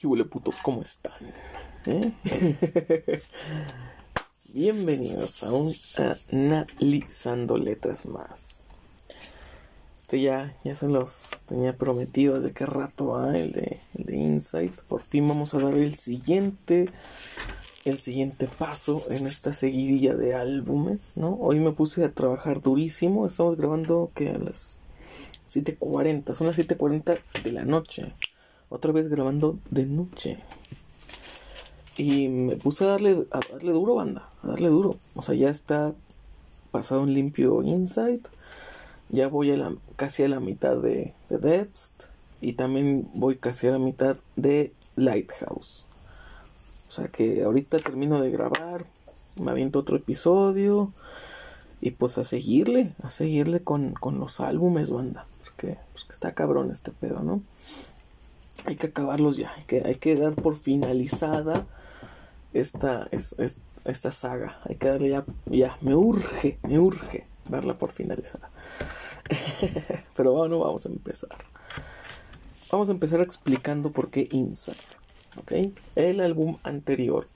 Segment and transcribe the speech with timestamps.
[0.00, 0.58] ¿Qué huele putos?
[0.62, 1.12] ¿Cómo están?
[1.86, 2.12] ¿Eh?
[4.54, 5.74] Bienvenidos a un
[6.30, 8.68] Analizando Letras más.
[9.98, 14.16] Este ya, ya se los tenía prometido de qué rato va el de, el de
[14.16, 14.72] Insight.
[14.82, 16.88] Por fin vamos a dar el siguiente,
[17.84, 21.34] el siguiente paso en esta seguidilla de álbumes, ¿no?
[21.40, 23.26] Hoy me puse a trabajar durísimo.
[23.26, 24.78] Estamos grabando que a las
[25.50, 28.12] 7.40, son las 7.40 de la noche
[28.68, 30.38] otra vez grabando de noche.
[31.96, 34.96] Y me puse a darle, a darle duro, banda, a darle duro.
[35.14, 35.94] O sea, ya está
[36.70, 38.26] pasado un limpio Insight.
[39.08, 42.08] Ya voy a la, casi a la mitad de, de Depth.
[42.40, 45.86] Y también voy casi a la mitad de Lighthouse.
[46.88, 48.86] O sea que ahorita termino de grabar.
[49.36, 50.92] Me aviento otro episodio.
[51.80, 55.26] Y pues a seguirle, a seguirle con, con los álbumes, banda.
[55.44, 57.42] Porque, porque está cabrón este pedo, ¿no?
[58.68, 59.50] Hay que acabarlos ya,
[59.82, 61.66] hay que, dar por finalizada
[62.52, 68.50] esta, esta saga, hay que darle ya, ya, me urge, me urge darla por finalizada.
[70.16, 71.30] Pero bueno, vamos a empezar.
[72.70, 74.76] Vamos a empezar explicando por qué Inside,
[75.38, 75.52] ¿ok?
[75.96, 77.26] El álbum anterior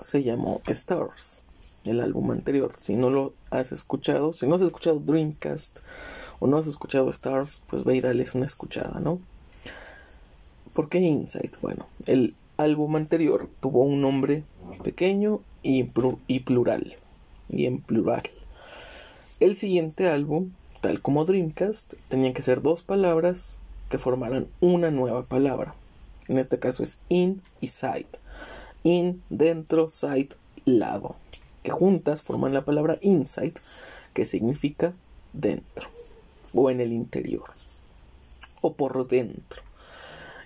[0.00, 1.42] se llamó Stars.
[1.84, 5.80] El álbum anterior, si no lo has escuchado, si no has escuchado Dreamcast
[6.40, 9.20] o no has escuchado Stars, pues ve y dale una escuchada, ¿no?
[10.74, 11.54] ¿Por qué Insight?
[11.60, 14.42] Bueno, el álbum anterior tuvo un nombre
[14.82, 15.88] pequeño y,
[16.26, 16.96] y plural.
[17.48, 18.22] Y en plural.
[19.38, 25.22] El siguiente álbum, tal como Dreamcast, tenían que ser dos palabras que formaran una nueva
[25.22, 25.76] palabra.
[26.26, 28.08] En este caso es in y side.
[28.82, 30.30] In, dentro, side,
[30.64, 31.14] lado.
[31.62, 33.54] Que juntas forman la palabra inside,
[34.12, 34.92] que significa
[35.32, 35.88] dentro.
[36.52, 37.44] O en el interior.
[38.60, 39.63] O por dentro.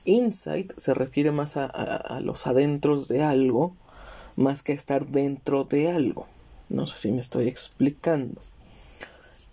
[0.05, 3.77] Insight se refiere más a, los adentros de algo,
[4.37, 6.27] más que estar dentro de algo.
[6.69, 8.41] No sé si me estoy explicando.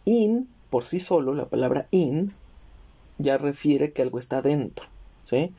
[0.06, 2.32] In, por sí solo, la palabra in,
[3.18, 4.86] ya refiere que algo está dentro,
[5.24, 5.54] ¿sí?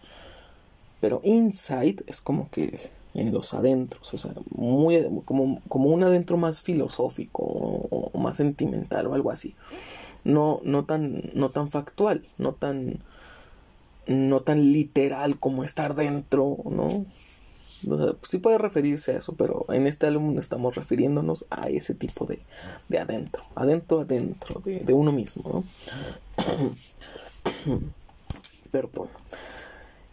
[1.00, 6.37] Pero inside es como que en los adentros, o sea, muy, como, como un adentro
[6.37, 9.55] más filosófico o, o, más sentimental o algo así.
[10.25, 13.00] No, no, tan, no tan factual, no tan
[14.06, 17.06] no tan literal como estar dentro, ¿no?
[17.89, 21.94] O sea, sí puede referirse a eso, pero en este álbum estamos refiriéndonos a ese
[21.94, 22.41] tipo de,
[22.89, 25.65] de adentro, adentro, adentro, de, de uno mismo, ¿no?
[28.71, 29.09] Perdón.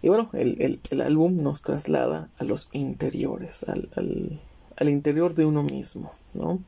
[0.02, 4.42] Y bueno, el, el, el, álbum nos traslada a los interiores, al, al,
[4.76, 6.60] al interior de uno mismo, ¿no?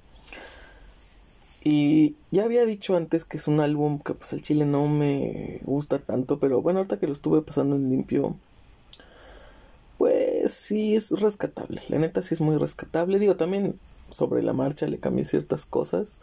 [1.67, 5.61] Y ya había dicho antes que es un álbum que pues el chile no me
[5.63, 8.35] gusta tanto, pero bueno, ahorita que lo estuve pasando en limpio,
[9.97, 11.81] pues sí es rescatable.
[11.89, 13.17] La neta sí es muy rescatable.
[13.17, 16.19] Digo, también sobre la marcha le cambié ciertas cosas.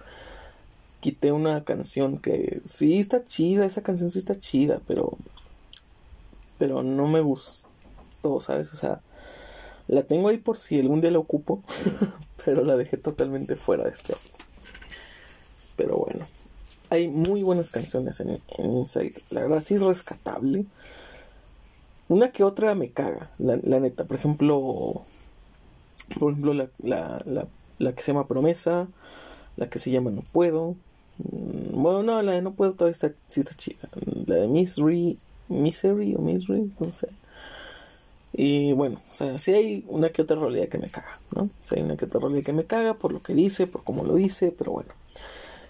[1.01, 5.19] Quité una canción que sí está chida, esa canción sí está chida, pero
[6.57, 8.73] pero no me gustó, ¿sabes?
[8.73, 9.01] O sea,
[9.89, 11.65] la tengo ahí por si algún día la ocupo,
[12.45, 14.42] pero la dejé totalmente fuera de este álbum.
[15.77, 16.27] Pero bueno,
[16.91, 19.15] hay muy buenas canciones en, Inside.
[19.31, 20.67] La verdad sí es rescatable.
[22.09, 24.05] Una que otra me caga, la, neta.
[24.05, 25.03] Por ejemplo,
[26.19, 27.47] por ejemplo la, la,
[27.79, 28.89] la, que se llama Promesa,
[29.57, 30.77] la que se llama No Puedo.
[31.19, 33.89] Mm, bueno, no, la de No Puedo todavía está, sí está chida.
[34.27, 35.19] La de Misery,
[35.49, 37.09] Misery o Misery, no sé.
[38.35, 41.51] Y bueno, o sea, sí hay una que otra realidad que me caga, ¿no?
[41.61, 44.05] Sí hay una que otra realidad que me caga por lo que dice, por cómo
[44.05, 44.91] lo dice, pero bueno.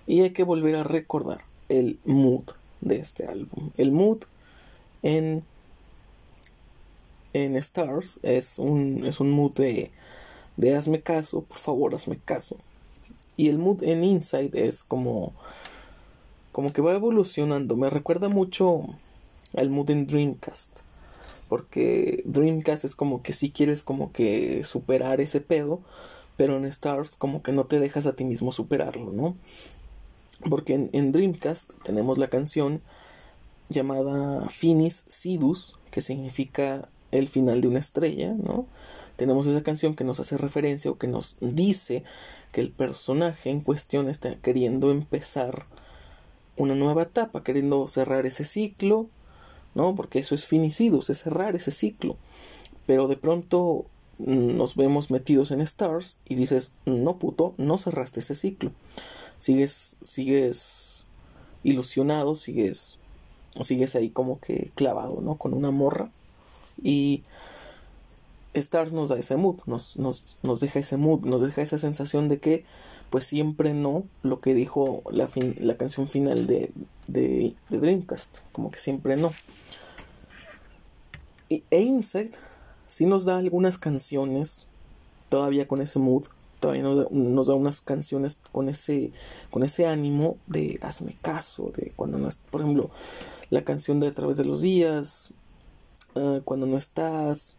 [0.06, 2.44] Y hay que volver a recordar el mood
[2.80, 3.70] de este álbum.
[3.76, 4.18] El mood
[5.02, 5.44] en,
[7.32, 9.90] en Stars es un, es un mood de,
[10.56, 12.56] de hazme caso, por favor hazme caso.
[13.36, 15.32] Y el mood en Inside es como,
[16.52, 17.76] como que va evolucionando.
[17.76, 18.84] Me recuerda mucho
[19.56, 20.80] al mood en Dreamcast.
[21.48, 25.80] Porque Dreamcast es como que si quieres como que superar ese pedo.
[26.36, 29.36] Pero en Stars como que no te dejas a ti mismo superarlo, ¿no?
[30.48, 32.82] Porque en, Dreamcast tenemos la canción
[33.68, 38.66] llamada Finis Sidus, que significa el final de una estrella, ¿no?
[39.16, 42.02] Tenemos esa canción que nos hace referencia o que nos dice
[42.50, 45.66] que el personaje en cuestión está queriendo empezar
[46.56, 49.08] una nueva etapa, queriendo cerrar ese ciclo,
[49.74, 49.94] ¿no?
[49.94, 52.16] Porque eso es finicidus, es cerrar ese ciclo.
[52.86, 53.86] Pero de pronto
[54.18, 58.72] nos vemos metidos en Stars y dices, no puto, no cerraste ese ciclo
[59.42, 61.08] sigues, sigues
[61.64, 63.00] ilusionado, sigues,
[63.60, 65.34] sigues ahí como que clavado, ¿no?
[65.34, 66.12] Con una morra
[66.80, 67.24] Y
[68.54, 72.28] Stars nos da ese mood, nos, nos, nos, deja ese mood, nos deja esa sensación
[72.28, 72.64] de que,
[73.10, 75.28] pues siempre no, lo que dijo la,
[75.58, 76.70] la canción final de,
[77.08, 79.32] de, Dreamcast, como que siempre no.
[81.48, 82.36] Y, e Insect
[82.86, 84.68] sí nos da algunas canciones
[85.30, 86.26] todavía con ese mood,
[86.62, 89.10] todavía nos da, unas canciones con ese,
[89.50, 92.90] con ese ánimo de hazme caso, de cuando no, por ejemplo,
[93.50, 95.34] la canción de A través de los días,
[96.14, 97.56] ah, cuando no estás,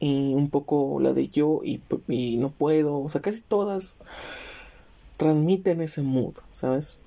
[0.00, 1.82] y un poco la de yo y,
[2.38, 3.98] no puedo, o sea, casi todas
[5.18, 6.98] transmiten ese mood, ¿sabes?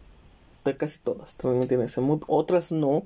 [0.77, 3.03] casi todas transmiten ese mood, otras no,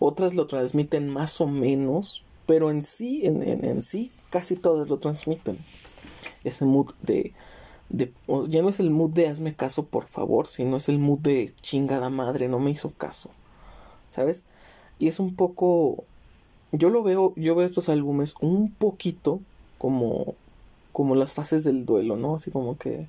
[0.00, 4.98] otras lo transmiten más o menos, pero en sí, en, en, sí, casi todas lo
[4.98, 5.58] transmiten.
[6.44, 7.32] Ese mood de,
[7.88, 8.12] de,
[8.48, 11.52] ya no es el mood de hazme caso por favor, sino es el mood de
[11.60, 13.30] chingada madre, no me hizo caso,
[14.10, 14.44] ¿sabes?
[14.98, 16.04] Y es un poco
[16.72, 19.40] yo lo veo, yo veo estos álbumes un poquito
[19.78, 20.34] como,
[20.90, 22.36] como las fases del duelo, ¿no?
[22.36, 23.08] Así como que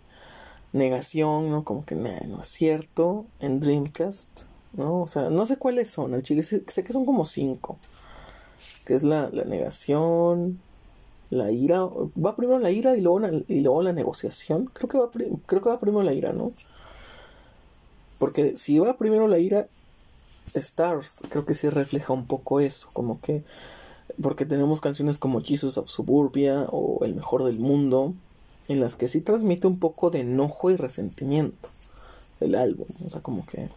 [0.74, 1.64] negación, ¿no?
[1.64, 4.44] Como que no es cierto, en Dreamcast,
[4.74, 5.02] ¿no?
[5.02, 7.78] O sea, no sé cuáles son, el chile sé, que son como cinco,
[8.86, 10.60] que es la, la, negación,
[11.34, 14.98] la ira, va primero la ira y luego, la, y luego la negociación, creo que,
[14.98, 15.10] va,
[15.46, 16.52] creo que va primero la ira, ¿no?
[18.20, 19.68] Porque si va primero la ira,
[20.54, 23.44] Stars creo que sí refleja un poco eso, como que
[24.22, 28.14] porque tenemos canciones como Jesus of Suburbia o El mejor del mundo
[28.68, 31.70] en las que sí transmite un poco de enojo y resentimiento
[32.40, 33.70] el álbum, o sea, como que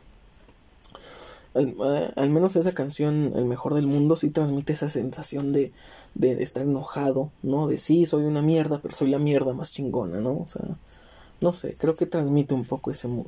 [1.57, 1.77] al,
[2.17, 5.73] eh, menos esa canción El mejor del mundo sí transmite esa sensación de,
[6.15, 7.69] de estar enojado, ¿no?
[7.69, 10.33] De sí, soy una mierda, pero soy la mierda más chingona, ¿no?
[10.33, 10.63] O sea,
[11.41, 13.27] no sé, creo que transmite un poco ese mood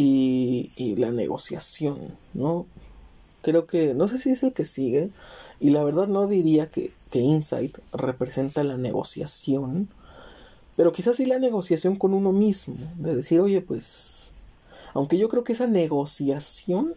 [0.00, 1.98] y, la negociación,
[2.34, 2.66] ¿no?
[3.42, 5.10] Creo que, no sé si es el que sigue,
[5.60, 9.88] y la verdad no diría que, que Insight representa la negociación,
[10.76, 14.17] pero quizás sí la negociación con uno mismo, de decir, oye, pues,
[14.94, 16.94] aunque yo creo que esa negociación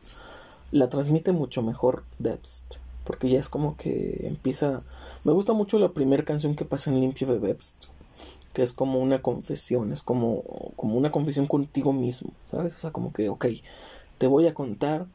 [0.72, 4.84] la transmite mucho mejor Debst, porque ya es como que empieza,
[5.24, 7.86] me gusta mucho la primera canción que pasa en limpio de Debst,
[8.54, 10.44] que es como una confesión, es como,
[10.76, 12.76] como una confesión contigo mismo, ¿sabes?
[12.76, 13.46] O sea, como que, ok,
[14.18, 15.08] te voy a contar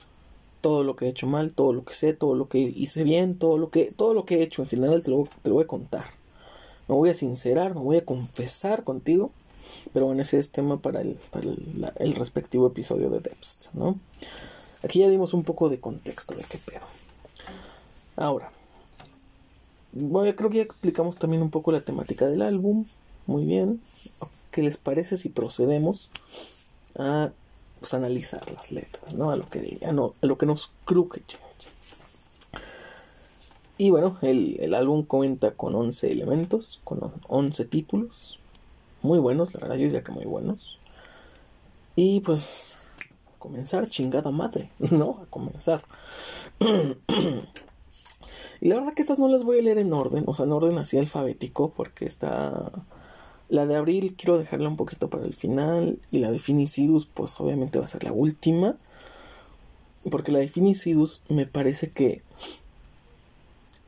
[0.60, 3.38] todo lo que he hecho mal, todo lo que sé, todo lo que hice bien,
[3.38, 5.64] todo lo que, todo lo que he hecho en general te lo, te lo voy
[5.64, 6.04] a contar.
[6.88, 9.32] Me voy a sincerar, me voy a confesar contigo,
[9.92, 11.18] pero bueno, ese es tema para el,
[11.96, 13.98] el, respectivo episodio de Depth, ¿no?
[14.82, 16.86] Aquí ya dimos un poco de contexto de qué pedo.
[18.16, 18.50] Ahora,
[19.92, 22.84] bueno, creo que ya explicamos también un poco la temática del álbum.
[23.26, 23.80] Muy bien.
[24.50, 26.10] ¿Qué les parece si procedemos
[26.96, 27.30] a
[27.80, 29.30] pues, analizar las letras, ¿no?
[29.30, 31.22] A lo que, no, a lo que nos cruque.
[33.78, 38.38] Y bueno, el, el, álbum cuenta con 11 elementos, con 11 títulos.
[39.06, 40.80] Muy buenos, la verdad, yo diría que muy buenos.
[41.94, 42.76] Y pues,
[43.32, 45.20] a comenzar, chingada madre, ¿no?
[45.22, 45.84] A comenzar.
[48.60, 50.52] y la verdad que estas no las voy a leer en orden, o sea, en
[50.52, 52.72] orden así alfabético, porque está
[53.48, 56.00] la de abril quiero dejarla un poquito para el final.
[56.10, 58.76] Y la de Finicidus, pues obviamente va a ser la última.
[60.10, 62.22] Porque la de Finicidus me parece que.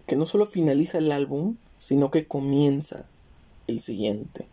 [0.07, 3.07] que no solo finaliza el álbum, sino que comienza
[3.67, 4.47] el siguiente.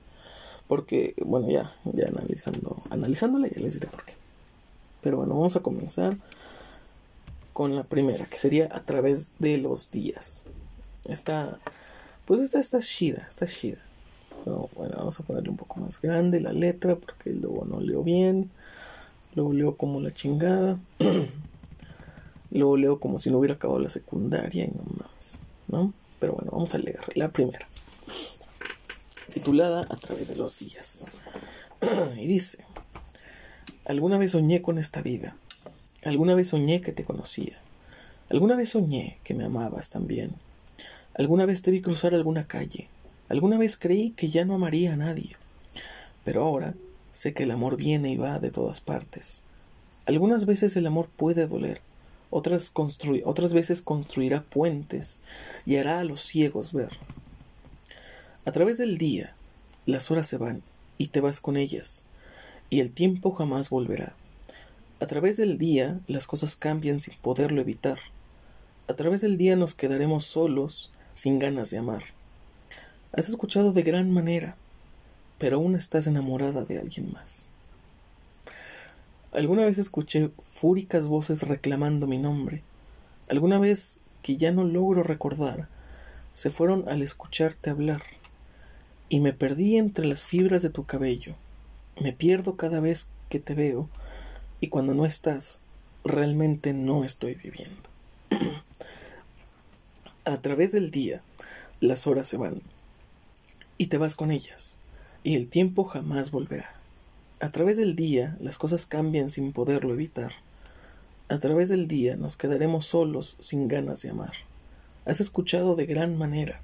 [0.67, 4.13] Porque, bueno, ya, ya analizando, analizándola ya les diré por qué.
[5.01, 6.17] Pero bueno, vamos a comenzar
[7.53, 10.43] con la primera, que sería a través de los días.
[11.07, 11.59] Esta,
[12.25, 13.85] pues esta está shida, está shida
[14.45, 18.51] bueno, vamos a ponerle un poco más grande la letra porque luego no leo bien.
[19.33, 20.79] Luego leo como la chingada.
[22.51, 25.93] luego leo como si no hubiera acabado la secundaria y no más, ¿no?
[26.19, 27.67] Pero bueno, vamos a leer la primera.
[29.35, 31.05] Titulada A través de los días.
[32.17, 32.65] y dice,
[33.85, 35.37] alguna vez soñé con esta vida.
[36.03, 37.59] Alguna vez soñé que te conocía.
[38.29, 40.33] Alguna vez soñé que me amabas también.
[41.13, 42.87] Alguna vez te vi cruzar alguna calle
[43.27, 45.35] Alguna vez creí que ya no amaría a nadie,
[46.23, 46.75] pero ahora
[47.11, 49.43] sé que el amor viene y va de todas partes.
[50.05, 51.81] Algunas veces el amor puede doler,
[52.29, 52.71] otras,
[53.23, 55.21] otras veces construirá puentes
[55.65, 56.91] y hará a los ciegos ver.
[58.45, 59.33] A través del día,
[59.87, 60.61] las horas se van
[60.99, 62.05] y te vas con ellas,
[62.69, 64.15] y el tiempo jamás volverá.
[64.99, 67.97] A través del día, las cosas cambian sin poderlo evitar.
[68.87, 72.03] A través del día nos quedaremos solos, sin ganas de amar.
[73.13, 74.55] Has escuchado de gran manera,
[75.39, 77.49] pero aún estás enamorada de alguien más.
[79.31, 82.61] Alguna vez escuché fúricas voces reclamando mi nombre.
[83.27, 85.67] Alguna vez que ya no logro recordar
[86.33, 88.03] se fueron al escucharte hablar,
[89.09, 91.35] y me perdí entre las fibras de tu cabello.
[91.99, 93.89] Me pierdo cada vez que te veo,
[94.61, 95.61] y cuando no estás,
[96.03, 97.89] realmente no estoy viviendo.
[100.25, 101.21] A través del día,
[101.79, 102.61] las horas se van,
[103.77, 104.79] y te vas con ellas,
[105.23, 106.75] y el tiempo jamás volverá.
[107.39, 110.31] A través del día, las cosas cambian sin poderlo evitar.
[111.27, 114.33] A través del día nos quedaremos solos sin ganas de amar.
[115.05, 116.61] Has escuchado de gran manera,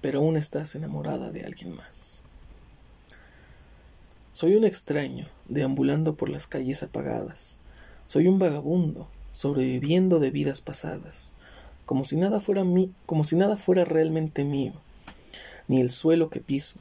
[0.00, 2.22] pero aún estás enamorada de alguien más.
[4.32, 7.58] Soy un extraño, deambulando por las calles apagadas.
[8.06, 11.32] Soy un vagabundo, sobreviviendo de vidas pasadas,
[11.84, 12.64] como si nada fuera
[13.06, 14.72] como si nada fuera realmente mío,
[15.68, 16.80] ni el suelo que piso,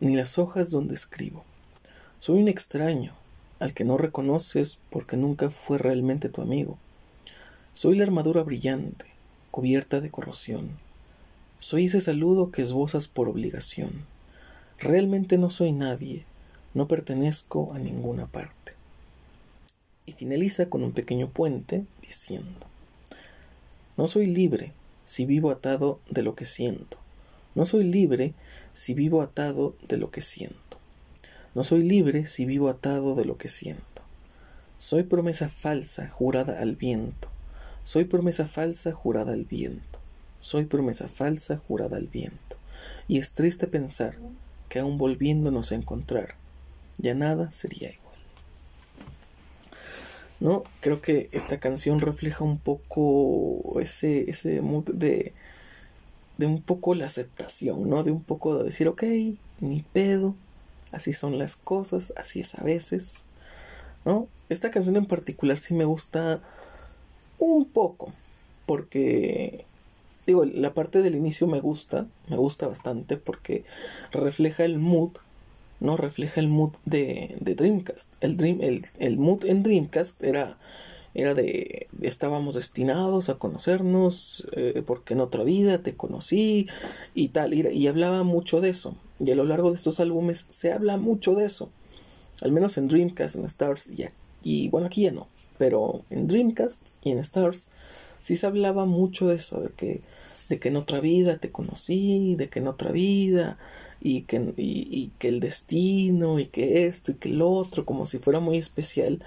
[0.00, 1.44] ni las hojas donde escribo.
[2.20, 3.14] Soy un extraño,
[3.58, 6.78] al que no reconoces porque nunca fue realmente tu amigo.
[7.72, 9.06] Soy la armadura brillante,
[9.50, 10.70] cubierta de corrosión.
[11.64, 14.04] Soy ese saludo que esbozas por obligación.
[14.78, 16.26] Realmente no soy nadie,
[16.74, 18.74] no pertenezco a ninguna parte.
[20.04, 22.66] Y finaliza con un pequeño puente diciendo,
[23.96, 24.74] No soy libre
[25.06, 26.98] si vivo atado de lo que siento.
[27.54, 28.34] No soy libre
[28.74, 30.76] si vivo atado de lo que siento.
[31.54, 34.02] No soy libre si vivo atado de lo que siento.
[34.76, 37.30] Soy promesa falsa jurada al viento.
[37.84, 40.03] Soy promesa falsa jurada al viento.
[40.44, 42.58] Soy promesa falsa jurada al viento.
[43.08, 44.18] Y es triste pensar
[44.68, 46.34] que aun volviéndonos a encontrar,
[46.98, 48.14] ya nada sería igual.
[50.40, 50.64] ¿No?
[50.80, 55.32] Creo que esta canción refleja un poco ese, ese mood de,
[56.36, 58.02] de un poco la aceptación, ¿no?
[58.02, 59.02] De un poco de decir, ok,
[59.60, 60.34] ni pedo,
[60.92, 63.24] así son las cosas, así es a veces,
[64.04, 64.28] ¿no?
[64.50, 66.42] Esta canción en particular sí me gusta
[67.38, 68.12] un poco,
[68.66, 69.64] porque,
[70.26, 73.64] digo, la parte del inicio me gusta, me gusta bastante porque
[74.12, 75.12] refleja el mood,
[75.80, 75.96] ¿no?
[75.96, 78.14] Refleja el mood de, de Dreamcast.
[78.20, 80.56] El, dream, el, el mood en Dreamcast era
[81.14, 86.66] era de estábamos destinados a conocernos eh, porque en otra vida te conocí
[87.14, 90.44] y tal y, y, hablaba mucho de eso y a lo largo de estos álbumes
[90.48, 91.70] se habla mucho de eso
[92.40, 94.06] al menos en Dreamcast en Stars y,
[94.42, 97.70] y bueno aquí ya no pero en Dreamcast y en Stars
[98.24, 100.00] sí se hablaba mucho de eso de que
[100.48, 103.58] de que en otra vida te conocí de que en otra vida
[104.00, 108.18] y que, y, que el destino y que esto y que el otro como si
[108.18, 109.22] fuera muy especial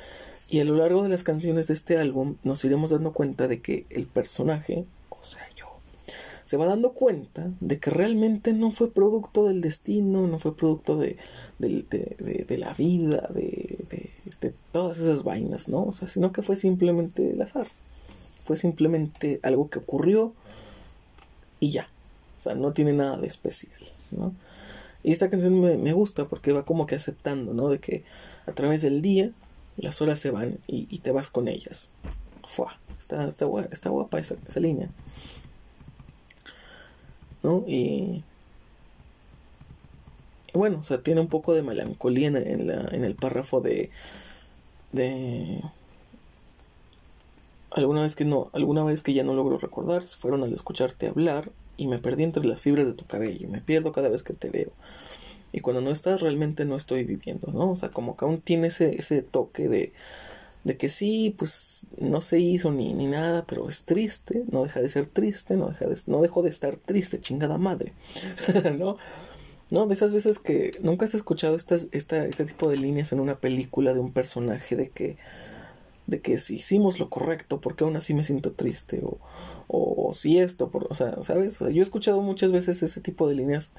[0.49, 3.61] y a lo largo de las canciones de este álbum nos iremos dando cuenta de
[3.61, 5.65] que el personaje, o sea yo,
[6.45, 10.97] se va dando cuenta de que realmente no fue producto del destino, no fue producto
[10.97, 11.17] de,
[11.59, 13.77] de, la vida, de,
[14.39, 15.83] de, todas esas vainas, ¿no?
[15.83, 17.67] O sea, sino que fue simplemente el azar.
[18.47, 20.33] Fue simplemente algo que ocurrió
[21.59, 21.89] y ya.
[22.39, 23.77] O sea, no tiene nada de especial,
[24.11, 24.33] ¿no?
[25.03, 27.67] Y esta canción me, me gusta porque va como que aceptando, ¿no?
[27.67, 28.05] De que
[28.45, 29.31] a través del día
[29.75, 31.91] las horas se van y, te vas con ellas.
[32.47, 34.87] Fua, está, está, está guapa esa, esa línea.
[37.43, 37.65] ¿No?
[37.67, 38.23] Y,
[40.53, 43.91] y, bueno, o sea, tiene un poco de melancolía en, la, en el párrafo de,
[44.93, 45.61] de
[47.71, 51.51] alguna vez que no, alguna vez que ya no logro recordar, fueron al escucharte hablar
[51.77, 54.49] y me perdí entre las fibras de tu cabello, me pierdo cada vez que te
[54.49, 54.71] veo
[55.51, 57.71] y cuando no estás realmente no estoy viviendo, ¿no?
[57.71, 59.93] O sea, como que aún tiene ese, ese toque de,
[60.63, 64.81] de que sí, pues no se hizo ni, ni nada, pero es triste, no deja
[64.81, 67.93] de ser triste, no, deja de, no dejó de estar triste, chingada madre,
[68.77, 68.97] ¿no?
[69.69, 73.19] No, de esas veces que nunca has escuchado estas, esta, este tipo de líneas en
[73.19, 75.17] una película de un personaje de que,
[76.07, 79.19] de que si hicimos lo correcto, porque aún así me siento triste, o,
[79.67, 81.59] o, si esto, por, o sea, ¿sabes?
[81.59, 83.71] yo he escuchado muchas veces ese tipo de líneas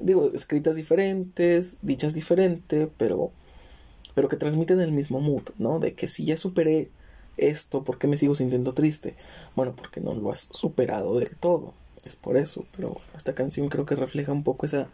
[0.00, 3.30] digo, escritas diferentes, dichas diferente, pero,
[4.14, 5.78] pero que transmiten el mismo mood, ¿no?
[5.78, 6.90] De que si ya superé
[7.36, 9.14] esto, ¿por qué me sigo sintiendo triste?
[9.54, 11.74] Bueno, porque no lo has superado del todo.
[12.04, 14.88] Es por eso, pero esta canción creo que refleja un poco esa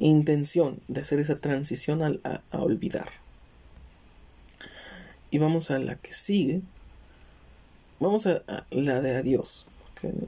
[0.00, 3.08] intención de hacer esa transición a, a olvidar.
[5.30, 6.62] Y vamos a la que sigue.
[8.00, 9.66] Vamos a, la de adiós.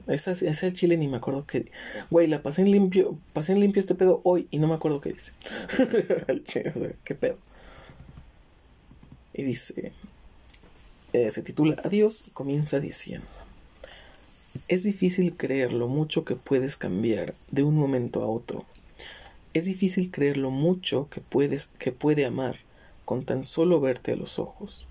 [0.07, 1.71] Esa, es el chile ni me acuerdo qué.
[2.11, 3.17] Güey, la pasé en limpio.
[3.33, 5.33] Pasé en limpio este pedo hoy y no me acuerdo qué dice.
[6.75, 7.37] o sea, qué pedo.
[9.33, 9.91] Y dice.
[11.13, 13.27] Eh, se titula Adiós y comienza diciendo.
[14.67, 18.65] Es difícil creer lo mucho que puedes cambiar de un momento a otro.
[19.53, 22.57] Es difícil creer lo mucho que puedes que puede amar
[23.05, 24.87] con tan solo verte a los ojos.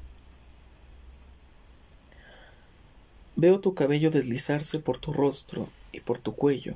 [3.37, 6.75] Veo tu cabello deslizarse por tu rostro y por tu cuello,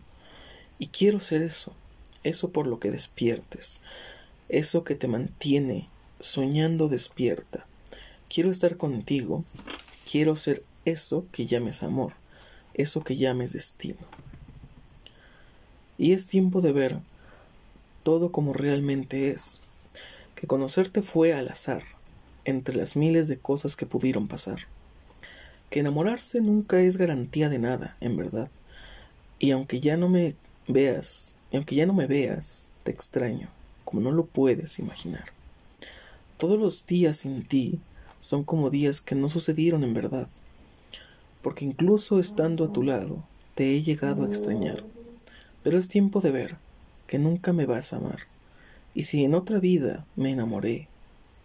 [0.79, 1.73] y quiero ser eso,
[2.23, 3.81] eso por lo que despiertes,
[4.49, 5.89] eso que te mantiene
[6.21, 7.67] soñando despierta.
[8.29, 9.45] Quiero estar contigo,
[10.11, 12.13] quiero ser eso que llames amor,
[12.75, 13.99] eso que llames destino.
[15.99, 16.99] Y es tiempo de ver
[18.03, 19.61] todo como realmente es,
[20.35, 21.83] que conocerte fue al azar,
[22.45, 24.67] entre las miles de cosas que pudieron pasar,
[25.71, 28.51] que enamorarse nunca es garantía de nada, en verdad,
[29.39, 30.35] y aunque ya no me
[30.69, 33.49] veas, y aunque ya no me veas, te extraño,
[33.85, 35.25] como no lo puedes imaginar.
[36.39, 37.81] Todos los días sin ti
[38.21, 40.29] son como días que no sucedieron en verdad,
[41.43, 43.23] porque incluso estando a tu lado,
[43.55, 44.85] te he llegado a extrañar.
[45.63, 46.57] Pero es tiempo de ver
[47.07, 48.21] que nunca me vas a amar.
[48.95, 50.89] Y si en otra vida me enamoré,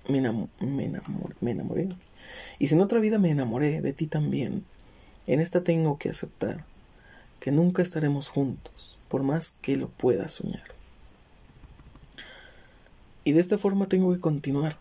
[0.07, 0.21] me,
[0.59, 1.89] me enamoré,
[2.59, 4.63] y si en otra vida me enamoré de ti también,
[5.27, 6.65] en esta tengo que aceptar
[7.39, 10.63] que nunca estaremos juntos, por más que lo pueda soñar.
[13.23, 14.77] Y de esta forma tengo que continuar,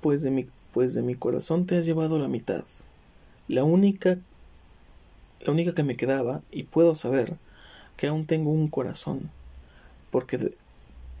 [0.00, 2.64] pues de mi, pues de mi corazón te has llevado la mitad,
[3.48, 4.18] la única,
[5.40, 7.36] la única que me quedaba, y puedo saber
[7.96, 9.30] que aún tengo un corazón,
[10.10, 10.56] porque,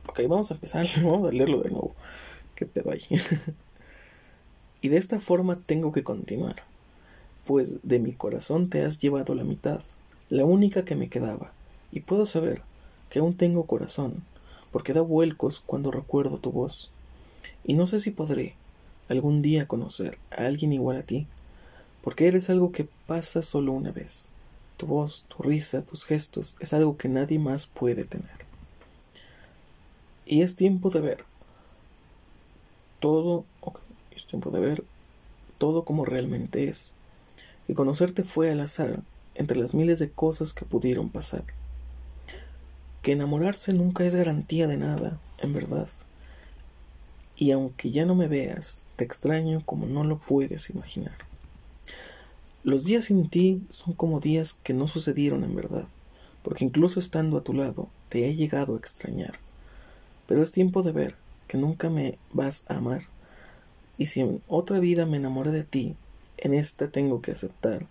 [0.08, 1.94] ok, vamos a empezar, vamos a leerlo de nuevo,
[2.56, 3.02] qué pedo ahí.
[4.84, 6.56] y de esta forma tengo que continuar,
[7.46, 9.80] pues de mi corazón te has llevado la mitad,
[10.28, 11.52] la única que me quedaba,
[11.90, 12.60] y puedo saber
[13.08, 14.22] que aún tengo corazón,
[14.72, 16.90] porque da vuelcos cuando recuerdo tu voz.
[17.64, 18.56] Y no sé si podré
[19.08, 21.26] algún día conocer a alguien igual a ti,
[22.02, 24.28] porque eres algo que pasa solo una vez.
[24.76, 28.44] Tu voz, tu risa, tus gestos es algo que nadie más puede tener.
[30.26, 31.24] Y es tiempo de ver
[33.00, 33.46] todo,
[34.16, 34.84] es tiempo de ver
[35.58, 36.94] todo como realmente es.
[37.68, 39.00] Y conocerte fue al azar
[39.34, 41.44] entre las miles de cosas que pudieron pasar
[43.04, 45.88] que enamorarse nunca es garantía de nada, en verdad.
[47.36, 51.12] Y aunque ya no me veas, te extraño como no lo puedes imaginar.
[52.62, 55.84] Los días sin ti son como días que no sucedieron en verdad,
[56.42, 59.38] porque incluso estando a tu lado te he llegado a extrañar.
[60.26, 61.14] Pero es tiempo de ver
[61.46, 63.02] que nunca me vas a amar,
[63.98, 65.96] y si en otra vida me enamoré de ti,
[66.38, 67.86] en esta tengo que aceptar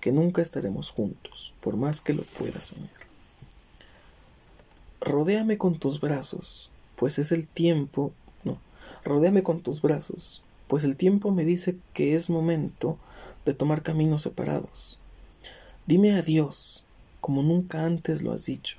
[0.00, 2.90] que nunca estaremos juntos, por más que lo pueda soñar.
[5.00, 8.12] Rodéame con tus brazos, pues es el tiempo,
[8.44, 8.58] no,
[9.04, 12.98] rodéame con tus brazos, pues el tiempo me dice que es momento
[13.44, 14.98] de tomar caminos separados.
[15.86, 16.84] Dime adiós,
[17.20, 18.78] como nunca antes lo has dicho.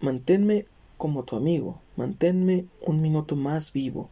[0.00, 4.10] Manténme como tu amigo, manténme un minuto más vivo.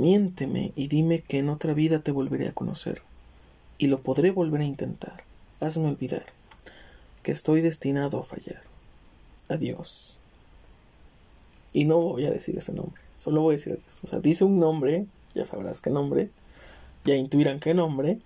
[0.00, 3.02] Miénteme y dime que en otra vida te volveré a conocer,
[3.76, 5.24] y lo podré volver a intentar.
[5.60, 6.24] Hazme olvidar
[7.22, 8.62] que estoy destinado a fallar
[9.50, 10.18] adiós.
[11.74, 14.00] Y no voy a decir ese nombre, solo voy a decir adiós.
[14.02, 16.30] O sea, dice un nombre, ya sabrás qué nombre,
[17.04, 18.20] ya intuirán qué nombre,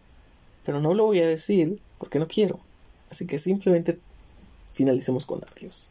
[0.65, 2.61] pero no lo voy a decir porque no quiero.
[3.11, 3.99] Así que simplemente
[4.75, 5.89] finalicemos con adiós.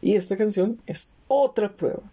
[0.00, 2.04] Y esta canción es otra prueba.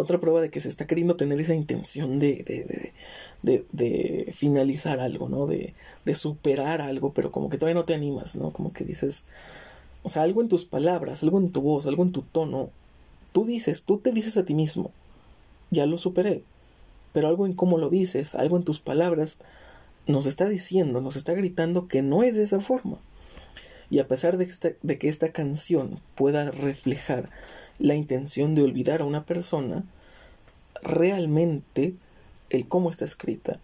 [0.00, 2.92] Otra prueba de que se está queriendo tener esa intención de,
[3.42, 5.46] de, de, finalizar algo, ¿no?
[5.46, 5.74] De,
[6.14, 8.50] superar algo, pero como que todavía no te animas, ¿no?
[8.50, 9.26] Como que dices,
[10.02, 12.70] o sea, algo en tus palabras, algo en tu voz, algo en tu tono.
[13.32, 14.90] Tú dices, tú te dices a ti mismo,
[15.70, 16.42] ya lo superé.
[17.12, 19.40] Pero algo en cómo lo dices, algo en tus palabras,
[20.06, 22.98] nos está diciendo, nos está gritando que no es de esa forma.
[23.90, 27.28] Y a pesar de que esta canción pueda reflejar
[27.80, 29.84] la intención de olvidar a una persona,
[30.82, 31.94] realmente
[32.50, 33.58] el cómo está escrita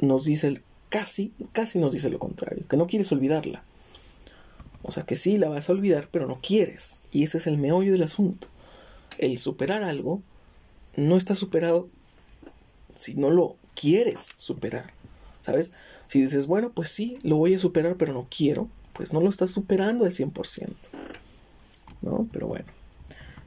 [0.00, 3.62] nos dice el, casi, casi nos dice lo contrario, que no quieres olvidarla,
[4.82, 7.00] o sea que sí la vas a olvidar, pero no quieres.
[7.12, 8.48] Y ese es el meollo del asunto.
[9.18, 10.22] El superar algo
[10.96, 11.88] no está superado
[12.94, 14.92] si no lo quieres superar.
[15.42, 15.72] ¿Sabes?
[16.08, 19.28] Si dices, bueno, pues sí, lo voy a superar, pero no quiero, pues no lo
[19.28, 20.68] estás superando al 100%.
[22.02, 22.28] ¿No?
[22.32, 22.66] Pero bueno,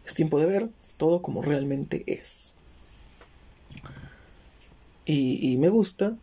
[0.06, 2.56] es tiempo de ver todo como realmente es.
[5.06, 6.16] Y, me gusta,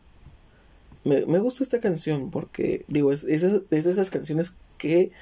[1.05, 5.13] me, gusta esta canción porque, digo, es, es, es de esas canciones que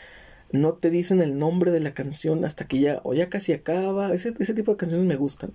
[0.53, 4.13] no te dicen el nombre de la canción hasta que ya o ya casi acaba.
[4.13, 5.53] Ese, ese tipo de canciones me gustan.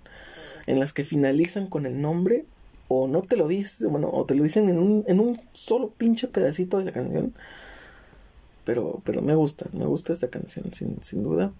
[0.66, 2.44] En las que finalizan con el nombre
[2.88, 5.90] o no te lo dicen, bueno, o te lo dicen en un, en un solo
[5.90, 7.34] pinche pedacito de la canción.
[8.64, 11.52] Pero, pero me gusta, me gusta esta canción, sin, sin duda.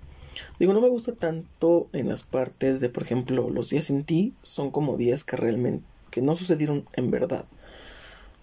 [0.58, 4.34] Digo, no me gusta tanto en las partes de, por ejemplo, los días sin ti
[4.42, 7.44] son como días que realmente, que no sucedieron en verdad.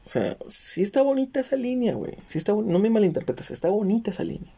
[0.05, 2.13] O sea, sí está bonita esa línea, güey.
[2.27, 4.53] Sí está, no me malinterpretes, está bonita esa línea.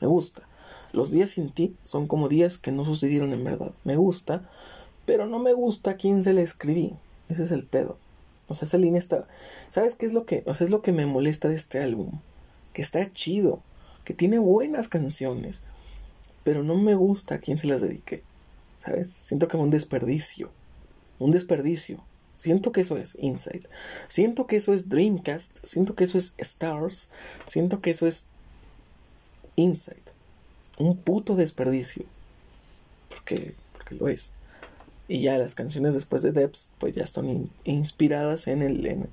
[0.00, 0.42] Me gusta.
[0.92, 3.72] Los días sin ti son como días que no sucedieron en verdad.
[3.84, 4.48] Me gusta,
[5.04, 6.94] pero no me gusta a quién se le escribí.
[7.28, 7.98] Ese es el pedo.
[8.48, 9.26] O sea, esa línea está.
[9.70, 10.42] ¿Sabes qué es lo que.?
[10.46, 12.20] O sea, es lo que me molesta de este álbum.
[12.72, 13.60] Que está chido.
[14.04, 15.64] Que tiene buenas canciones.
[16.46, 18.22] Pero no me gusta a quién se las dediqué.
[18.78, 19.10] ¿Sabes?
[19.10, 20.52] Siento que fue un desperdicio.
[21.18, 22.04] Un desperdicio.
[22.38, 23.68] Siento que eso es Inside.
[24.06, 25.58] Siento que eso es Dreamcast.
[25.64, 27.10] Siento que eso es Stars.
[27.48, 28.26] Siento que eso es
[29.56, 30.04] Inside.
[30.78, 32.04] Un puto desperdicio.
[33.08, 34.34] Porque, porque lo es.
[35.08, 39.08] Y ya las canciones después de Depths, pues ya están inspiradas en, el, en,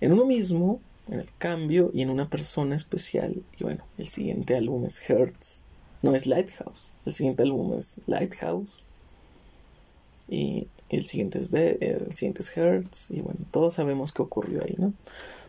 [0.00, 3.42] en, uno mismo, en el cambio y en una persona especial.
[3.58, 5.66] Y bueno, el siguiente álbum es Hertz.
[6.02, 6.92] No es Lighthouse.
[7.04, 8.86] El siguiente álbum es Lighthouse.
[10.28, 13.10] Y el siguiente es de, el siguiente es Hertz.
[13.10, 14.92] Y bueno, todos sabemos qué ocurrió ahí, ¿no?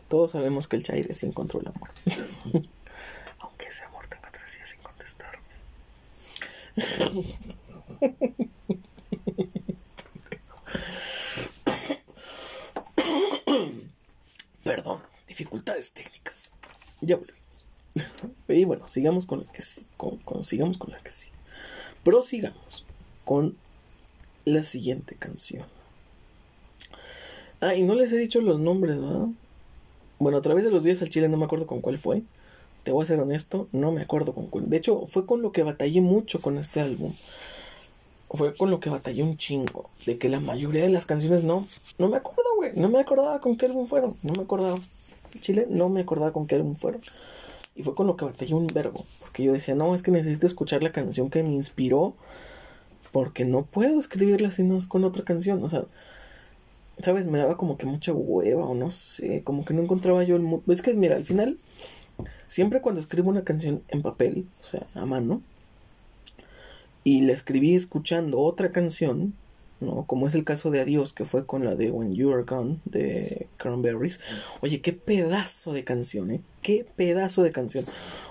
[0.08, 1.90] Todos sabemos que el Chaire se encontró el amor.
[3.40, 5.42] Aunque ese amor tenga tres días sin contestarme.
[14.64, 16.52] Perdón, dificultades técnicas.
[17.00, 17.47] Ya volvemos.
[18.48, 19.62] y bueno, sigamos con la que
[19.96, 21.28] con, sigamos con la que sí.
[22.04, 22.84] Prosigamos
[23.24, 23.56] con
[24.44, 25.66] la siguiente canción.
[27.60, 29.26] Ah, y no les he dicho los nombres, ¿verdad?
[30.18, 32.22] Bueno, a través de los días al Chile no me acuerdo con cuál fue.
[32.84, 34.70] Te voy a ser honesto, no me acuerdo con cuál.
[34.70, 37.12] De hecho, fue con lo que batallé mucho con este álbum.
[38.30, 39.90] Fue con lo que batallé un chingo.
[40.06, 41.66] De que la mayoría de las canciones no.
[41.98, 44.76] No me acuerdo no me acordaba con qué álbum fueron, no me acordaba.
[45.40, 47.00] Chile, no me acordaba con qué álbum fueron.
[47.78, 50.48] Y fue con lo que batallé un verbo, porque yo decía, no, es que necesito
[50.48, 52.16] escuchar la canción que me inspiró,
[53.12, 55.84] porque no puedo escribirla si no es con otra canción, o sea,
[57.00, 57.26] ¿sabes?
[57.26, 60.60] Me daba como que mucha hueva, o no sé, como que no encontraba yo el...
[60.66, 61.56] Es que, mira, al final,
[62.48, 65.40] siempre cuando escribo una canción en papel, o sea, a mano,
[67.04, 69.34] y la escribí escuchando otra canción,
[69.80, 70.04] ¿no?
[70.04, 72.78] Como es el caso de Adiós, que fue con la de When You Are Gone,
[72.84, 74.20] de Cranberries.
[74.60, 76.40] Oye, qué pedazo de canción, ¿eh?
[76.62, 77.84] Qué pedazo de canción.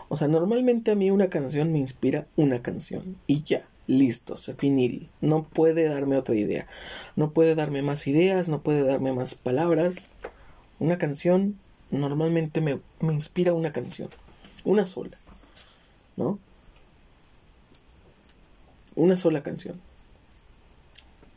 [0.09, 3.17] O sea, normalmente a mí una canción me inspira una canción.
[3.27, 5.09] Y ya, listo, se finil.
[5.21, 6.67] No puede darme otra idea.
[7.15, 10.09] No puede darme más ideas, no puede darme más palabras.
[10.79, 11.57] Una canción
[11.91, 14.09] normalmente me, me inspira una canción.
[14.63, 15.17] Una sola.
[16.15, 16.39] ¿No?
[18.95, 19.79] Una sola canción.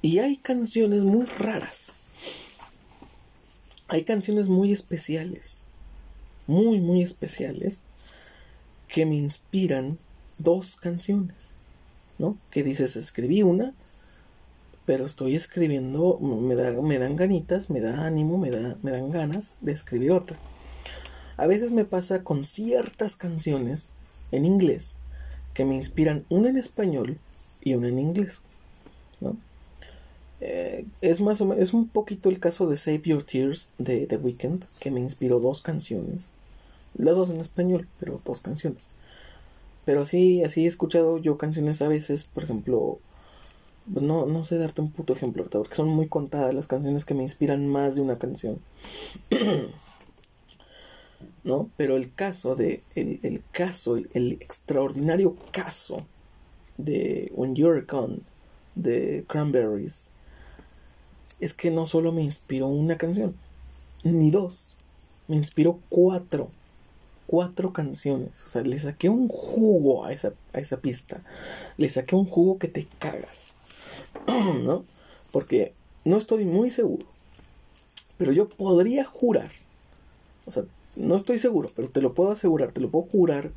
[0.02, 1.94] Y hay canciones muy raras.
[3.88, 5.66] Hay canciones muy especiales.
[6.46, 7.82] Muy, muy especiales.
[8.88, 9.98] Que me inspiran
[10.38, 11.56] dos canciones.
[12.18, 12.38] ¿No?
[12.50, 13.74] Que dices, escribí una.
[14.86, 16.18] Pero estoy escribiendo.
[16.18, 20.12] Me, da, me dan ganitas, me da ánimo, me, da, me dan ganas de escribir
[20.12, 20.38] otra.
[21.36, 23.94] A veces me pasa con ciertas canciones
[24.32, 24.96] en inglés
[25.54, 27.18] que me inspiran una en español
[27.62, 28.42] y una en inglés.
[30.40, 34.16] Eh, es más o es un poquito el caso de Save Your Tears de The
[34.16, 36.32] Weeknd, que me inspiró dos canciones.
[36.96, 38.90] Las dos en español, pero dos canciones.
[39.84, 42.98] Pero sí, así he escuchado yo canciones a veces, por ejemplo,
[43.86, 47.22] no, no sé darte un puto ejemplo, porque son muy contadas las canciones que me
[47.22, 48.58] inspiran más de una canción.
[51.44, 51.70] ¿No?
[51.76, 55.96] Pero el caso de, el, el caso, el, el, extraordinario caso
[56.76, 58.20] de When You're Gone,
[58.74, 60.09] de Cranberries,
[61.40, 63.34] es que no solo me inspiró una canción,
[64.02, 64.74] ni dos,
[65.28, 66.48] me inspiró cuatro,
[67.26, 68.42] cuatro canciones.
[68.44, 71.22] O sea, le saqué un jugo a esa, a esa pista,
[71.76, 73.54] le saqué un jugo que te cagas,
[74.64, 74.84] ¿no?
[75.32, 75.72] Porque
[76.04, 77.06] no estoy muy seguro,
[78.16, 79.50] pero yo podría jurar,
[80.46, 80.64] o sea,
[80.96, 83.52] no estoy seguro, pero te lo puedo asegurar, te lo puedo jurar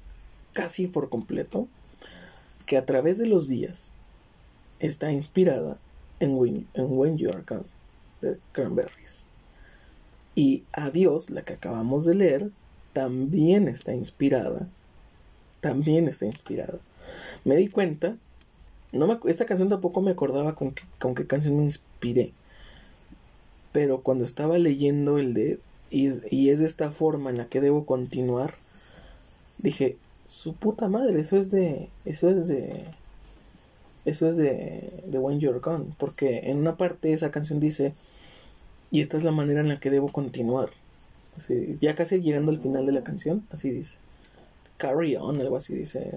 [0.54, 1.67] casi por completo,
[2.65, 3.91] que a través de los días
[4.80, 5.78] está inspirada
[6.24, 7.66] en When, en When You Are Gone
[8.22, 9.28] de Cranberries.
[10.36, 12.50] Y Adiós, la que acabamos de leer,
[12.94, 14.68] también está inspirada.
[15.62, 16.80] También está inspirada.
[17.44, 18.18] Me di cuenta.
[19.26, 22.32] Esta canción tampoco me acordaba con, qué canción me inspiré.
[23.72, 25.60] Pero cuando estaba leyendo el de.
[25.90, 28.54] Y es de esta forma en la que debo continuar.
[29.60, 31.90] Dije, su puta madre, eso es de.
[32.06, 32.84] Eso es de
[34.06, 37.94] eso es de, de When You're Gone, porque en una parte esa canción dice,
[38.92, 40.70] y esta es la manera en la que debo continuar.
[41.80, 43.98] ya casi llegando al final de la canción, así dice.
[44.78, 46.12] Carry on, algo así dice.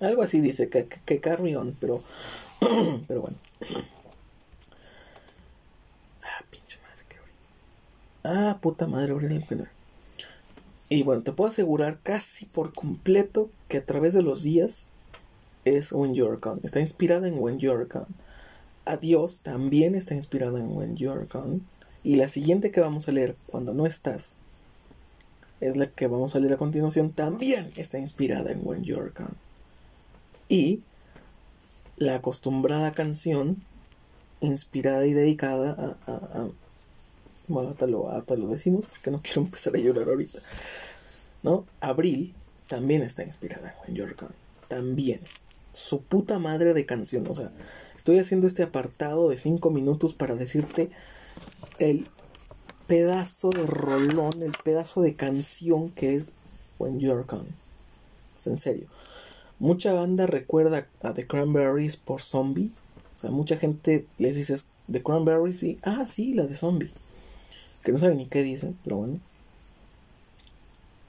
[0.00, 2.00] Algo así dice, que, que carry on, pero,
[3.06, 3.36] pero bueno.
[6.22, 7.16] Ah, pinche madre, qué
[8.24, 9.14] Ah, puta madre.
[10.88, 14.88] Y bueno, te puedo asegurar casi por completo que a través de los días
[15.76, 16.60] es When You're Gone.
[16.62, 18.06] Está inspirada en When You're Gone.
[18.84, 21.60] Adiós también está inspirada en When You're Gone.
[22.02, 24.36] Y la siguiente que vamos a leer, Cuando no estás,
[25.60, 29.34] es la que vamos a leer a continuación, también está inspirada en When You're Gone.
[30.48, 30.80] Y
[31.96, 33.58] la acostumbrada canción,
[34.40, 36.48] inspirada y dedicada a...
[37.48, 40.38] bueno, hasta lo, lo decimos porque no quiero empezar a llorar ahorita.
[41.42, 41.66] ¿No?
[41.80, 42.34] Abril
[42.68, 44.34] también está inspirada en When You're Gone.
[44.68, 45.20] También.
[45.72, 47.26] Su puta madre de canción.
[47.26, 47.50] O sea,
[47.96, 50.90] estoy haciendo este apartado de 5 minutos para decirte
[51.78, 52.08] el
[52.86, 56.34] pedazo de rolón, el pedazo de canción que es
[56.78, 57.50] When You're Gone.
[58.36, 58.88] O sea, en serio.
[59.60, 62.70] Mucha banda recuerda a The Cranberries por Zombie.
[63.14, 64.56] O sea, mucha gente les dice
[64.90, 66.90] The Cranberries y, ah, sí, la de Zombie.
[67.84, 69.20] Que no saben ni qué dicen, pero bueno.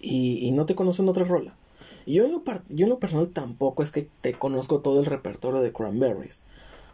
[0.02, 1.56] Y, no te conocen otra rola.
[2.06, 5.06] Y yo en, lo yo en lo personal tampoco es que te conozco todo el
[5.06, 6.44] repertorio de Cranberries.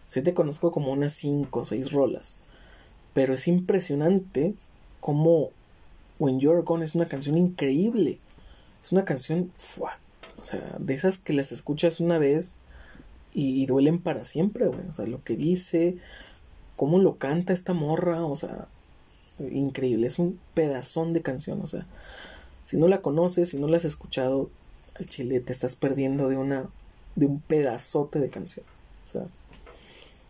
[0.08, 2.38] Sí te conozco como unas 5 o 6 rolas.
[3.14, 4.54] Pero es impresionante
[5.00, 5.50] como
[6.20, 8.20] When You're Gone es una canción increíble.
[8.84, 9.52] Es una canción,
[10.38, 12.56] o sea, de esas que las escuchas una vez
[13.34, 14.88] y, duelen para siempre, güey.
[14.90, 15.98] O sea, lo que dice,
[16.76, 18.68] cómo lo canta esta morra, o sea,
[19.40, 20.08] increíble.
[20.08, 21.86] Es un pedazón de canción, o sea,
[22.64, 24.50] si no la conoces, si no la has escuchado,
[25.06, 26.70] chile, te estás perdiendo de una,
[27.16, 28.66] de un pedazote de canción.
[29.06, 29.28] O sea,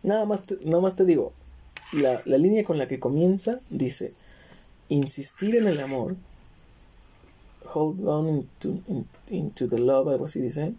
[0.02, 1.32] nada más nada más te digo,
[1.92, 4.12] la, la línea con la que comienza dice,
[4.88, 6.16] insistir en el amor,
[7.74, 8.80] hold on into,
[9.30, 10.74] into the love, algo así dice,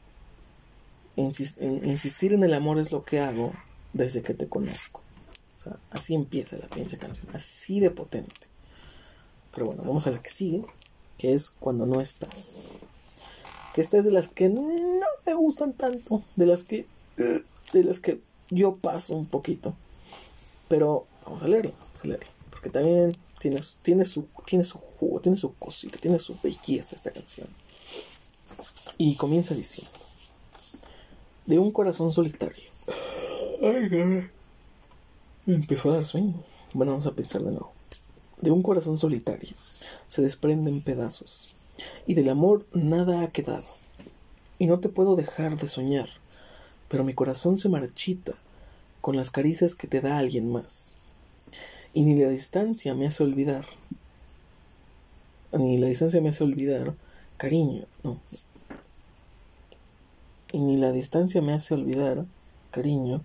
[1.16, 3.52] insistir en el amor es lo que hago
[3.94, 5.02] desde que te conozco.
[5.58, 8.48] O sea, así empieza la pinche canción, así de potente.
[9.54, 10.64] Pero bueno, vamos a la que sigue,
[11.18, 12.62] que es cuando no estás.
[13.74, 14.68] Que esta es de las que no
[15.26, 16.86] me gustan tanto, de las que
[17.74, 19.76] de las que yo paso un poquito.
[20.68, 25.20] Pero vamos a leerla, vamos a leerla, porque también tiene, tiene, su, tiene su jugo,
[25.20, 27.48] tiene su cosita, tiene su belleza esta canción.
[28.98, 29.92] Y comienza diciendo:
[31.46, 32.70] De un corazón solitario.
[33.62, 34.30] Ay,
[35.48, 36.44] Empezó a dar sueño.
[36.74, 37.74] Bueno, vamos a pensar de nuevo.
[38.42, 39.50] De un corazón solitario
[40.08, 41.56] se desprenden pedazos,
[42.08, 43.66] y del amor nada ha quedado.
[44.58, 46.10] Y no te puedo dejar de soñar,
[46.88, 48.34] pero mi corazón se marchita
[49.02, 51.00] con las caricias que te da alguien más
[51.94, 53.66] y ni la distancia me hace olvidar.
[55.52, 56.94] Ni la distancia me hace olvidar,
[57.38, 58.20] cariño, no.
[60.52, 62.26] Y ni la distancia me hace olvidar,
[62.72, 63.24] cariño,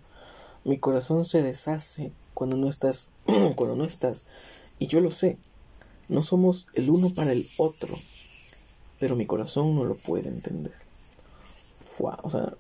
[0.64, 3.12] mi corazón se deshace cuando no estás,
[3.56, 4.26] cuando no estás.
[4.78, 5.38] Y yo lo sé,
[6.08, 7.94] no somos el uno para el otro,
[9.00, 10.74] pero mi corazón no lo puede entender.
[11.98, 12.54] o sea,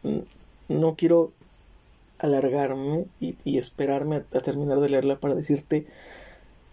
[0.68, 1.32] no quiero
[2.18, 5.86] alargarme y, esperarme a, terminar de leerla para decirte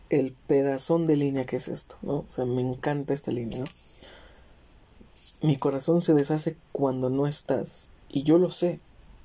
[0.09, 2.19] el pedazón de línea que es esto, ¿no?
[2.19, 3.63] O sea, me encanta esta línea,
[5.41, 8.79] Mi corazón se deshace cuando no estás, y yo lo sé,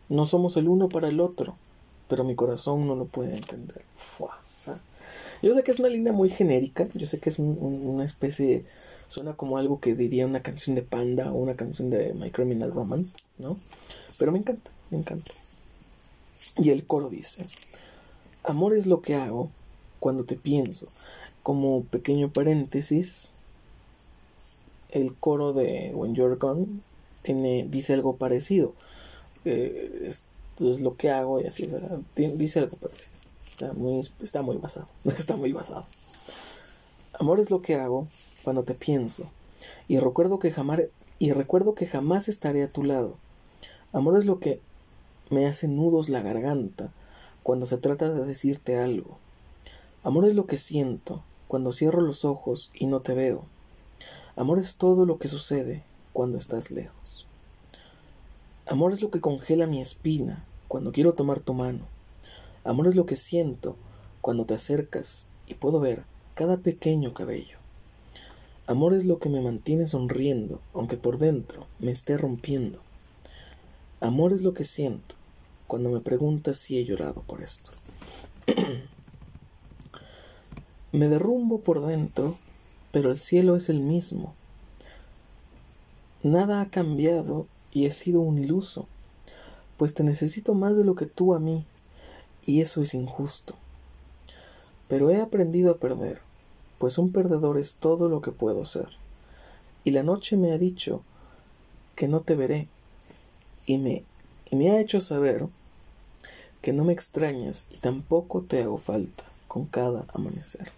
[0.08, 1.56] no somos el uno para el otro,
[2.08, 3.84] pero mi corazón no lo puede entender.
[5.42, 8.64] yo sé que es una línea muy genérica, yo sé que es una especie,
[9.08, 12.72] suena como algo que diría una canción de Panda o una canción de My Criminal
[12.72, 13.56] Romance, ¿no?
[14.18, 15.32] Pero me encanta, me encanta.
[16.56, 17.46] Y el coro dice,
[18.44, 19.50] amor es lo que hago
[20.00, 20.88] cuando te pienso.
[21.42, 23.34] Como pequeño paréntesis,
[24.90, 26.66] el coro de When You're Gone
[27.22, 28.74] tiene, dice algo parecido.
[29.44, 31.68] Eh, esto es lo que hago y así,
[32.16, 33.16] dice algo parecido.
[33.44, 34.88] Está muy, está muy basado,
[35.18, 35.84] está muy basado.
[37.18, 38.06] Amor es lo que hago
[38.46, 39.28] cuando te pienso
[39.88, 40.82] y recuerdo que jamás
[41.18, 43.16] y recuerdo que jamás estaré a tu lado.
[43.92, 44.60] Amor es lo que
[45.30, 46.92] me hace nudos la garganta
[47.42, 49.18] cuando se trata de decirte algo.
[50.04, 53.42] Amor es lo que siento cuando cierro los ojos y no te veo.
[54.36, 55.82] Amor es todo lo que sucede
[56.12, 57.26] cuando estás lejos.
[58.68, 61.84] Amor es lo que congela mi espina cuando quiero tomar tu mano.
[62.62, 63.74] Amor es lo que siento
[64.20, 66.04] cuando te acercas y puedo ver
[66.36, 67.65] cada pequeño cabello.
[68.68, 72.80] Amor es lo que me mantiene sonriendo aunque por dentro me esté rompiendo.
[74.00, 75.14] Amor es lo que siento
[75.68, 77.70] cuando me preguntas si he llorado por esto.
[80.92, 82.36] me derrumbo por dentro,
[82.90, 84.34] pero el cielo es el mismo.
[86.24, 88.88] Nada ha cambiado y he sido un iluso,
[89.76, 91.64] pues te necesito más de lo que tú a mí,
[92.44, 93.54] y eso es injusto.
[94.88, 96.20] Pero he aprendido a perder,
[96.78, 98.88] pues un perdedor es todo lo que puedo ser.
[99.84, 101.02] Y la noche me ha dicho
[101.94, 102.68] que no te veré,
[103.66, 104.04] y me,
[104.50, 105.46] y me ha hecho saber
[106.62, 110.70] que no me extrañas y tampoco te hago falta con cada amanecer.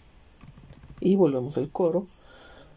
[1.01, 2.07] Y volvemos al coro.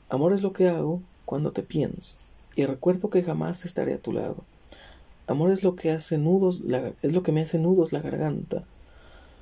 [0.10, 2.16] Amor es lo que hago cuando te pienso,
[2.56, 4.38] y recuerdo que jamás estaré a tu lado.
[5.28, 6.62] Amor es lo que hace nudos,
[7.02, 8.64] es lo que me hace nudos la garganta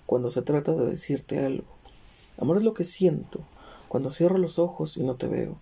[0.06, 1.66] cuando se trata de decirte algo.
[2.38, 3.42] Amor es lo que siento
[3.90, 5.58] cuando cierro los ojos y no te veo.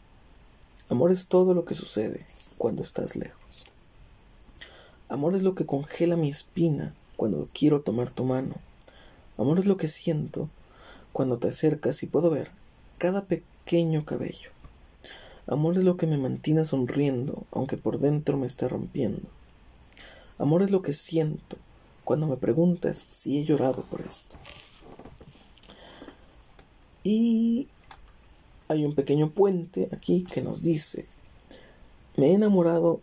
[0.90, 2.24] Amor es todo lo que sucede
[2.58, 3.64] cuando estás lejos.
[5.10, 8.56] Amor es lo que congela mi espina cuando quiero tomar tu mano.
[9.38, 10.50] Amor es lo que siento
[11.14, 12.52] cuando te acercas y puedo ver
[12.98, 14.52] cada pequeño cabello.
[15.48, 19.30] Amor es lo que me mantiene sonriendo aunque por dentro me esté rompiendo.
[20.38, 21.58] Amor es lo que siento
[22.04, 24.36] cuando me preguntas si he llorado por esto.
[27.04, 27.70] Y
[28.70, 31.06] hay un pequeño puente aquí que nos dice,
[32.16, 33.00] me he enamorado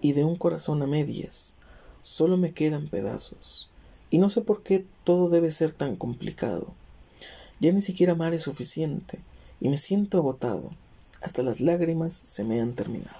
[0.00, 1.54] y de un corazón a medias,
[2.02, 3.70] solo me quedan pedazos.
[4.10, 6.68] Y no sé por qué todo debe ser tan complicado.
[7.60, 9.18] Ya ni siquiera amar es suficiente
[9.60, 10.70] y me siento agotado.
[11.22, 13.16] Hasta las lágrimas se me han terminado.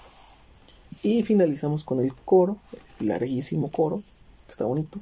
[1.03, 2.57] Y finalizamos con el coro,
[2.99, 3.97] el larguísimo coro,
[4.45, 4.99] que está bonito.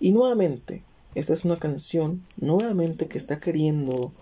[0.00, 0.82] Y nuevamente,
[1.14, 4.12] esta es una canción, nuevamente que está queriendo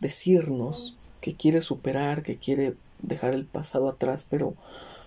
[0.00, 4.54] decirnos que quiere superar, que quiere dejar el pasado atrás, pero,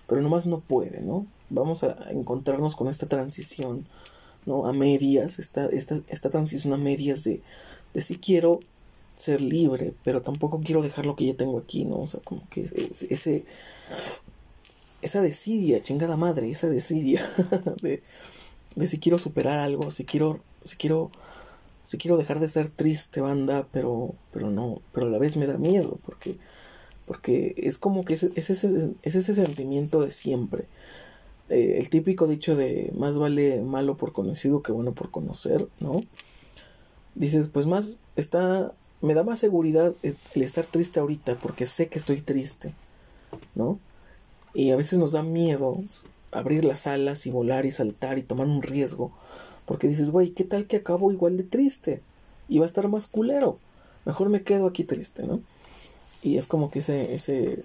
[0.06, 1.26] pero nomás no puede, ¿no?
[1.50, 3.86] Vamos a encontrarnos con esta transición,
[4.46, 4.66] ¿no?
[4.66, 7.40] A medias, esta, esta, esta transición a medias de,
[7.92, 8.60] de si quiero
[9.16, 12.00] ser libre, pero tampoco quiero dejar lo que ya tengo aquí, ¿no?
[12.00, 13.44] O sea, como que ese,
[15.02, 17.28] esa desidia, chingada madre, esa desidia
[17.82, 18.02] de,
[18.74, 21.10] de si quiero superar algo, si quiero, si quiero,
[21.84, 25.46] si quiero dejar de ser triste, banda, pero, pero no, pero a la vez me
[25.46, 26.36] da miedo, porque,
[27.06, 28.52] porque es como que es, ese,
[29.02, 30.66] es ese sentimiento de siempre.
[31.50, 36.00] Eh, el típico dicho de más vale malo por conocido que bueno por conocer, ¿no?
[37.14, 41.98] Dices, pues más está, me da más seguridad el estar triste ahorita porque sé que
[41.98, 42.72] estoy triste,
[43.54, 43.78] ¿no?
[44.54, 45.78] Y a veces nos da miedo
[46.32, 49.12] abrir las alas y volar y saltar y tomar un riesgo.
[49.66, 52.02] Porque dices, güey, ¿qué tal que acabo igual de triste?
[52.48, 53.58] Y va a estar más culero.
[54.04, 55.40] Mejor me quedo aquí triste, ¿no?
[56.22, 57.62] Y es como que ese, ese,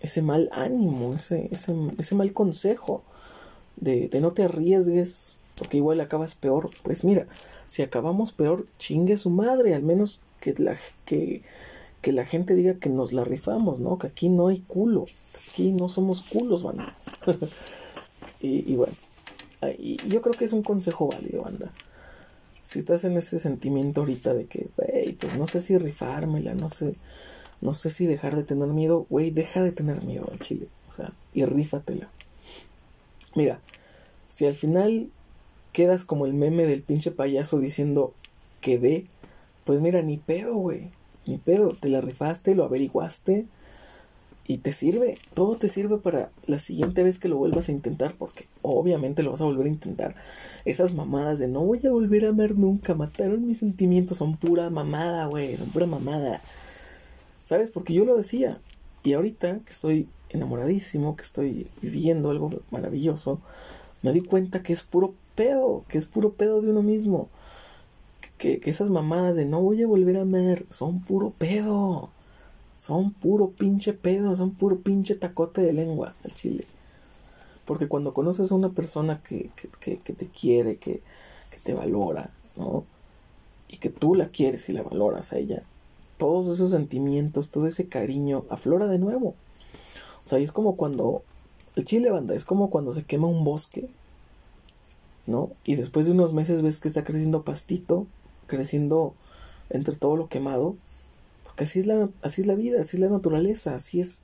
[0.00, 3.02] ese mal ánimo, ese, ese, ese mal consejo
[3.76, 6.70] de, no te arriesgues porque igual acabas peor.
[6.82, 7.26] Pues mira,
[7.68, 11.42] si acabamos peor, chingue su madre, al menos que la, que,
[12.00, 13.98] que la gente diga que nos la rifamos, ¿no?
[13.98, 15.04] Que aquí no hay culo,
[15.50, 16.94] aquí no somos culos, banda.
[18.40, 18.92] y, bueno,
[19.78, 21.72] y yo creo que es un consejo válido, banda.
[22.64, 26.68] Si estás en ese sentimiento ahorita de que, güey, pues no sé si rifármela, no
[26.68, 26.94] sé,
[27.60, 30.92] no sé si dejar de tener miedo, güey, deja de tener miedo al chile, o
[30.92, 32.08] sea, y rífatela.
[33.34, 33.60] Mira,
[34.28, 35.10] si al final
[35.72, 38.14] quedas como el meme del pinche payaso diciendo
[38.60, 39.04] quedé,
[39.64, 40.90] pues mira, ni pedo, güey
[41.26, 43.46] ni pedo, te la rifaste, lo averiguaste
[44.46, 48.14] y te sirve, todo te sirve para la siguiente vez que lo vuelvas a intentar,
[48.18, 50.16] porque obviamente lo vas a volver a intentar.
[50.64, 54.68] Esas mamadas de no voy a volver a amar nunca, mataron mis sentimientos, son pura
[54.70, 56.40] mamada, güey, son pura mamada.
[57.44, 57.70] ¿Sabes?
[57.70, 58.60] Porque yo lo decía,
[59.04, 63.40] y ahorita que estoy enamoradísimo, que estoy viviendo algo maravilloso,
[64.02, 67.28] me di cuenta que es puro pedo, que es puro pedo de uno mismo
[68.42, 72.10] que, esas mamadas de no voy a volver a amar son puro pedo.
[72.82, 76.64] Son puro pinche pedo, son puro pinche tacote de lengua al chile.
[77.64, 81.00] Porque cuando conoces a una persona que, que, que te quiere, que,
[81.50, 82.84] que te valora, ¿no?
[83.68, 85.62] Y que tú la quieres y la valoras a ella,
[86.18, 89.36] todos esos sentimientos, todo ese cariño aflora de nuevo.
[90.26, 91.22] O sea, es como cuando
[91.76, 93.88] el chile banda, es como cuando se quema un bosque,
[95.28, 95.52] ¿no?
[95.64, 98.08] Y después de unos meses ves que está creciendo pastito
[98.48, 99.14] creciendo
[99.70, 100.76] entre todo lo quemado,
[101.62, 104.22] así es la, así es la vida, así es la naturaleza, así es,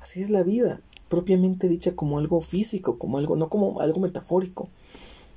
[0.00, 4.68] así es la vida, propiamente dicha como algo físico, como algo, no como algo metafórico,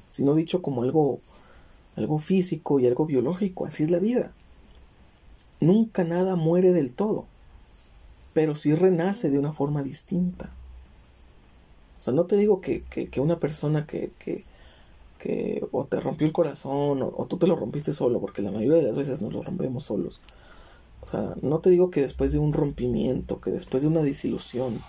[0.09, 1.19] sino dicho como algo,
[1.95, 4.31] algo físico y algo biológico, así es la vida.
[5.59, 7.25] Nunca nada muere del todo,
[8.33, 10.51] pero sí renace de una forma distinta.
[11.99, 14.43] O sea, no te digo que, que, una persona que, que,
[15.19, 18.75] que o te rompió el corazón o, tú te lo rompiste solo, porque la mayoría
[18.75, 20.19] de las veces nos lo rompemos solos.
[21.03, 24.79] O sea, no te digo que después de un rompimiento, que después de una desilusión,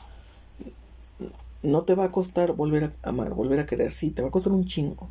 [1.65, 4.31] no te va a costar volver a amar, volver a querer, sí, te va a
[4.31, 5.09] costar un chingo.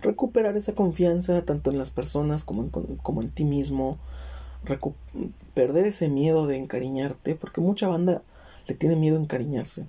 [0.00, 3.98] Recuperar esa confianza tanto en las personas como en, como en ti mismo,
[5.52, 8.22] perder ese miedo de encariñarte, porque mucha banda
[8.66, 9.84] le tiene miedo a encariñarse.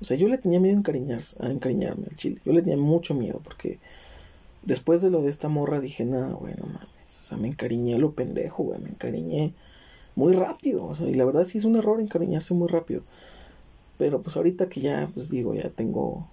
[0.00, 2.40] O sea, yo le tenía miedo a, encariñarse, a encariñarme al chile.
[2.44, 3.78] Yo le tenía mucho miedo porque
[4.64, 7.20] después de lo de esta morra dije, nada, güey, no mames.
[7.20, 9.54] O sea, me encariñé lo pendejo, güey, me encariñé
[10.16, 10.84] muy rápido.
[10.84, 13.02] O sea, y la verdad sí es un error encariñarse muy rápido.
[13.98, 16.26] Pero pues ahorita que ya, pues digo, ya tengo,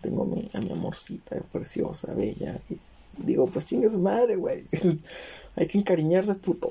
[0.00, 2.60] tengo a mi, a mi amorcita preciosa, bella.
[2.70, 2.78] Y
[3.18, 4.64] digo, pues chingue su madre, güey.
[5.56, 6.70] Hay que encariñarse, puto.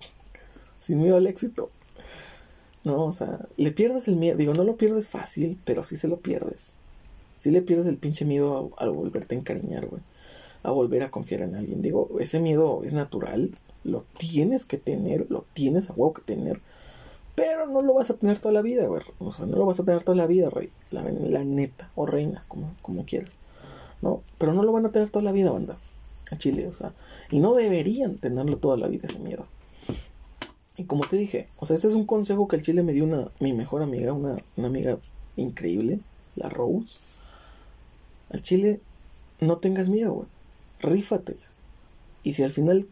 [0.78, 1.70] Sin miedo al éxito.
[2.84, 4.36] No, o sea, le pierdes el miedo.
[4.36, 6.76] Digo, no lo pierdes fácil, pero sí se lo pierdes.
[7.36, 10.02] Sí le pierdes el pinche miedo a, volverte a encariñar, güey.
[10.62, 11.82] A volver a confiar en alguien.
[11.82, 13.52] Digo, ese miedo es natural.
[13.84, 15.26] Lo tienes que tener.
[15.30, 16.60] Lo tienes a huevo que tener.
[17.34, 19.02] Pero no lo vas a tener toda la vida, güey.
[19.18, 20.70] O sea, no lo vas a tener toda la vida, rey.
[20.90, 21.90] La, la neta.
[21.94, 23.38] O reina, como, como quieras.
[24.02, 24.22] ¿No?
[24.38, 25.76] Pero no lo van a tener toda la vida, banda.
[26.30, 26.92] A Chile, o sea.
[27.30, 29.46] Y no deberían tenerlo toda la vida ese miedo.
[30.76, 33.04] Y como te dije, o sea, este es un consejo que el Chile me dio
[33.04, 34.98] una, mi mejor amiga, una, una amiga
[35.36, 35.98] increíble,
[36.36, 37.00] la Rose.
[38.30, 38.80] Al Chile,
[39.40, 40.28] no tengas miedo, güey.
[40.80, 41.46] Rífatela.
[42.22, 42.86] Y si al final,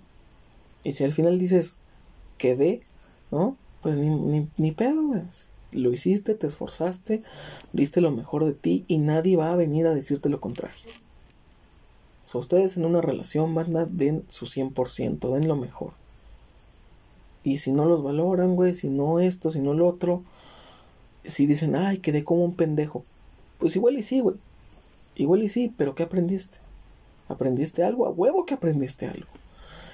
[0.86, 1.78] y si al final dices,
[2.38, 2.80] quedé,
[3.32, 3.56] ¿no?
[3.82, 5.22] Pues ni, ni, ni pedo, güey.
[5.72, 7.24] Lo hiciste, te esforzaste,
[7.72, 10.86] diste lo mejor de ti y nadie va a venir a decirte lo contrario.
[12.24, 15.94] O sea, ustedes en una relación van a den su 100%, den lo mejor.
[17.42, 20.22] Y si no los valoran, güey, si no esto, si no lo otro,
[21.24, 23.04] si dicen, ay, quedé como un pendejo,
[23.58, 24.36] pues igual y sí, güey.
[25.16, 26.58] Igual y sí, pero ¿qué aprendiste?
[27.28, 28.06] ¿Aprendiste algo?
[28.06, 29.26] A huevo que aprendiste algo.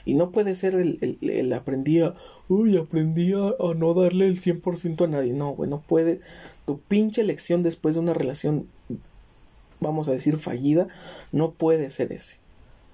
[0.05, 2.15] Y no puede ser el, el, el aprendí a,
[2.49, 5.33] uy, aprendí a, no darle el 100% a nadie.
[5.33, 6.21] No, güey, no puede.
[6.67, 8.67] Tu pinche lección después de una relación,
[9.81, 10.89] vamos a decir, fallida,
[11.31, 12.39] no puede ser ese.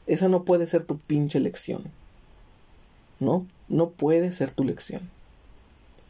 [0.07, 1.85] Esa no puede ser tu pinche lección.
[3.21, 3.47] ¿No?
[3.69, 5.03] no puede ser tu lección.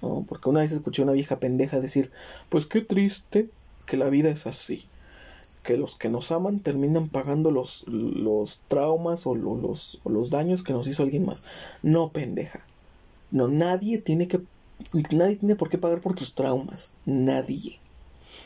[0.02, 0.24] ¿no?
[0.28, 2.10] Porque una vez escuché a una vieja pendeja decir,
[2.48, 3.48] pues qué triste
[3.86, 4.84] que la vida es así.
[5.68, 10.72] Que los que nos aman terminan pagando los, los traumas o los, los daños que
[10.72, 11.42] nos hizo alguien más.
[11.82, 12.64] No, pendeja.
[13.30, 14.40] No, nadie tiene que.
[15.10, 16.94] Nadie tiene por qué pagar por tus traumas.
[17.04, 17.80] Nadie.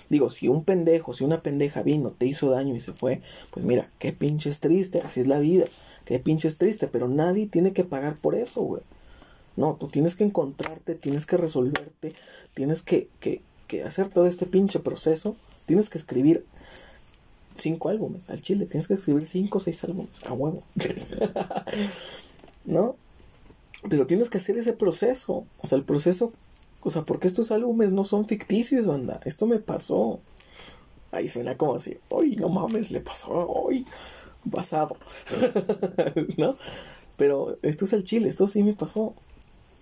[0.09, 3.67] Digo, si un pendejo, si una pendeja vino, te hizo daño y se fue, pues
[3.67, 5.67] mira, qué pinches triste, así es la vida.
[6.05, 8.83] Qué pinches triste, pero nadie tiene que pagar por eso, güey.
[9.55, 12.15] No, tú tienes que encontrarte, tienes que resolverte,
[12.55, 16.45] tienes que, que, que hacer todo este pinche proceso, tienes que escribir
[17.57, 20.63] cinco álbumes al chile, tienes que escribir cinco o seis álbumes, a huevo.
[22.65, 22.97] ¿No?
[23.89, 26.33] Pero tienes que hacer ese proceso, o sea, el proceso,
[26.83, 30.21] o sea, porque estos álbumes no son ficticios, banda, esto me pasó.
[31.11, 33.85] Ahí suena como así, uy, no mames, le pasó hoy,
[34.51, 34.97] pasado.
[36.37, 36.55] ¿No?
[37.17, 39.15] Pero esto es el chile, esto sí me pasó.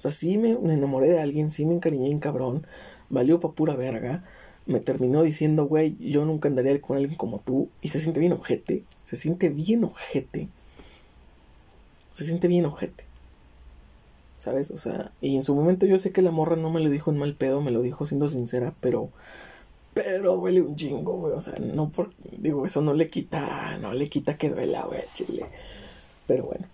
[0.00, 2.66] O sea, sí me, enamoré de alguien, sí me encariñé en cabrón,
[3.10, 4.24] valió pa' pura verga.
[4.70, 7.68] Me terminó diciendo, güey, yo nunca andaría con alguien como tú.
[7.82, 8.84] Y se siente bien ojete.
[9.02, 10.48] Se siente bien ojete.
[12.12, 13.04] Se siente bien ojete.
[14.38, 14.70] ¿Sabes?
[14.70, 17.10] O sea, y en su momento yo sé que la morra no me lo dijo
[17.10, 19.10] en mal pedo, me lo dijo siendo sincera, pero.
[19.92, 21.34] Pero duele un chingo, güey.
[21.34, 22.12] O sea, no por.
[22.38, 23.76] Digo, eso no le quita.
[23.78, 25.46] No le quita que duela, güey, chile.
[26.26, 26.66] Pero bueno.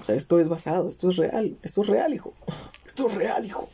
[0.00, 2.32] O sea, esto es basado, esto es real, esto es real, hijo.
[2.84, 3.68] Esto es real, hijo.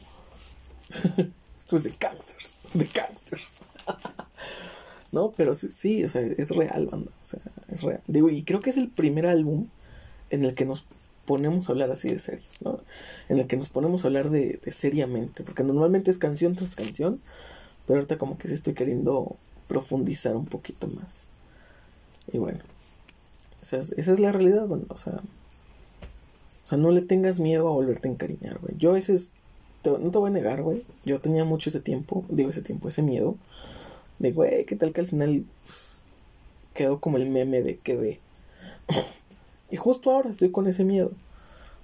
[1.58, 3.59] esto es de gangsters, de gangsters.
[5.12, 7.10] no, pero sí, sí, o sea, es real, banda.
[7.22, 8.00] O sea, es real.
[8.06, 9.68] Digo, y creo que es el primer álbum
[10.30, 10.86] en el que nos
[11.26, 12.80] ponemos a hablar así de serios, ¿no?
[13.28, 17.20] En el que nos ponemos a hablar de, seriamente, porque normalmente es canción tras canción,
[17.86, 19.36] pero ahorita como que sí estoy queriendo
[19.68, 21.30] profundizar un poquito más.
[22.32, 22.60] Y bueno,
[23.62, 24.86] esa es, esa es la realidad, banda.
[24.90, 25.20] O sea,
[26.70, 28.74] sea, no le tengas miedo a volverte a encariñar, güey.
[28.78, 29.32] Yo a veces,
[29.84, 30.84] no te voy a negar, güey.
[31.04, 33.36] Yo tenía mucho ese tiempo, digo ese tiempo, ese miedo.
[34.20, 35.96] De, güey, ¿qué tal que al final pues,
[36.74, 38.20] quedó como el meme de que ve?
[39.70, 41.10] y justo ahora estoy con ese miedo.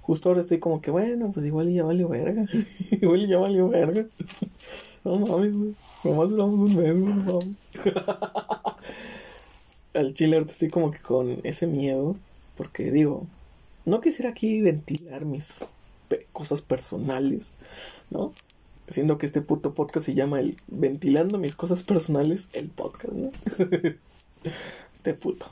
[0.03, 2.45] Justo ahora estoy como que, bueno, pues igual ya valió verga.
[2.91, 4.05] igual ya valió verga.
[5.03, 5.75] no mames, güey.
[6.03, 7.39] Nomás duramos un mes, no.
[9.95, 12.15] Al chile ahorita estoy como que con ese miedo.
[12.55, 13.25] Porque digo,
[13.85, 15.65] no quisiera aquí ventilar mis
[16.33, 17.53] cosas personales,
[18.11, 18.31] ¿no?
[18.87, 23.31] Siendo que este puto podcast se llama el Ventilando mis cosas personales, el podcast, ¿no?
[24.93, 25.45] este puto.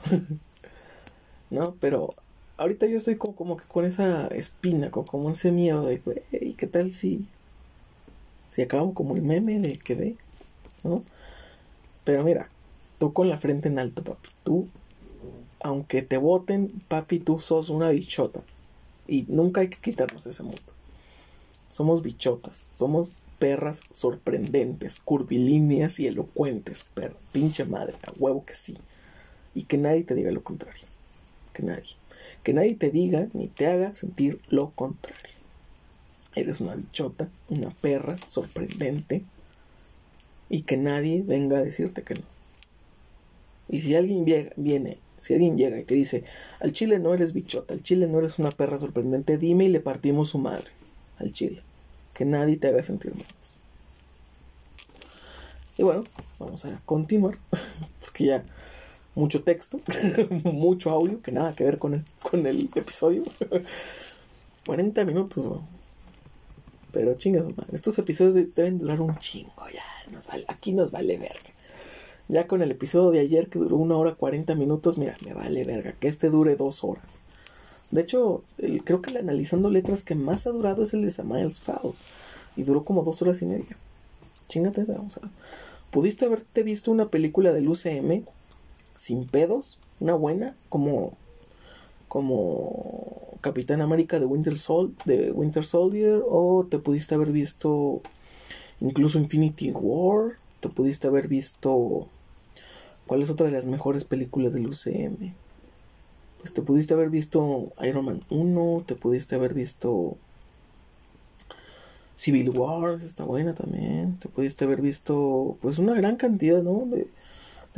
[1.50, 1.74] ¿No?
[1.80, 2.08] Pero
[2.56, 6.66] ahorita yo estoy como, como que con esa espina, como, ese miedo de, güey, ¿qué
[6.66, 7.26] tal si,
[8.50, 10.16] si acabamos como el meme de quedé?
[10.82, 11.02] ¿No?
[12.04, 12.48] Pero mira,
[12.98, 14.30] tú con la frente en alto, papi.
[14.44, 14.66] Tú
[15.66, 18.40] aunque te voten, papi, tú sos una bichota.
[19.08, 20.60] Y nunca hay que quitarnos ese mundo.
[21.70, 28.76] somos bichotas, somos perras sorprendentes, curvilíneas y elocuentes, pero pinche madre, a huevo que sí.
[29.54, 30.84] Y que nadie te diga lo contrario.
[31.52, 31.96] Que nadie.
[32.42, 35.34] Que nadie te diga ni te haga sentir lo contrario.
[36.34, 39.24] Eres una bichota, una perra sorprendente.
[40.48, 42.22] Y que nadie venga a decirte que no.
[43.68, 44.24] Y si alguien
[44.56, 46.24] viene, si alguien llega y te dice,
[46.60, 49.80] al chile no eres bichota, al chile no eres una perra sorprendente, dime y le
[49.80, 50.70] partimos su madre.
[51.18, 51.62] Al chile.
[52.16, 53.54] Que nadie te haga sentir menos.
[55.76, 56.02] Y bueno,
[56.38, 57.38] vamos a continuar.
[58.00, 58.44] Porque ya
[59.14, 59.80] mucho texto,
[60.44, 63.22] mucho audio, que nada que ver con el, con el episodio.
[64.66, 65.48] 40 minutos,
[66.90, 69.84] Pero chingas, estos episodios deben durar un chingo, ya.
[70.48, 71.50] Aquí nos vale verga.
[72.28, 75.62] Ya con el episodio de ayer que duró una hora 40 minutos, mira, me vale
[75.62, 75.92] verga.
[75.92, 77.20] Que este dure dos horas.
[77.90, 78.42] De hecho,
[78.84, 81.94] creo que el analizando letras que más ha durado es el de Samael's Foul.
[82.56, 83.76] Y duró como dos horas y media.
[84.48, 85.30] Chingate esa, vamos a.
[85.90, 88.24] ¿Pudiste haberte visto una película del UCM
[88.96, 89.78] sin pedos?
[90.00, 91.12] Una buena, como.
[92.08, 93.38] como.
[93.40, 96.22] Capitán América de Winter, Sol, de Winter Soldier.
[96.28, 98.00] O te pudiste haber visto.
[98.80, 100.36] incluso Infinity War.
[100.60, 102.08] Te pudiste haber visto.
[103.06, 105.34] ¿Cuál es otra de las mejores películas del UCM?
[106.52, 110.16] Te pudiste haber visto Iron Man 1, te pudiste haber visto
[112.14, 116.86] Civil War, está buena también, te pudiste haber visto pues una gran cantidad, ¿no?
[116.86, 117.06] De,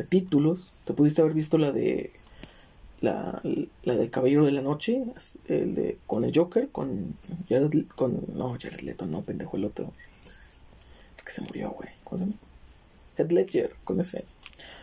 [0.08, 2.12] títulos, te pudiste haber visto la de
[3.00, 3.42] la,
[3.82, 5.04] la del Caballero de la Noche,
[5.46, 7.16] el de con el Joker, con
[7.48, 9.92] Jared, con no Jared Leto, no pendejo el otro,
[11.24, 11.88] que se murió, güey.
[13.18, 14.24] Head Ledger, con ese.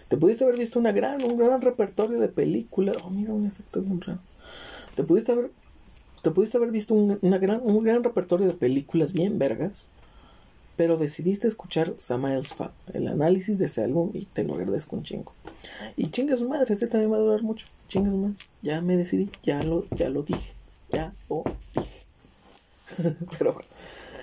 [0.07, 2.97] Te pudiste haber visto una gran, un gran repertorio de películas.
[3.03, 4.19] Oh, mira, un efecto bien raro.
[4.95, 5.51] Te pudiste haber,
[6.21, 9.87] te pudiste haber visto un, una gran, un gran repertorio de películas bien vergas.
[10.77, 15.03] Pero decidiste escuchar Samael's Fat, el análisis de ese álbum, y te lo agradezco un
[15.03, 15.31] chingo.
[15.95, 17.65] Y chinga su madre, este también va a durar mucho.
[17.87, 18.35] Chinga su madre.
[18.61, 20.51] Ya me decidí, ya lo, ya lo dije.
[20.91, 21.43] Ya lo
[21.75, 22.05] dije.
[23.37, 23.69] pero bueno,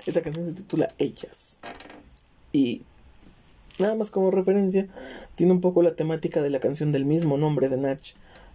[0.07, 1.61] esta canción se titula Ellas.
[2.53, 2.83] Y
[3.79, 4.89] Nada más como referencia,
[5.35, 8.15] tiene un poco la temática de la canción del mismo nombre de Natch,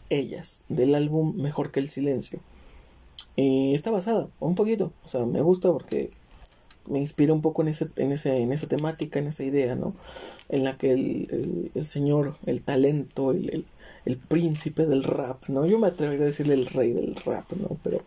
[0.10, 2.40] Ellas, del álbum Mejor que el Silencio.
[3.36, 6.12] Y está basada, un poquito, o sea, me gusta porque
[6.88, 9.94] me inspira un poco en, ese, en, ese, en esa temática, en esa idea, ¿no?
[10.50, 13.66] En la que el, el, señor, el talento, el,
[14.06, 15.66] el, príncipe del rap, ¿no?
[15.66, 17.78] Yo me atrevería a decirle el rey del rap, ¿no?
[17.84, 18.02] Pero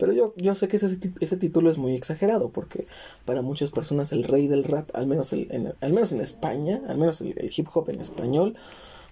[0.00, 2.86] pero yo, yo sé que ese, ese título es muy exagerado, porque
[3.26, 6.96] para muchas personas el rey del rap, al menos, en, al menos en España, al
[6.96, 8.56] menos el, hip hop en español,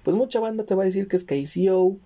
[0.03, 1.99] pues mucha banda te va a decir que es KCO,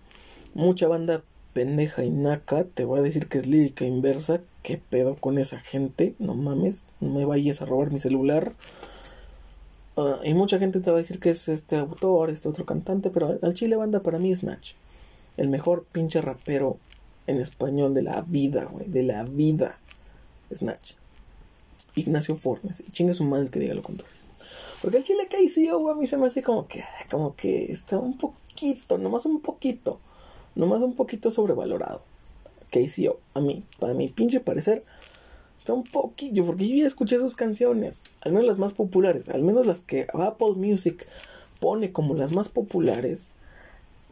[0.55, 1.23] mucha banda
[1.53, 5.61] pendeja y naca te va a decir que es lírica inversa, qué pedo con esa
[5.61, 8.53] gente, no mames, no me vayas a robar mi celular.
[9.97, 13.11] Ah, y mucha gente te va a decir que es este autor, este otro cantante,
[13.11, 14.75] pero al chile banda para mí es Nach,
[15.37, 16.79] el mejor pinche rapero
[17.27, 19.79] en español de la vida, güey, de la vida.
[20.55, 20.95] Snatch.
[21.95, 22.81] Ignacio Fornes.
[22.81, 24.15] Y chinga su madre que diga lo contrario.
[24.81, 27.99] Porque el chile KCO, güey, a mí se me hace como que, como que está
[27.99, 30.01] un poquito, nomás un poquito,
[30.57, 32.03] nomás un poquito sobrevalorado.
[32.71, 34.83] KCO, a mí, para mi pinche parecer,
[35.59, 39.43] está un poquillo, porque yo ya escuché sus canciones, al menos las más populares, al
[39.43, 41.07] menos las que Apple Music
[41.61, 43.29] pone como las más populares.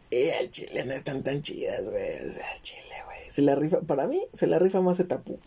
[0.09, 2.29] Y chile no están tan chidas, güey.
[2.29, 2.90] O chile
[3.31, 5.39] se la rifa, para mí, se la rifa más Etapú.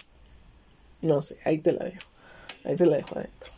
[1.03, 2.09] No sé, ahí te la dejo.
[2.65, 3.51] Ahí te la dejo adentro.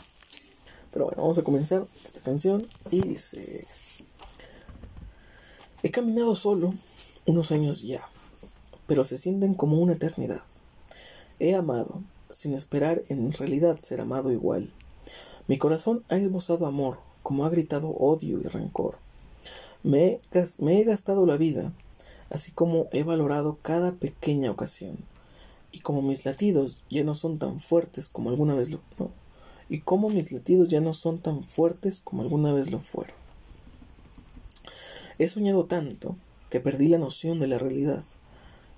[0.93, 2.66] Pero bueno, vamos a comenzar esta canción.
[2.91, 3.64] Y dice...
[5.85, 6.74] He caminado solo
[7.27, 8.01] unos años ya,
[8.89, 10.43] pero se sienten como una eternidad.
[11.39, 14.72] He amado, sin esperar en realidad ser amado igual.
[15.47, 18.99] Mi corazón ha esbozado amor, como ha gritado odio y rencor.
[19.85, 20.18] Me
[20.59, 21.72] me he gastado la vida
[22.31, 24.99] así como he valorado cada pequeña ocasión.
[25.72, 29.11] Y como mis latidos ya no son tan fuertes como alguna vez lo no,
[29.68, 33.14] y como mis latidos ya no son tan fuertes como alguna vez lo fueron.
[35.18, 36.16] He soñado tanto
[36.51, 38.05] que perdí la noción de la realidad.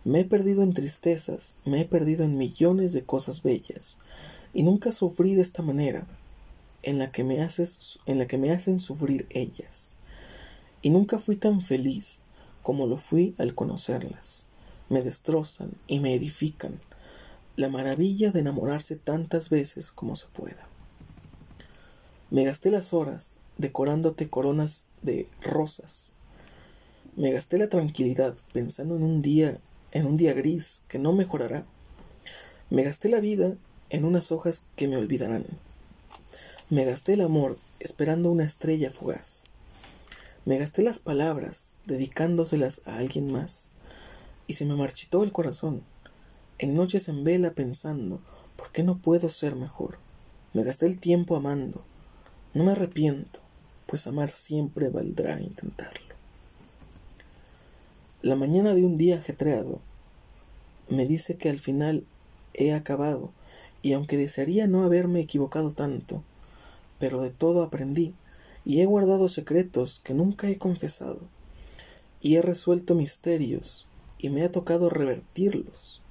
[0.04, 3.98] Me he perdido en tristezas, me he perdido en millones de cosas bellas,
[4.54, 6.06] y nunca sufrí de esta manera,
[6.82, 9.96] en la que me haces, en la que me hacen sufrir ellas.
[10.80, 12.22] Y nunca fui tan feliz
[12.68, 14.46] como lo fui al conocerlas.
[14.90, 16.78] Me destrozan y me edifican.
[17.56, 20.68] La maravilla de enamorarse tantas veces como se pueda.
[22.30, 26.12] Me gasté las horas decorándote coronas de rosas.
[27.16, 29.56] Me gasté la tranquilidad pensando en un día,
[29.92, 31.64] en un día gris que no mejorará.
[32.68, 33.54] Me gasté la vida
[33.88, 35.46] en unas hojas que me olvidarán.
[36.68, 39.46] Me gasté el amor esperando una estrella fugaz.
[40.48, 43.72] Me gasté las palabras dedicándoselas a alguien más
[44.46, 45.82] y se me marchitó el corazón.
[46.56, 48.22] En noches en vela pensando,
[48.56, 49.98] ¿por qué no puedo ser mejor?
[50.54, 51.84] Me gasté el tiempo amando.
[52.54, 53.40] No me arrepiento,
[53.84, 56.14] pues amar siempre valdrá intentarlo.
[58.22, 59.82] La mañana de un día ajetreado
[60.88, 62.06] me dice que al final
[62.54, 63.32] he acabado,
[63.82, 66.22] y aunque desearía no haberme equivocado tanto,
[66.98, 68.14] pero de todo aprendí,
[68.68, 71.22] y he guardado secretos que nunca he confesado,
[72.20, 73.86] y he resuelto misterios,
[74.18, 76.02] y me ha tocado revertirlos.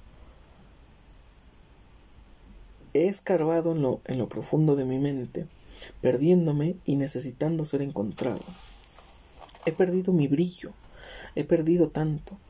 [2.94, 5.46] He escarbado en lo, en lo profundo de mi mente,
[6.00, 8.42] perdiéndome y necesitando ser encontrado.
[9.64, 10.72] He perdido mi brillo,
[11.36, 12.40] he perdido tanto,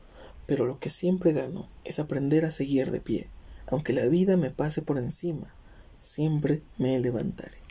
[0.47, 3.27] pero lo que siempre gano es aprender a seguir de pie,
[3.67, 5.53] aunque la vida me pase por encima,
[5.99, 7.68] siempre me levantaré.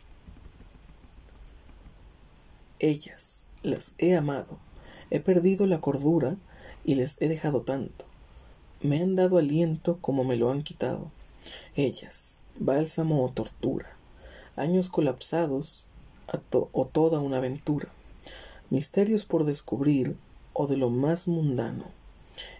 [2.80, 4.58] Ellas, las he amado,
[5.10, 6.36] he perdido la cordura
[6.84, 8.04] y les he dejado tanto.
[8.80, 11.10] Me han dado aliento como me lo han quitado.
[11.74, 13.96] Ellas, bálsamo o tortura,
[14.54, 15.88] años colapsados
[16.50, 17.92] o toda una aventura,
[18.70, 20.16] misterios por descubrir
[20.52, 21.86] o de lo más mundano.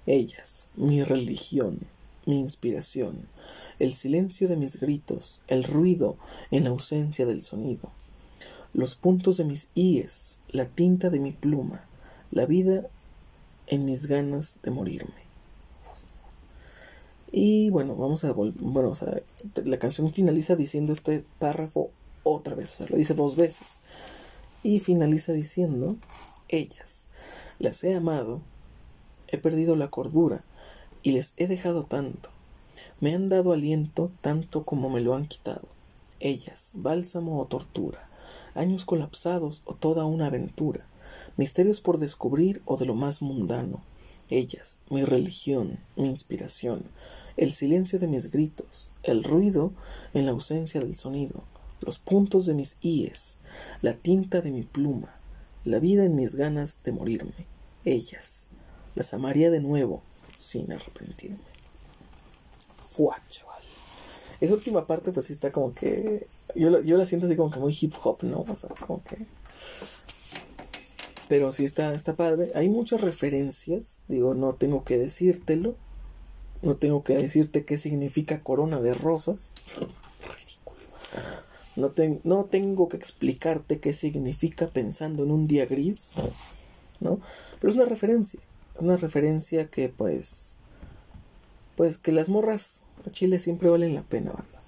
[0.06, 1.78] Ellas, mi religión,
[2.26, 3.28] mi inspiración,
[3.78, 6.16] el silencio de mis gritos, el ruido
[6.50, 7.92] en la ausencia del sonido,
[8.72, 11.84] los puntos de mis íes, la tinta de mi pluma,
[12.30, 12.88] la vida
[13.66, 15.28] en mis ganas de morirme.
[17.30, 19.20] Y bueno, vamos a bueno, o sea,
[19.64, 21.90] la canción finaliza diciendo este párrafo
[22.22, 23.80] otra vez, o sea, lo dice dos veces.
[24.62, 25.96] Y finaliza diciendo,
[26.48, 27.08] ellas,
[27.58, 28.40] las he amado,
[29.28, 30.42] he perdido la cordura
[31.02, 32.30] y les he dejado tanto.
[33.00, 35.68] Me han dado aliento tanto como me lo han quitado.
[36.20, 38.10] Ellas, bálsamo o tortura,
[38.54, 40.86] años colapsados o toda una aventura,
[41.36, 43.82] misterios por descubrir o de lo más mundano,
[44.30, 46.84] ellas, mi religión, mi inspiración,
[47.36, 49.72] el silencio de mis gritos, el ruido
[50.12, 51.44] en la ausencia del sonido,
[51.80, 53.38] los puntos de mis íes,
[53.80, 55.18] la tinta de mi pluma,
[55.64, 57.46] la vida en mis ganas de morirme,
[57.84, 58.48] ellas,
[58.94, 60.02] las amaría de nuevo
[60.36, 61.38] sin arrepentirme.
[62.82, 63.47] Fua, chaval.
[64.40, 66.26] Esa última parte, pues sí está como que.
[66.54, 68.44] Yo, yo la siento así como que muy hip hop, ¿no?
[68.48, 69.26] O sea, como que.
[71.28, 72.50] Pero sí está, está padre.
[72.54, 74.02] Hay muchas referencias.
[74.08, 75.74] Digo, no tengo que decírtelo.
[76.62, 79.54] No tengo que decirte qué significa corona de rosas.
[81.76, 81.92] No,
[82.24, 86.14] no tengo que explicarte qué significa pensando en un día gris.
[87.00, 87.20] ¿No?
[87.60, 88.40] Pero es una referencia.
[88.78, 90.58] Una referencia que pues.
[91.76, 94.62] Pues que las morras Chile siempre valen la pena, banda.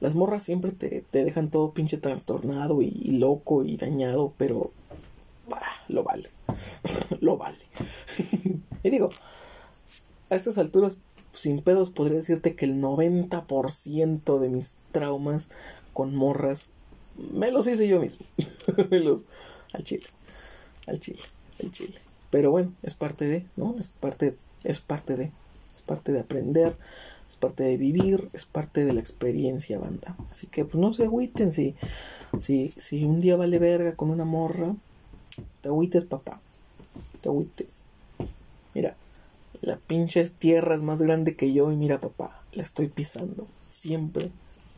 [0.00, 4.70] Las morras siempre te, te dejan todo pinche trastornado y loco y dañado, pero
[5.88, 6.28] lo vale.
[7.20, 7.58] lo vale.
[8.82, 9.10] y digo,
[10.30, 10.98] a estas alturas,
[11.32, 15.50] sin pedos, podría decirte que el 90% de mis traumas
[15.92, 16.70] con morras
[17.16, 18.26] me los hice yo mismo.
[18.90, 19.24] los,
[19.72, 20.06] al chile.
[20.86, 21.20] Al chile.
[21.62, 21.98] Al chile.
[22.30, 23.76] Pero bueno, es parte de, ¿no?
[23.78, 25.32] Es parte, es parte de.
[25.72, 26.76] Es parte de aprender,
[27.28, 30.16] es parte de vivir, es parte de la experiencia, banda.
[30.30, 31.74] Así que pues no se agüiten si,
[32.38, 34.74] si, si un día vale verga con una morra,
[35.60, 36.40] te agüites, papá.
[37.20, 37.84] Te agüites.
[38.74, 38.96] Mira,
[39.62, 43.46] la pinche tierra es más grande que yo y mira, papá, la estoy pisando.
[43.70, 44.30] Siempre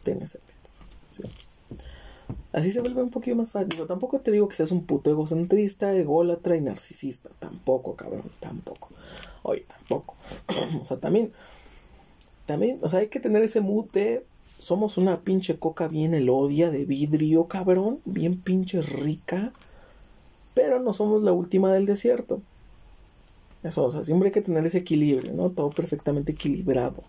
[0.04, 0.84] ten certeza.
[2.52, 3.86] Así se vuelve un poquito más fácil.
[3.86, 7.30] Tampoco te digo que seas un puto egocentrista, ególatra y narcisista.
[7.38, 8.90] Tampoco, cabrón, tampoco.
[9.42, 10.14] Oye, tampoco.
[10.82, 11.32] o sea, también,
[12.46, 13.60] también, o sea, hay que tener ese
[13.92, 14.24] de
[14.58, 19.52] somos una pinche coca bien elodia de vidrio, cabrón, bien pinche rica
[20.56, 22.40] pero no somos la última del desierto.
[23.62, 25.50] Eso, o sea, siempre hay que tener ese equilibrio, ¿no?
[25.50, 27.04] Todo perfectamente equilibrado.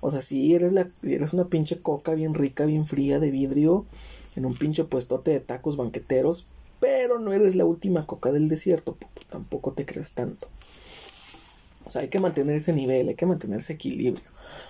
[0.00, 3.86] O sea, si eres, la, eres una pinche coca bien rica, bien fría de vidrio,
[4.34, 6.46] en un pinche puestote de tacos banqueteros,
[6.80, 8.96] pero no eres la última coca del desierto,
[9.30, 10.48] tampoco te crees tanto.
[11.88, 14.22] O sea, hay que mantener ese nivel, hay que mantener ese equilibrio.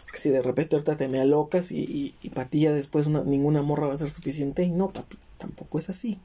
[0.04, 3.94] Porque si de repente ahorita te me alocas y, y, y después ninguna morra va
[3.94, 6.18] a ser suficiente, y no, papi, tampoco es así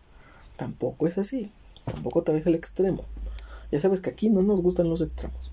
[0.56, 1.52] tampoco es así.
[1.86, 3.04] Tampoco te ves al extremo.
[3.72, 5.52] Ya sabes que aquí no nos gustan los extremos.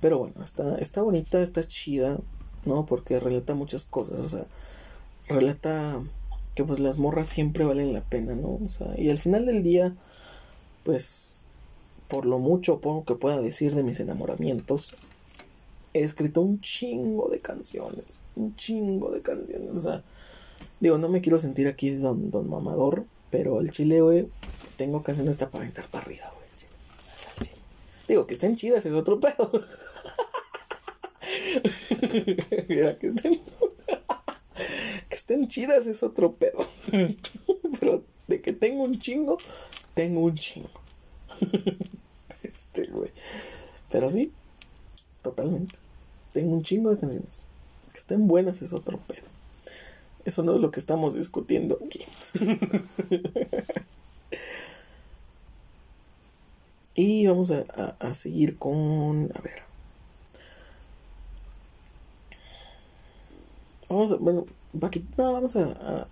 [0.00, 2.18] Pero bueno, está, está bonita, está chida,
[2.64, 2.86] ¿no?
[2.86, 4.20] Porque relata muchas cosas.
[4.20, 4.46] O sea,
[5.28, 6.02] relata
[6.54, 8.60] que pues las morras siempre valen la pena, ¿no?
[8.64, 9.94] O sea, y al final del día,
[10.84, 11.43] pues,
[12.14, 14.94] por lo mucho poco que pueda decir de mis enamoramientos,
[15.92, 20.04] he escrito un chingo de canciones, un chingo de canciones, o sea,
[20.78, 24.28] digo, no me quiero sentir aquí don, don mamador, pero el chile, güey,
[24.76, 26.44] tengo canciones hasta para entrar para arriba, güey.
[28.06, 29.50] Digo, que estén chidas es otro pedo.
[32.68, 33.42] Mira, que estén,
[35.08, 36.64] que estén chidas es otro pedo.
[37.80, 39.36] pero de que tengo un chingo,
[39.94, 40.84] tengo un chingo.
[42.54, 43.10] Este, güey.
[43.90, 44.32] Pero sí,
[45.22, 45.74] totalmente.
[46.32, 47.46] Tengo un chingo de canciones.
[47.92, 49.26] Que estén buenas es otro pedo.
[50.24, 52.00] Eso no es lo que estamos discutiendo aquí.
[56.94, 57.64] y vamos a,
[57.98, 59.30] a, seguir con.
[59.34, 59.62] A ver.
[63.88, 64.16] Vamos a.
[64.16, 64.46] Bueno,
[65.16, 66.08] no, vamos a,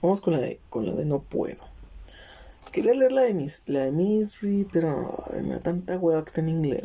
[0.00, 1.73] Vamos con la de, con la de no puedo.
[2.74, 6.40] Quería leer la de, mis, la de Mystery, pero me da tanta hueva que está
[6.40, 6.84] en inglés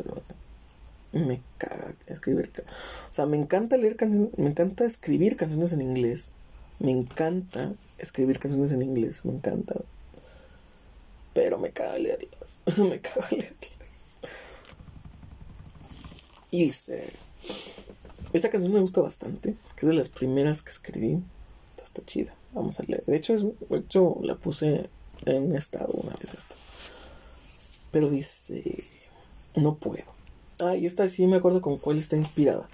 [1.12, 2.50] me caga escribir.
[3.10, 6.32] O sea, me encanta leer canciones, me encanta escribir canciones en inglés.
[6.78, 9.74] Me encanta escribir canciones en inglés, me encanta.
[11.34, 12.60] Pero me caga leerlas.
[12.78, 13.72] me caga leerlas.
[16.52, 17.08] Y dice,
[18.32, 21.22] esta canción me gusta bastante, que es de las primeras que escribí.
[21.82, 22.34] Está chida.
[22.52, 23.04] Vamos a leer.
[23.04, 24.88] De hecho, de hecho la puse
[25.26, 26.54] en estado una vez esto.
[27.90, 28.62] Pero dice,
[29.54, 30.04] no puedo.
[30.60, 32.68] Ah, y esta sí me acuerdo con cuál está inspirada.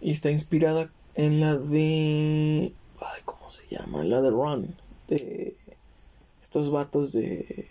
[0.00, 2.72] Y está inspirada en la de.
[2.98, 4.04] Ay, ¿cómo se llama?
[4.04, 4.76] La de Run.
[5.08, 5.54] De
[6.42, 7.68] estos vatos de.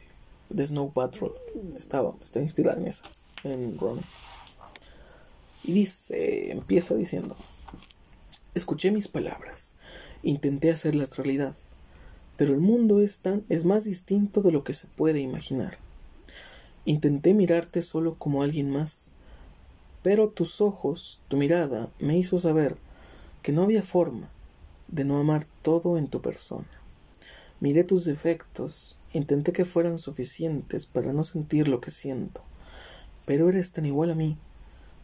[0.50, 1.34] De Snow Patrol.
[1.78, 3.04] Estaba, está inspirada en esa.
[3.44, 4.00] En Run.
[5.64, 6.52] Y dice.
[6.52, 7.36] Empieza diciendo.
[8.56, 9.78] Escuché mis palabras.
[10.24, 11.56] Intenté hacerlas realidad.
[12.42, 13.46] Pero el mundo es tan.
[13.50, 15.78] es más distinto de lo que se puede imaginar.
[16.86, 19.12] Intenté mirarte solo como alguien más
[20.04, 22.76] pero tus ojos, tu mirada, me hizo saber
[23.44, 24.30] que no había forma
[24.88, 26.68] de no amar todo en tu persona.
[27.60, 32.42] Miré tus defectos, intenté que fueran suficientes para no sentir lo que siento,
[33.28, 34.38] pero eres tan igual a mí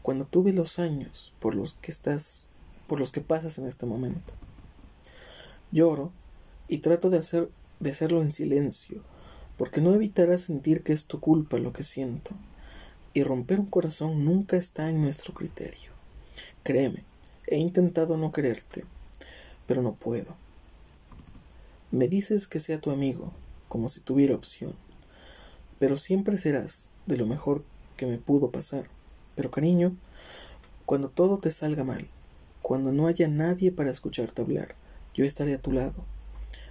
[0.01, 2.45] cuando tuve los años por los que estás,
[2.88, 4.33] por los que pasas en este momento.
[5.71, 6.11] Lloro
[6.68, 7.49] y trato de hacer
[7.80, 9.03] de hacerlo en silencio,
[9.57, 12.36] porque no evitarás sentir que es tu culpa lo que siento
[13.13, 15.91] y romper un corazón nunca está en nuestro criterio.
[16.63, 17.03] Créeme,
[17.47, 18.86] he intentado no quererte,
[19.65, 20.36] pero no puedo.
[21.91, 23.34] Me dices que sea tu amigo,
[23.70, 24.76] como si tuviera opción,
[25.80, 27.63] pero siempre serás de lo mejor
[27.95, 28.88] que me pudo pasar.
[29.36, 29.95] Pero cariño,
[30.86, 32.07] cuando todo te salga mal,
[32.61, 34.76] cuando no haya nadie para escucharte hablar,
[35.13, 36.05] yo estaré a tu lado,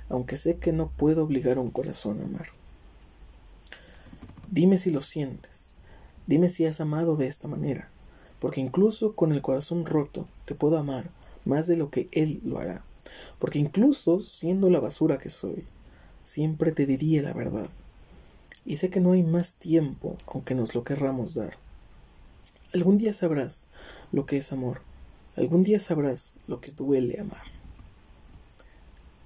[0.09, 2.47] aunque sé que no puedo obligar a un corazón a amar.
[4.51, 5.77] Dime si lo sientes,
[6.27, 7.89] Dime si has amado de esta manera,
[8.41, 11.09] porque incluso con el corazón roto te puedo amar
[11.45, 12.85] más de lo que Él lo hará,
[13.39, 15.65] porque incluso siendo la basura que soy,
[16.25, 17.71] siempre te diría la verdad.
[18.65, 21.57] Y sé que no hay más tiempo, aunque nos lo querramos dar.
[22.75, 23.69] Algún día sabrás
[24.11, 24.83] lo que es amor,
[25.37, 27.45] algún día sabrás lo que duele amar.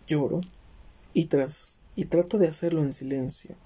[0.06, 0.42] Lloro
[1.14, 3.56] y tras y trato de hacerlo en silencio,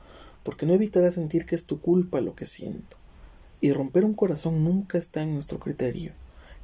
[0.42, 2.96] porque no evitará sentir que es tu culpa lo que siento.
[3.60, 6.12] Y romper un corazón nunca está en nuestro criterio.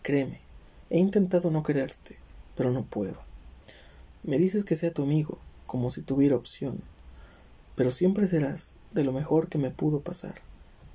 [0.02, 0.40] Créeme,
[0.90, 2.18] he intentado no quererte,
[2.56, 3.16] pero no puedo.
[4.22, 6.82] Me dices que sea tu amigo, como si tuviera opción,
[7.76, 10.34] pero siempre serás de lo mejor que me pudo pasar.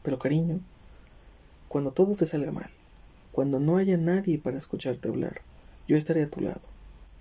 [0.03, 0.59] Pero cariño,
[1.69, 2.69] cuando todo te salga mal,
[3.31, 5.41] cuando no haya nadie para escucharte hablar,
[5.87, 6.61] yo estaré a tu lado,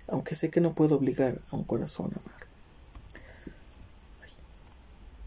[0.07, 2.44] aunque sé que no puedo obligar a un corazón a amar.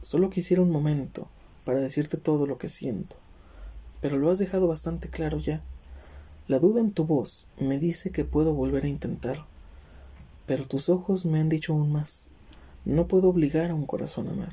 [0.00, 1.28] Solo quisiera un momento
[1.64, 3.16] para decirte todo lo que siento,
[4.00, 5.62] pero lo has dejado bastante claro ya.
[6.46, 9.44] La duda en tu voz me dice que puedo volver a intentar,
[10.46, 12.30] pero tus ojos me han dicho aún más.
[12.84, 14.52] No puedo obligar a un corazón a amar.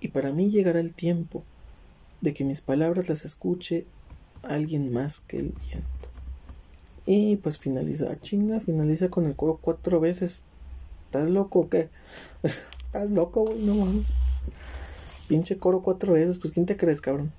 [0.00, 1.44] Y para mí llegará el tiempo
[2.20, 3.86] de que mis palabras las escuche
[4.42, 6.08] alguien más que el viento.
[7.06, 10.44] Y pues finaliza, ah, chinga, finaliza con el coro cuatro veces.
[11.06, 11.88] ¿Estás loco o qué?
[12.42, 13.62] ¿Estás loco, güey?
[13.62, 14.27] No mames.
[15.28, 17.32] Pinche coro cuatro veces, pues ¿quién te crees, cabrón?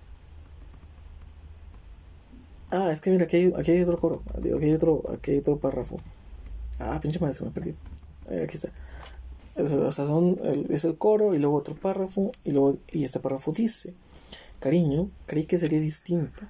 [2.72, 4.22] Ah, es que mira, aquí hay, aquí hay otro coro.
[4.38, 5.98] Aquí hay otro, aquí hay otro párrafo.
[6.78, 7.76] Ah, pinche madre, se me perdí.
[8.28, 8.72] aquí está.
[9.56, 13.20] Es, o sea, son, es el coro y luego otro párrafo y luego y este
[13.20, 13.96] párrafo dice,
[14.60, 16.44] cariño, creí que sería distinto,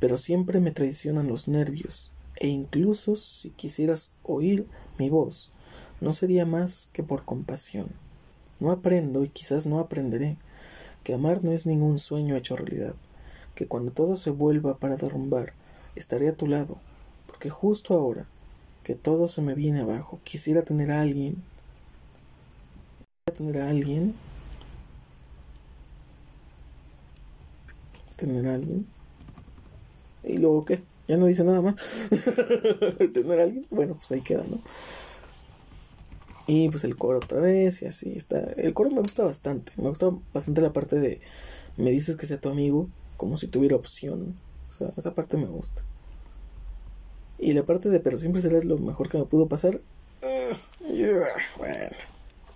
[0.00, 4.66] pero siempre me traicionan los nervios e incluso si quisieras oír
[4.98, 5.52] mi voz,
[6.00, 7.88] no sería más que por compasión.
[8.58, 10.36] No aprendo y quizás no aprenderé
[11.04, 12.94] que amar no es ningún sueño hecho realidad,
[13.54, 15.54] que cuando todo se vuelva para derrumbar,
[15.96, 16.78] estaré a tu lado,
[17.26, 18.28] porque justo ahora
[18.84, 21.42] que todo se me viene abajo, quisiera tener a alguien,
[23.36, 24.14] tener a alguien,
[28.16, 28.86] tener a alguien,
[30.22, 31.74] y luego qué, ya no dice nada más,
[33.12, 34.58] tener a alguien, bueno, pues ahí queda, ¿no?
[36.52, 38.40] Y pues el coro otra vez y así está.
[38.56, 39.70] El coro me gusta bastante.
[39.76, 41.20] Me gusta bastante la parte de
[41.76, 44.36] me dices que sea tu amigo como si tuviera opción.
[44.68, 45.84] O sea, esa parte me gusta.
[47.38, 49.80] Y la parte de pero siempre serás lo mejor que me pudo pasar.
[51.56, 51.96] bueno,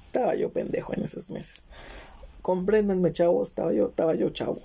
[0.07, 1.67] estaba yo pendejo en esos meses.
[2.43, 4.61] Compréndanme, chavos, estaba yo, estaba yo chavo.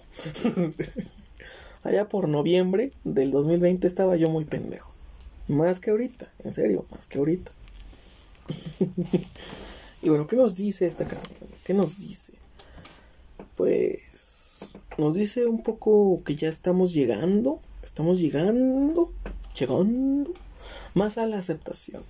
[1.84, 4.92] Allá por noviembre del 2020 estaba yo muy pendejo.
[5.48, 7.52] Más que ahorita, en serio, más que ahorita.
[10.02, 11.50] y bueno, ¿qué nos dice esta canción?
[11.64, 12.34] ¿Qué nos dice?
[13.56, 19.14] Pues nos dice un poco que ya estamos llegando, estamos llegando,
[19.58, 20.34] llegando
[20.94, 22.04] más a la aceptación,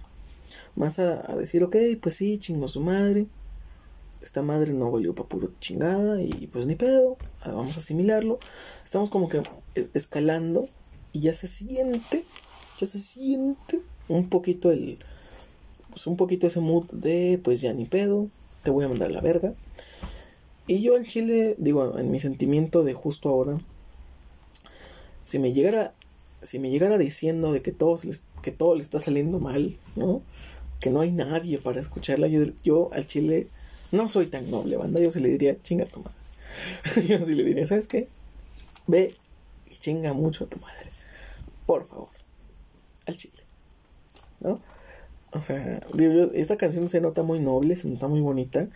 [0.75, 3.27] más a, decir, ok, pues sí, chingo su madre,
[4.21, 8.39] esta madre no valió para puro chingada y pues ni pedo, ah, vamos a asimilarlo,
[8.83, 9.43] estamos como que
[9.93, 10.67] escalando
[11.13, 12.23] y ya se siente,
[12.79, 14.99] ya se siente un poquito el
[15.99, 18.29] pues un poquito ese mood de pues ya ni pedo,
[18.63, 19.53] te voy a mandar la verga.
[20.65, 23.59] Y yo al chile, digo, en mi sentimiento de justo ahora,
[25.25, 25.93] si me llegara,
[26.41, 27.99] si me llegara diciendo de que todo,
[28.41, 30.21] que todo le está saliendo mal, ¿no?
[30.79, 33.47] Que no hay nadie para escucharla, yo, yo al chile
[33.91, 36.15] no soy tan noble, banda, yo se le diría, chinga a tu madre.
[37.09, 38.07] yo sí le diría, ¿sabes qué?
[38.87, 39.13] Ve
[39.69, 40.89] y chinga mucho a tu madre.
[41.65, 42.07] Por favor.
[43.05, 43.43] Al chile.
[44.39, 44.61] ¿No?
[45.31, 45.79] O sea,
[46.33, 48.67] esta canción se nota muy noble, se nota muy bonita,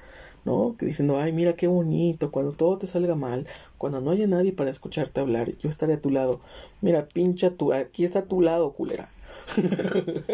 [0.45, 0.75] ¿no?
[0.77, 3.47] Que diciendo, ay, mira qué bonito, cuando todo te salga mal,
[3.77, 6.41] cuando no haya nadie para escucharte hablar, yo estaré a tu lado.
[6.81, 9.09] Mira, pincha tu, aquí está a tu lado, culera.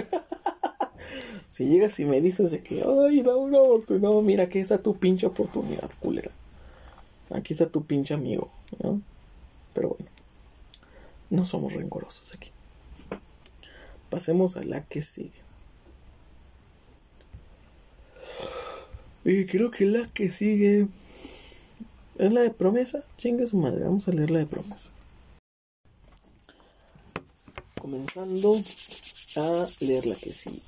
[1.49, 3.63] si llegas y me dices de que, ay, no, no,
[3.99, 6.31] no, mira, aquí está tu pinche oportunidad, culera.
[7.29, 8.51] Aquí está tu pinche amigo,
[8.83, 9.01] ¿no?
[9.73, 10.05] Pero bueno,
[11.29, 12.51] no somos rencorosos aquí.
[14.09, 15.48] Pasemos a la que sigue.
[19.25, 20.87] Y creo que la que sigue
[22.17, 23.03] es la de promesa.
[23.17, 24.91] Chinga su madre, vamos a leer la de promesa.
[27.79, 28.55] Comenzando
[29.35, 30.61] a leer la que sigue.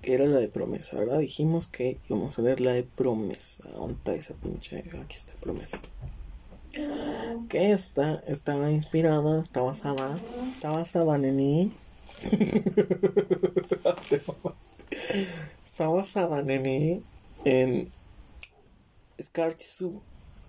[0.00, 1.20] Que era la de promesa, ¿verdad?
[1.20, 3.68] Dijimos que íbamos a leer la de promesa.
[3.70, 4.78] ¿Dónde está esa pinche?
[4.78, 5.78] Aquí está promesa.
[7.48, 10.18] Que esta está inspirada, está basada,
[10.54, 11.70] está basada, neni.
[15.82, 17.02] Está basada, nene,
[17.44, 17.88] en
[19.20, 20.00] Scar Tissue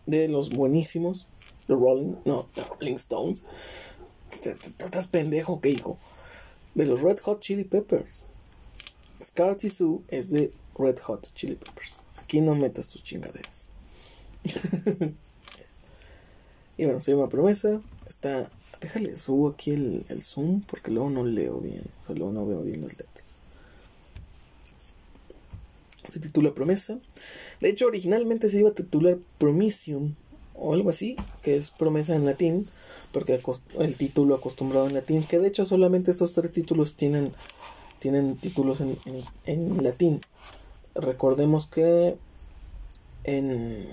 [0.05, 1.25] de los buenísimos,
[1.65, 3.43] The Rolling, no, Rolling Stones.
[4.43, 5.97] Tú estás pendejo, hijo.
[6.75, 8.27] De los Red Hot Chili Peppers.
[9.23, 12.01] Scar Tissue es de Red Hot Chili Peppers.
[12.17, 13.69] Aquí no metas tus chingaderas.
[16.77, 17.81] y bueno, se llama Promesa.
[18.07, 18.51] Está.
[18.79, 21.86] Déjale, subo aquí el, el zoom porque luego no leo bien.
[21.99, 23.32] O sea, luego no veo bien las letras
[26.10, 26.99] se titula Promesa.
[27.60, 30.16] De hecho, originalmente se iba a titular Promisium
[30.56, 32.68] o algo así, que es promesa en latín,
[33.12, 33.39] porque
[33.80, 37.32] el título acostumbrado en latín, que de hecho solamente estos tres títulos tienen,
[37.99, 38.97] tienen títulos en,
[39.45, 40.22] en latín.
[40.95, 42.18] Recordemos que
[43.24, 43.88] en,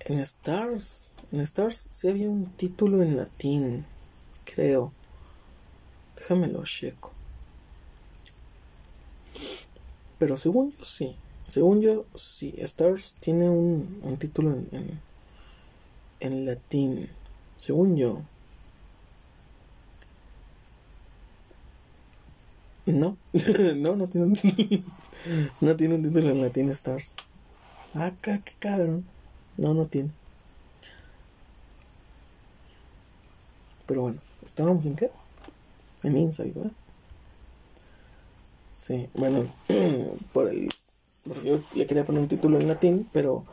[0.00, 3.86] en Stars, en Stars sí había un título en latín,
[4.44, 4.92] creo.
[6.16, 7.12] Déjamelo checo.
[10.20, 11.16] Pero según yo sí.
[11.48, 12.54] Según yo sí.
[12.58, 15.00] Stars tiene un, un título en,
[16.20, 17.08] en, latín.
[17.56, 18.20] Según yo.
[22.84, 23.16] No,
[23.76, 24.82] no, no tiene un título.
[25.62, 27.14] no tiene un título en latín Stars.
[27.94, 29.06] Acá, ah, qué cabrón.
[29.56, 30.10] No, no tiene.
[33.86, 35.10] Pero bueno, ¿estábamos en qué?
[36.02, 36.72] En Inside, ¿verdad?
[38.80, 39.44] Sí, bueno,
[40.32, 40.70] por el,
[41.44, 43.44] yo le quería poner un título en latín, pero,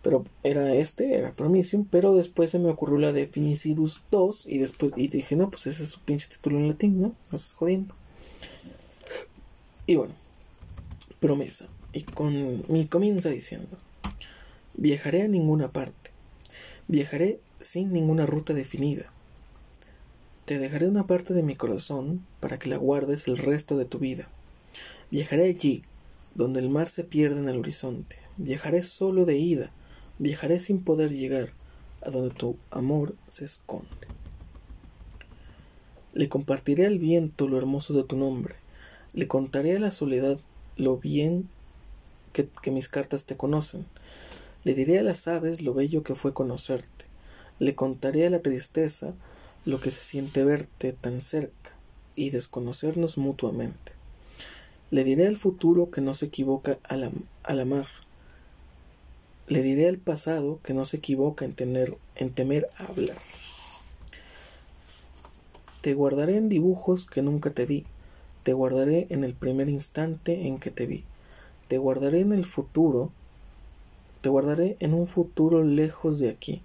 [0.00, 4.56] pero era este, era Promisium, pero después se me ocurrió la de Finicidus 2 y
[4.56, 7.08] después y dije, no, pues ese es su pinche título en latín, ¿no?
[7.08, 7.94] No estás jodiendo.
[9.86, 10.14] Y bueno,
[11.20, 11.66] promesa.
[11.92, 13.76] Y con mi comienza diciendo,
[14.72, 16.10] viajaré a ninguna parte,
[16.88, 19.12] viajaré sin ninguna ruta definida.
[20.46, 23.98] Te dejaré una parte de mi corazón para que la guardes el resto de tu
[23.98, 24.30] vida.
[25.10, 25.82] Viajaré allí,
[26.34, 28.16] donde el mar se pierde en el horizonte.
[28.36, 29.72] Viajaré solo de ida.
[30.18, 31.52] Viajaré sin poder llegar.
[32.02, 33.88] a donde tu amor se esconde.
[36.12, 38.54] Le compartiré al viento lo hermoso de tu nombre,
[39.14, 40.38] le contaré a la soledad
[40.76, 41.48] lo bien
[42.32, 43.86] que, que mis cartas te conocen,
[44.64, 47.06] le diré a las aves lo bello que fue conocerte,
[47.58, 49.14] le contaré a la tristeza
[49.64, 51.72] lo que se siente verte tan cerca
[52.14, 53.93] y desconocernos mutuamente.
[54.94, 57.10] Le diré al futuro que no se equivoca al,
[57.42, 57.86] al amar,
[59.48, 63.18] le diré al pasado que no se equivoca en, tener, en temer hablar.
[65.80, 67.86] Te guardaré en dibujos que nunca te di,
[68.44, 71.02] te guardaré en el primer instante en que te vi,
[71.66, 73.10] te guardaré en el futuro,
[74.20, 76.62] te guardaré en un futuro lejos de aquí.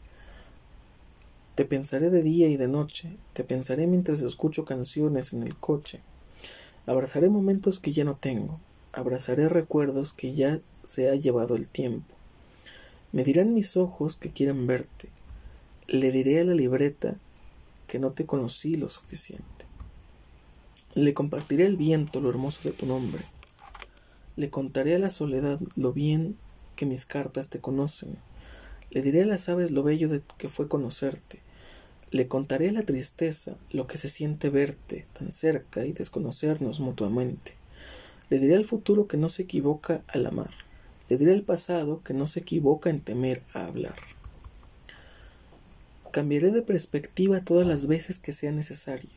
[1.55, 6.01] Te pensaré de día y de noche, te pensaré mientras escucho canciones en el coche.
[6.85, 8.59] Abrazaré momentos que ya no tengo,
[8.93, 12.15] abrazaré recuerdos que ya se ha llevado el tiempo.
[13.11, 15.09] Me dirán mis ojos que quieren verte.
[15.87, 17.15] Le diré a la libreta
[17.87, 19.65] que no te conocí lo suficiente.
[20.93, 23.23] Le compartiré el viento lo hermoso de tu nombre.
[24.35, 26.37] Le contaré a la soledad lo bien
[26.75, 28.17] que mis cartas te conocen.
[28.91, 31.41] Le diré a las aves lo bello de que fue conocerte.
[32.11, 37.53] Le contaré la tristeza lo que se siente verte tan cerca y desconocernos mutuamente.
[38.29, 40.49] Le diré al futuro que no se equivoca al amar.
[41.07, 43.95] Le diré al pasado que no se equivoca en temer a hablar.
[46.11, 49.11] Cambiaré de perspectiva todas las veces que sea necesario.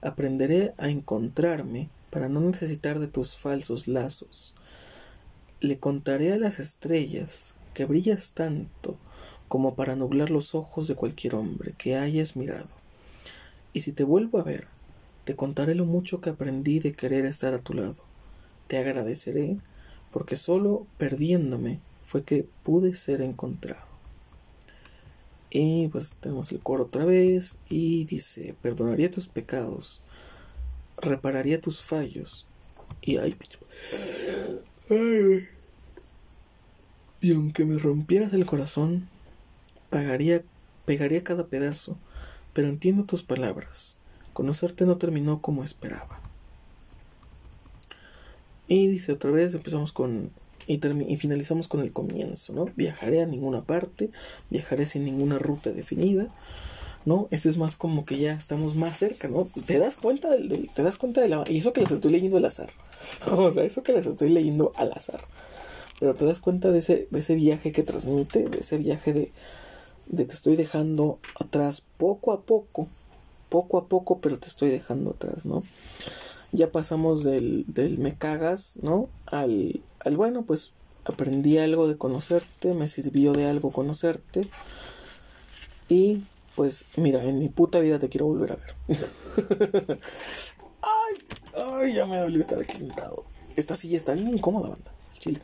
[0.00, 4.54] Aprenderé a encontrarme para no necesitar de tus falsos lazos.
[5.60, 8.98] Le contaré a las estrellas que brillas tanto
[9.54, 12.66] como para nublar los ojos de cualquier hombre que hayas mirado.
[13.72, 14.66] Y si te vuelvo a ver,
[15.22, 18.02] te contaré lo mucho que aprendí de querer estar a tu lado.
[18.66, 19.56] Te agradeceré
[20.10, 23.86] porque solo perdiéndome fue que pude ser encontrado.
[25.50, 30.02] Y pues tenemos el coro otra vez y dice, perdonaría tus pecados,
[31.00, 32.48] repararía tus fallos
[33.02, 33.36] y ay,
[34.90, 35.48] ay,
[37.20, 39.08] y aunque me rompieras el corazón,
[39.94, 40.42] pagaría,
[40.86, 41.96] pegaría cada pedazo,
[42.52, 44.00] pero entiendo tus palabras.
[44.32, 46.20] Conocerte no terminó como esperaba.
[48.66, 50.32] Y dice otra vez, empezamos con...
[50.66, 50.78] Y,
[51.16, 52.64] finalizamos con el comienzo, ¿no?
[52.74, 54.10] Viajaré a ninguna parte,
[54.50, 56.28] viajaré sin ninguna ruta definida,
[57.04, 57.28] ¿no?
[57.30, 59.46] Este es más como que ya estamos más cerca, ¿no?
[59.66, 61.44] Te das cuenta del, te das cuenta de la...
[61.48, 62.70] Y eso que les estoy leyendo al azar.
[63.30, 65.20] o sea, eso que les estoy leyendo al azar.
[66.00, 69.30] Pero te das cuenta de ese, de ese viaje que transmite, de ese viaje de,
[70.06, 72.88] de que estoy dejando atrás poco a poco,
[73.48, 75.62] poco a poco, pero te estoy dejando atrás, ¿no?
[76.54, 79.08] ya pasamos del, del me cagas, ¿no?
[79.26, 80.72] Al, al bueno, pues
[81.04, 84.48] aprendí algo de conocerte, me sirvió de algo conocerte.
[85.88, 86.22] Y
[86.54, 88.74] pues mira, en mi puta vida te quiero volver a ver.
[90.82, 91.14] ay,
[91.72, 93.24] ay, ya me dolió estar aquí sentado.
[93.56, 94.92] Esta silla está bien incómoda, banda.
[95.14, 95.42] Chile.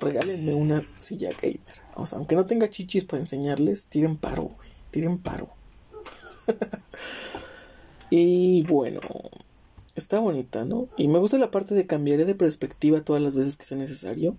[0.00, 1.60] Regálenme una silla gamer.
[1.94, 4.68] O sea, aunque no tenga chichis para enseñarles, tiren paro, güey.
[4.90, 5.48] Tiren paro.
[8.10, 9.00] y bueno,
[9.94, 10.88] está bonita, ¿no?
[10.96, 14.36] Y me gusta la parte de cambiaré de perspectiva todas las veces que sea necesario.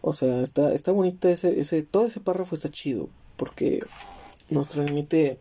[0.00, 3.80] O sea, está, está bonita ese, ese, todo ese párrafo está chido, porque
[4.48, 5.38] nos transmite,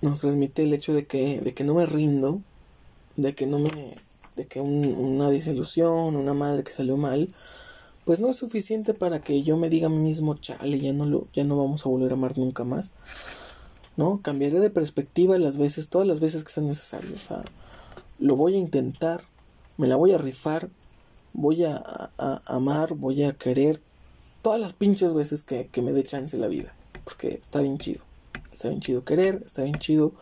[0.00, 2.40] nos transmite el hecho de que, de que no me rindo,
[3.16, 3.94] de que no me,
[4.36, 7.28] de que una desilusión, una madre que salió mal,
[8.04, 11.06] pues no es suficiente para que yo me diga a mí mismo, chale, ya no
[11.06, 12.92] lo, ya no vamos a volver a amar nunca más.
[13.96, 14.20] ¿no?
[14.22, 17.44] Cambiaré de perspectiva las veces, todas las veces que sea,
[18.18, 19.24] lo voy a intentar,
[19.76, 20.68] me la voy a rifar,
[21.32, 22.10] voy a,
[22.46, 23.80] amar, voy a querer
[24.42, 26.74] todas las pinches veces que, me dé chance la vida.
[27.04, 28.02] Porque está bien chido.
[28.52, 30.12] Está bien chido querer, está bien chido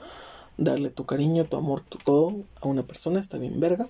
[0.56, 3.86] darle tu cariño, tu amor, tu todo a una persona, está bien verga.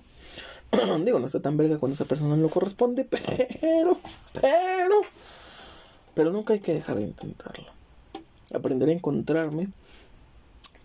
[1.05, 3.97] Digo, no está tan verga cuando esa persona no lo corresponde, pero,
[4.33, 5.01] pero,
[6.13, 7.67] pero nunca hay que dejar de intentarlo.
[8.53, 9.69] Aprenderé a encontrarme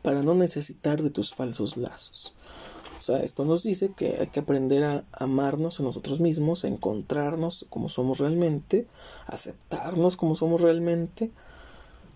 [0.02, 2.34] para no necesitar de tus falsos lazos.
[2.98, 6.68] O sea, esto nos dice que hay que aprender a amarnos a nosotros mismos, a
[6.68, 8.86] encontrarnos como somos realmente,
[9.26, 11.30] aceptarnos como somos realmente,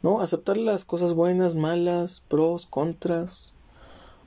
[0.03, 0.21] ¿no?
[0.21, 3.51] Aceptar las cosas buenas, malas, pros, contras,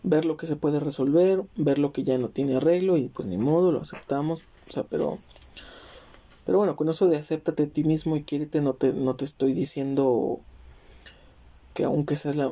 [0.05, 3.27] ver lo que se puede resolver, ver lo que ya no tiene arreglo y pues
[3.27, 5.17] ni modo, lo aceptamos, o sea, pero
[6.45, 9.25] pero bueno, con eso de acéptate a ti mismo y quiérete no te no te
[9.25, 10.39] estoy diciendo
[11.75, 12.47] que aunque seas la,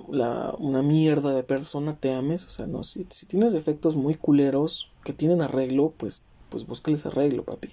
[0.60, 2.46] una mierda de persona, te ames.
[2.46, 7.06] O sea, no, si, si, tienes defectos muy culeros que tienen arreglo, pues, pues búscales
[7.06, 7.70] arreglo, papi.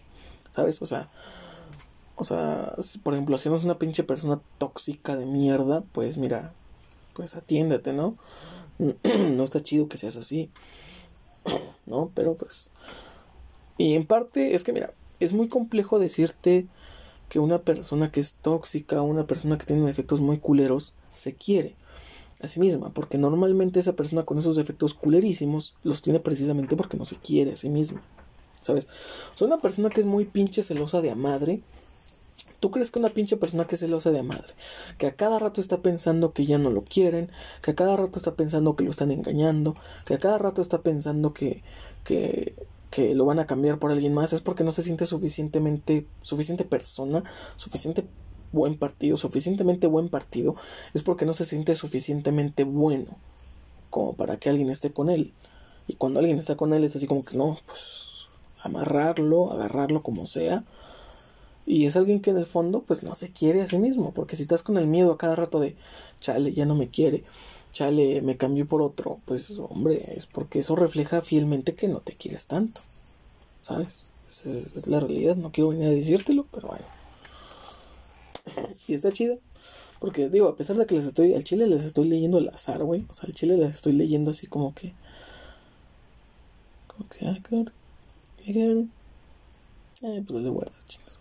[0.54, 0.80] ¿Sabes?
[0.80, 1.08] O sea,
[2.14, 6.52] O sea, por ejemplo, si eres una pinche persona tóxica de mierda, pues mira,
[7.14, 8.16] pues atiéndete, ¿no?
[9.36, 10.50] no está chido que seas así.
[11.86, 12.10] ¿No?
[12.14, 12.70] Pero pues...
[13.78, 16.66] Y en parte es que, mira, es muy complejo decirte
[17.28, 21.76] que una persona que es tóxica, una persona que tiene efectos muy culeros, se quiere
[22.42, 26.96] a sí misma, porque normalmente esa persona con esos efectos culerísimos los tiene precisamente porque
[26.96, 28.02] no se quiere a sí misma.
[28.62, 28.88] ¿Sabes?
[29.40, 31.62] O una persona que es muy pinche celosa de a madre,
[32.60, 34.52] ¿Tú crees que una pinche persona que es celosa de madre,
[34.98, 37.30] que a cada rato está pensando que ya no lo quieren,
[37.62, 39.74] que a cada rato está pensando que lo están engañando,
[40.04, 41.62] que a cada rato está pensando que,
[42.04, 42.54] que,
[42.90, 46.64] que lo van a cambiar por alguien más, es porque no se siente suficientemente, suficiente
[46.64, 47.24] persona,
[47.56, 48.06] suficiente
[48.52, 50.54] buen partido, suficientemente buen partido,
[50.92, 53.16] es porque no se siente suficientemente bueno
[53.88, 55.32] como para que alguien esté con él.
[55.86, 58.28] Y cuando alguien está con él es así como que no, pues
[58.62, 60.64] amarrarlo, agarrarlo como sea
[61.66, 64.36] y es alguien que en el fondo pues no se quiere a sí mismo, porque
[64.36, 65.76] si estás con el miedo a cada rato de,
[66.20, 67.24] chale, ya no me quiere,
[67.72, 72.14] chale, me cambió por otro, pues hombre, es porque eso refleja fielmente que no te
[72.14, 72.80] quieres tanto,
[73.62, 74.02] ¿sabes?
[74.28, 76.84] Esa es, la realidad, no quiero venir a decírtelo, pero bueno.
[78.86, 79.38] Y está chido.
[79.98, 82.82] Porque digo, a pesar de que les estoy, al chile les estoy leyendo al azar,
[82.82, 83.04] güey.
[83.10, 84.94] O sea, al chile les estoy leyendo así como que...
[86.86, 87.26] Como que...
[87.26, 87.38] Ah,
[90.02, 91.19] eh, pues le guarda, chicos.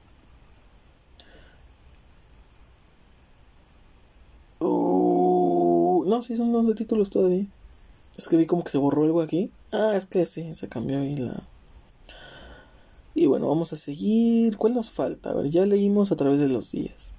[4.59, 7.45] Uh, no, sí, son los de títulos todavía.
[8.17, 9.51] Es que vi como que se borró algo aquí.
[9.71, 11.43] Ah, es que sí, se cambió ahí la.
[13.15, 14.57] Y bueno, vamos a seguir.
[14.57, 15.31] ¿Cuál nos falta?
[15.31, 17.13] A ver, ya leímos a través de los días.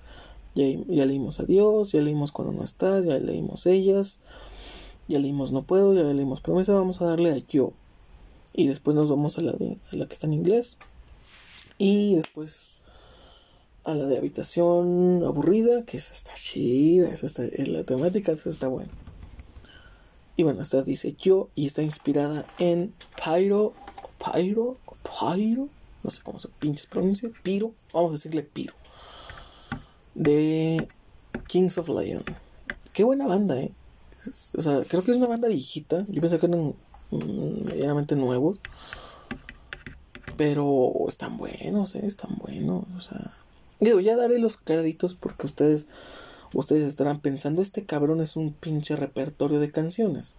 [0.55, 4.18] Ya, ya leímos adiós, ya leímos cuando no estás, ya leímos ellas,
[5.07, 6.74] ya leímos no puedo, ya leímos promesa.
[6.74, 7.72] Vamos a darle a yo.
[8.53, 10.76] Y después nos vamos a la, de, a la que está en inglés.
[11.78, 12.80] Y después
[13.85, 18.68] a la de habitación aburrida, que esa está chida, esa está, la temática esa está
[18.68, 18.91] buena.
[20.37, 23.72] Y bueno, esta dice yo y está inspirada en Pyro,
[24.18, 25.68] Pyro, Pyro,
[26.03, 28.74] no sé cómo se pinches pronuncia, Piro, vamos a decirle Piro,
[30.14, 30.89] de
[31.47, 32.24] Kings of Lion.
[32.93, 33.72] Qué buena banda, eh.
[34.57, 36.05] o sea, creo que es una banda viejita.
[36.09, 36.74] Yo pensé que eran
[37.11, 38.61] mm, medianamente nuevos.
[40.37, 42.85] Pero están buenos, eh, están buenos.
[42.97, 43.35] O sea,
[43.81, 45.87] Digo, ya daré los créditos porque ustedes,
[46.53, 50.37] ustedes estarán pensando, este cabrón es un pinche repertorio de canciones.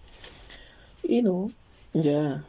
[1.04, 1.50] Y no,
[1.94, 2.46] ya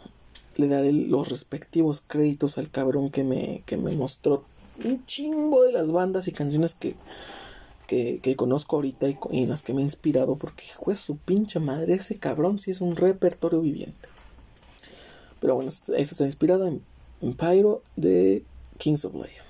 [0.57, 4.45] le daré los respectivos créditos al cabrón que me, que me mostró
[4.85, 6.95] un chingo de las bandas y canciones que,
[7.87, 10.37] que, que conozco ahorita y, en las que me he inspirado.
[10.37, 14.11] Porque, juez, su pinche madre, ese cabrón sí es un repertorio viviente.
[15.41, 16.83] Pero bueno, esta está inspirada en,
[17.23, 18.45] en Pyro de
[18.79, 19.42] Kings of Leon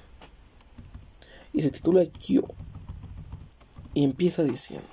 [1.52, 2.42] y se titula Yo.
[3.94, 4.86] Y empieza diciendo,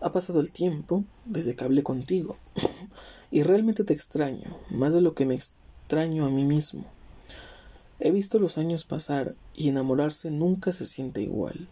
[0.00, 2.36] ha pasado el tiempo desde que hablé contigo
[3.30, 6.86] y realmente te extraño, más de lo que me extraño a mí mismo.
[7.98, 11.68] He visto los años pasar y enamorarse nunca se siente igual,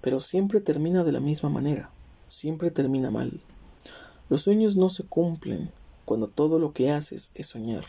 [0.00, 1.90] pero siempre termina de la misma manera,
[2.26, 3.40] siempre termina mal.
[4.28, 5.70] Los sueños no se cumplen
[6.04, 7.84] cuando todo lo que haces es soñar.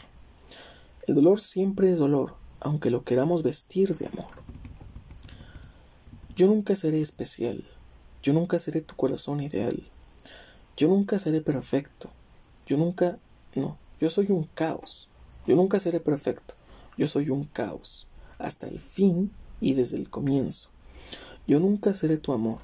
[1.07, 4.27] El dolor siempre es dolor, aunque lo queramos vestir de amor.
[6.35, 7.65] Yo nunca seré especial,
[8.21, 9.87] yo nunca seré tu corazón ideal,
[10.75, 12.11] yo nunca seré perfecto,
[12.67, 13.17] yo nunca,
[13.55, 15.09] no, yo soy un caos,
[15.47, 16.53] yo nunca seré perfecto,
[16.97, 18.07] yo soy un caos,
[18.37, 19.31] hasta el fin
[19.61, 20.69] y desde el comienzo.
[21.47, 22.59] Yo nunca seré tu amor,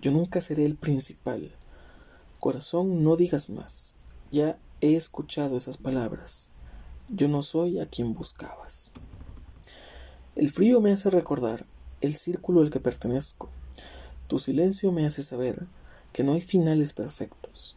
[0.00, 1.54] yo nunca seré el principal.
[2.40, 3.94] Corazón, no digas más,
[4.32, 6.50] ya he escuchado esas palabras.
[7.08, 8.92] Yo no soy a quien buscabas.
[10.34, 11.66] El frío me hace recordar
[12.00, 13.50] el círculo al que pertenezco.
[14.28, 15.66] Tu silencio me hace saber
[16.14, 17.76] que no hay finales perfectos.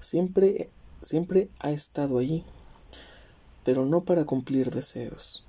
[0.00, 0.68] Siempre,
[1.00, 2.44] siempre ha estado allí,
[3.64, 5.44] pero no para cumplir deseos.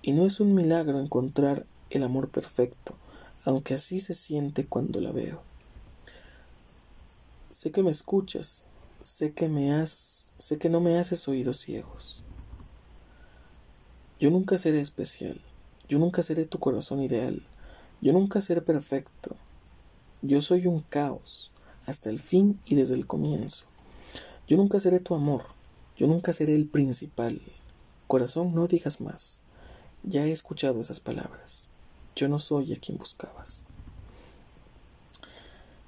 [0.00, 2.96] Y no es un milagro encontrar el amor perfecto,
[3.44, 5.42] aunque así se siente cuando la veo.
[7.50, 8.64] Sé que me escuchas,
[9.02, 12.24] sé que me has, sé que no me haces oídos ciegos.
[14.18, 15.40] Yo nunca seré especial,
[15.88, 17.42] yo nunca seré tu corazón ideal.
[18.00, 19.36] Yo nunca seré perfecto.
[20.20, 21.50] Yo soy un caos,
[21.86, 23.66] hasta el fin y desde el comienzo.
[24.46, 25.44] Yo nunca seré tu amor.
[25.96, 27.40] Yo nunca seré el principal.
[28.06, 29.44] Corazón, no digas más.
[30.02, 31.70] Ya he escuchado esas palabras.
[32.14, 33.64] Yo no soy a quien buscabas.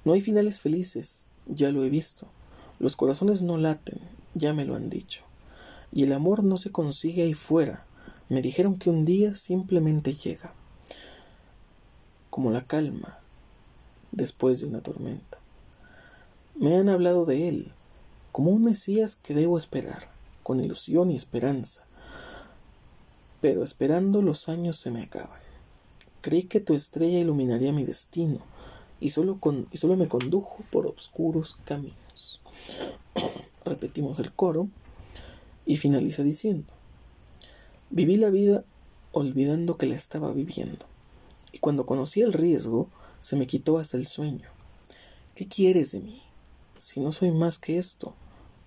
[0.03, 2.27] No hay finales felices, ya lo he visto.
[2.79, 3.99] Los corazones no laten,
[4.33, 5.23] ya me lo han dicho.
[5.91, 7.85] Y el amor no se consigue ahí fuera,
[8.29, 10.53] Me dijeron que un día simplemente llega,
[12.29, 13.19] como la calma
[14.11, 15.39] después de una tormenta.
[16.55, 17.71] Me han hablado de él,
[18.31, 20.09] como un Mesías que debo esperar,
[20.43, 21.85] con ilusión y esperanza.
[23.41, 25.39] Pero esperando los años se me acaban.
[26.21, 28.39] Creí que tu estrella iluminaría mi destino
[28.99, 32.41] y solo, con, y solo me condujo por oscuros caminos.
[33.65, 34.69] Repetimos el coro
[35.65, 36.71] y finaliza diciendo,
[37.91, 38.63] viví la vida
[39.11, 40.85] olvidando que la estaba viviendo
[41.51, 42.89] y cuando conocí el riesgo
[43.19, 44.49] se me quitó hasta el sueño.
[45.35, 46.23] ¿Qué quieres de mí?
[46.77, 48.15] Si no soy más que esto,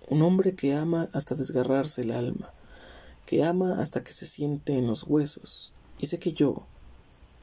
[0.07, 2.53] un hombre que ama hasta desgarrarse el alma,
[3.25, 6.65] que ama hasta que se siente en los huesos, y sé que yo,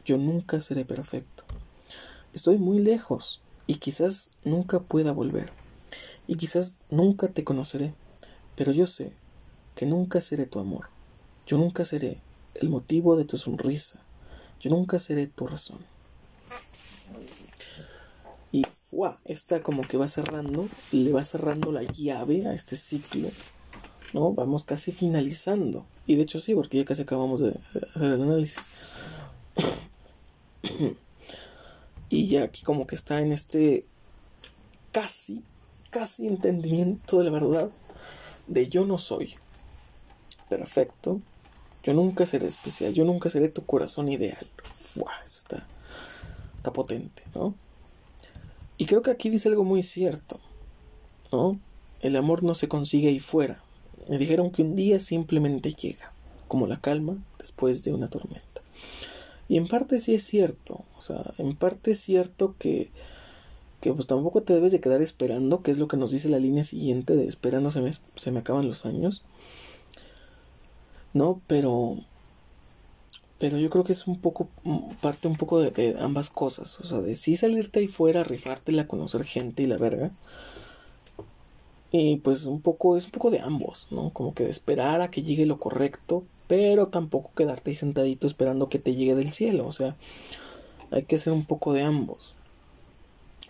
[0.04, 1.44] yo nunca seré perfecto.
[2.32, 5.52] Estoy muy lejos y quizás nunca pueda volver,
[6.26, 7.94] y quizás nunca te conoceré,
[8.56, 9.12] pero yo sé
[9.74, 10.88] que nunca seré tu amor,
[11.46, 12.20] yo nunca seré
[12.54, 14.00] el motivo de tu sonrisa,
[14.60, 15.78] yo nunca seré tu razón.
[18.52, 19.18] Y ¡fua!
[19.24, 23.28] esta como que va cerrando, le va cerrando la llave a este ciclo,
[24.12, 24.32] ¿no?
[24.32, 25.86] Vamos casi finalizando.
[26.06, 27.58] Y de hecho sí, porque ya casi acabamos de
[27.94, 28.68] hacer el análisis.
[32.10, 33.86] y ya aquí como que está en este
[34.92, 35.42] casi,
[35.90, 37.70] casi entendimiento de la verdad
[38.46, 39.34] de yo no soy
[40.48, 41.20] perfecto,
[41.82, 44.46] yo nunca seré especial, yo nunca seré tu corazón ideal.
[44.94, 45.66] Eso está,
[46.56, 47.54] está potente, ¿no?
[48.78, 50.40] Y creo que aquí dice algo muy cierto,
[51.30, 51.58] ¿no?
[52.00, 53.62] El amor no se consigue ahí fuera.
[54.08, 56.12] Me dijeron que un día simplemente llega,
[56.48, 58.62] como la calma después de una tormenta.
[59.48, 62.90] Y en parte sí es cierto, o sea, en parte es cierto que,
[63.80, 66.38] que pues tampoco te debes de quedar esperando, que es lo que nos dice la
[66.38, 69.22] línea siguiente de esperando se me, se me acaban los años.
[71.14, 71.40] ¿No?
[71.46, 71.96] Pero,
[73.38, 76.84] pero yo creo que es un poco, mm, parte un poco de, ambas cosas, o
[76.84, 80.12] sea, de sí salirte ahí fuera, rifártela, conocer gente y la verga.
[81.90, 84.10] Y pues un poco, es un poco de ambos, ¿no?
[84.10, 88.68] Como que de esperar a que llegue lo correcto, pero tampoco quedarte ahí sentadito esperando
[88.68, 89.96] que te llegue del cielo, o sea,
[90.90, 92.34] hay que hacer un poco de ambos.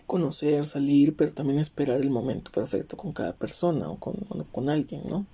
[0.07, 4.15] Conocer, salir, pero también esperar el momento perfecto con cada persona o con,
[4.51, 5.25] con alguien, ¿no?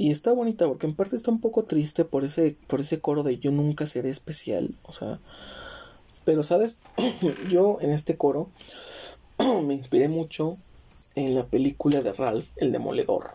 [0.00, 3.22] Y está bonita porque en parte está un poco triste por ese, por ese coro
[3.22, 4.74] de yo nunca seré especial.
[4.84, 5.20] O sea,
[6.24, 6.78] pero sabes,
[7.50, 8.48] yo en este coro
[9.62, 10.56] me inspiré mucho
[11.16, 13.32] en la película de Ralph, el demoledor.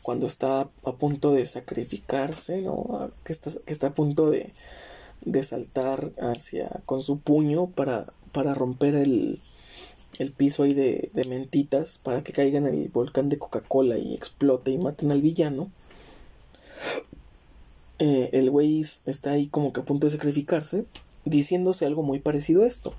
[0.00, 3.10] Cuando está a punto de sacrificarse, ¿no?
[3.22, 4.54] Que está, que está a punto de,
[5.26, 9.42] de saltar hacia con su puño para, para romper el,
[10.18, 14.14] el piso ahí de, de mentitas para que caigan en el volcán de Coca-Cola y
[14.14, 15.70] explote y maten al villano.
[17.98, 20.86] Eh, el güey está ahí como que a punto de sacrificarse,
[21.26, 22.94] diciéndose algo muy parecido a esto.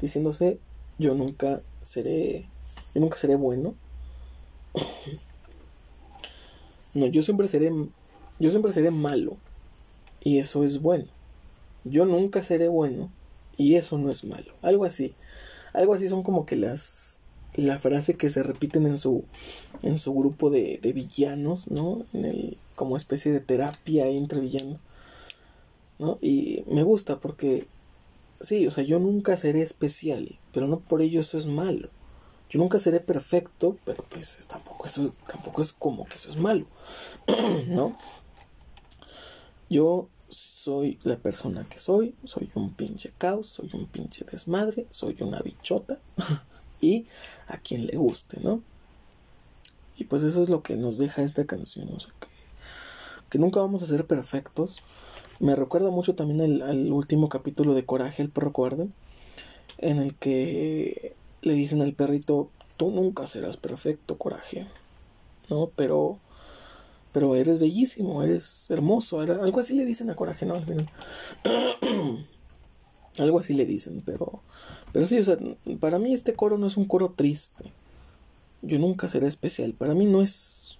[0.00, 0.58] Diciéndose,
[0.98, 2.46] yo nunca seré,
[2.94, 3.74] yo nunca seré bueno.
[6.94, 7.70] no, yo siempre seré,
[8.38, 9.36] yo siempre seré malo.
[10.24, 11.04] Y eso es bueno.
[11.84, 13.10] Yo nunca seré bueno.
[13.58, 14.54] Y eso no es malo.
[14.62, 15.14] Algo así.
[15.72, 17.20] Algo así son como que las
[17.54, 19.24] la frase que se repiten en su
[19.82, 22.04] en su grupo de, de villanos, ¿no?
[22.12, 24.84] En el como especie de terapia entre villanos.
[25.98, 26.16] ¿No?
[26.22, 27.66] Y me gusta porque
[28.40, 31.88] sí, o sea, yo nunca seré especial, pero no por ello eso es malo.
[32.48, 36.66] Yo nunca seré perfecto, pero pues tampoco eso tampoco es como que eso es malo.
[37.68, 37.94] ¿No?
[39.68, 45.16] Yo soy la persona que soy, soy un pinche caos, soy un pinche desmadre, soy
[45.20, 45.98] una bichota
[46.80, 47.06] y
[47.46, 48.62] a quien le guste, ¿no?
[49.96, 52.28] Y pues eso es lo que nos deja esta canción, o sea, que,
[53.30, 54.78] que nunca vamos a ser perfectos.
[55.40, 58.88] Me recuerda mucho también al último capítulo de Coraje, el perro cobarde,
[59.78, 64.68] en el que le dicen al perrito, tú nunca serás perfecto, Coraje,
[65.48, 65.70] ¿no?
[65.74, 66.18] Pero
[67.18, 70.54] pero eres bellísimo, eres hermoso, algo así le dicen a Coraje, ¿no?
[73.18, 74.40] algo así le dicen, pero,
[74.92, 75.36] pero sí, o sea,
[75.80, 77.72] para mí este coro no es un coro triste.
[78.62, 80.78] Yo nunca seré especial, para mí no es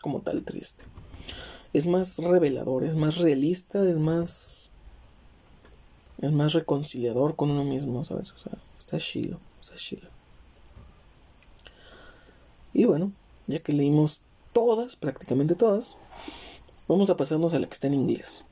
[0.00, 0.86] como tal triste.
[1.74, 4.72] Es más revelador, es más realista, es más
[6.22, 8.32] es más reconciliador con uno mismo, ¿sabes?
[8.32, 10.08] O sea, está chido, está chido.
[12.72, 13.12] Y bueno,
[13.46, 14.22] ya que leímos
[14.54, 15.96] todas, prácticamente todas,
[16.88, 18.44] vamos a pasarnos a la que está en inglés.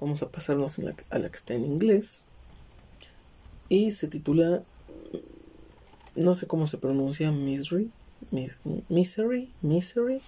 [0.00, 2.26] Vamos a pasarnos a la, que está en inglés.
[3.68, 4.62] Y se titula,
[6.16, 7.90] no sé cómo se pronuncia, Misery,
[8.88, 10.20] Misery, Misery.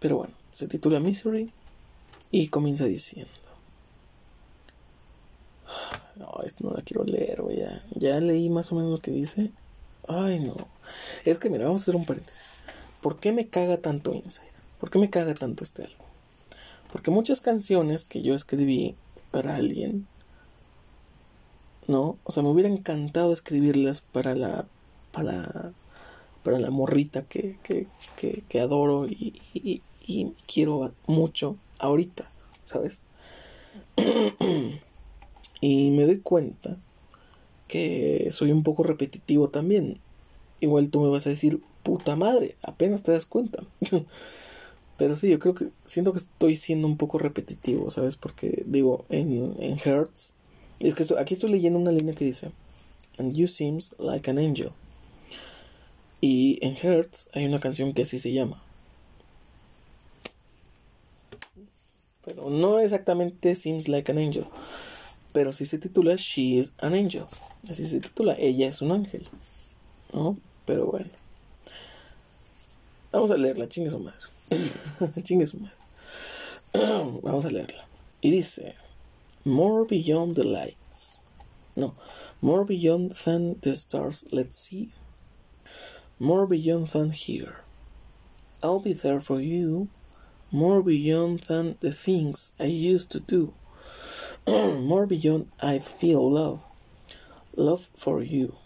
[0.00, 1.50] Pero bueno, se titula Misery
[2.30, 3.32] y comienza diciendo.
[6.16, 7.42] No, esto no la quiero leer.
[7.58, 9.50] Ya, ya leí más o menos lo que dice.
[10.08, 10.54] Ay, no.
[11.24, 12.56] Es que mira, vamos a hacer un paréntesis.
[13.00, 14.46] ¿Por qué me caga tanto Inside?
[14.78, 16.06] ¿Por qué me caga tanto este álbum?
[16.92, 18.94] Porque muchas canciones que yo escribí
[19.30, 20.06] para alguien,
[21.88, 22.18] ¿no?
[22.24, 24.66] O sea, me hubiera encantado escribirlas para la,
[25.12, 25.72] para,
[26.42, 27.86] para la morrita que, que,
[28.48, 32.30] que, adoro y, y, y quiero mucho ahorita,
[32.64, 33.00] ¿sabes?
[35.60, 36.76] y me doy cuenta
[38.30, 39.98] soy un poco repetitivo también.
[40.60, 43.64] Igual tú me vas a decir, puta madre, apenas te das cuenta.
[44.96, 48.16] Pero sí, yo creo que siento que estoy siendo un poco repetitivo, ¿sabes?
[48.16, 50.34] Porque digo, en, en Hertz,
[50.78, 52.52] es que aquí estoy leyendo una línea que dice,
[53.18, 54.70] And you seems like an angel.
[56.20, 58.62] Y en Hertz hay una canción que así se llama.
[62.24, 64.46] Pero no exactamente seems like an angel.
[65.34, 67.26] Pero sí se titula She is an angel.
[67.68, 69.28] Así se titula, ella es un ángel.
[70.12, 70.38] ¿No?
[70.64, 71.10] Pero bueno.
[73.10, 74.18] Vamos a leerla, chingue su madre.
[75.24, 75.76] chingue su madre.
[77.22, 77.86] Vamos a leerla.
[78.20, 78.76] Y dice,
[79.44, 81.20] More beyond the lights.
[81.76, 81.94] No,
[82.40, 84.90] more beyond than the stars let's see.
[86.20, 87.56] More beyond than here.
[88.62, 89.88] I'll be there for you.
[90.52, 93.52] More beyond than the things I used to do.
[94.46, 96.62] more beyond I feel love,
[97.56, 98.56] love for you,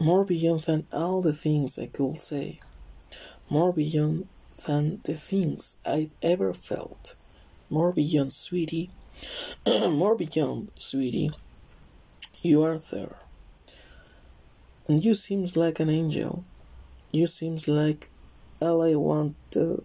[0.00, 2.58] more beyond than all the things I could say,
[3.48, 4.26] more beyond
[4.66, 7.14] than the things I've ever felt,
[7.68, 8.90] more beyond, sweetie,
[9.66, 11.30] more beyond, sweetie,
[12.42, 13.16] you are there.
[14.88, 16.44] And you seems like an angel,
[17.12, 18.10] you seems like
[18.60, 19.84] all I wanted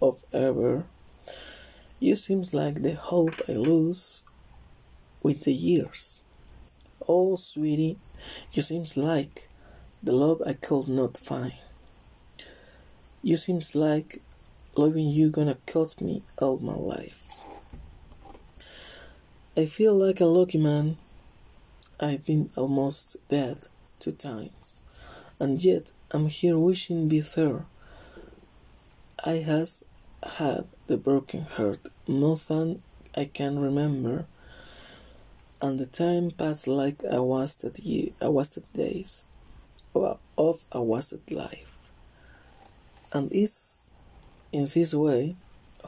[0.00, 0.84] of ever.
[1.98, 4.22] You seems like the hope I lose
[5.26, 6.22] with the years.
[7.08, 7.98] Oh, sweetie,
[8.52, 9.48] you seems like
[10.00, 11.58] the love I could not find.
[13.24, 14.22] You seems like
[14.76, 17.42] loving you gonna cost me all my life.
[19.56, 20.96] I feel like a lucky man.
[21.98, 23.66] I've been almost dead
[23.98, 24.84] two times,
[25.40, 27.64] and yet I'm here wishing be there.
[29.24, 29.84] I has
[30.38, 32.80] had the broken heart more than
[33.16, 34.26] I can remember
[35.60, 39.28] and the time passed like a wasted year, a wasted days
[39.94, 41.72] of a wasted life.
[43.12, 43.90] And is
[44.52, 45.36] in this way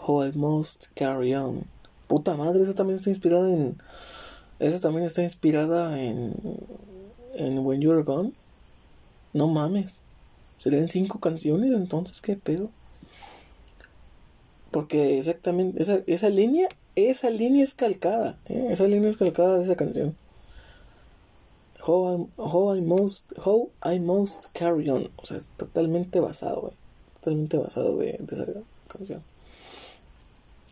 [0.06, 1.68] how I must carry on.
[2.08, 3.80] Puta madre, esa también está inspirada en.
[4.58, 6.34] Esa también está inspirada en.
[7.34, 8.32] En When You're Gone.
[9.34, 10.00] No mames.
[10.56, 12.70] Serían cinco canciones, entonces, ¿qué pedo?
[14.78, 18.68] Porque exactamente esa, esa línea esa línea es calcada, ¿eh?
[18.70, 20.16] esa línea es calcada de esa canción.
[21.84, 22.28] How,
[22.76, 26.74] I, most, how I most carry on, o sea, totalmente basado,
[27.14, 28.46] totalmente basado de, esa
[28.86, 29.20] canción.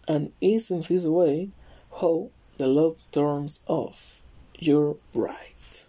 [0.06, 1.50] And is in this way
[2.00, 4.22] how the love turns off.
[4.56, 5.86] You're right.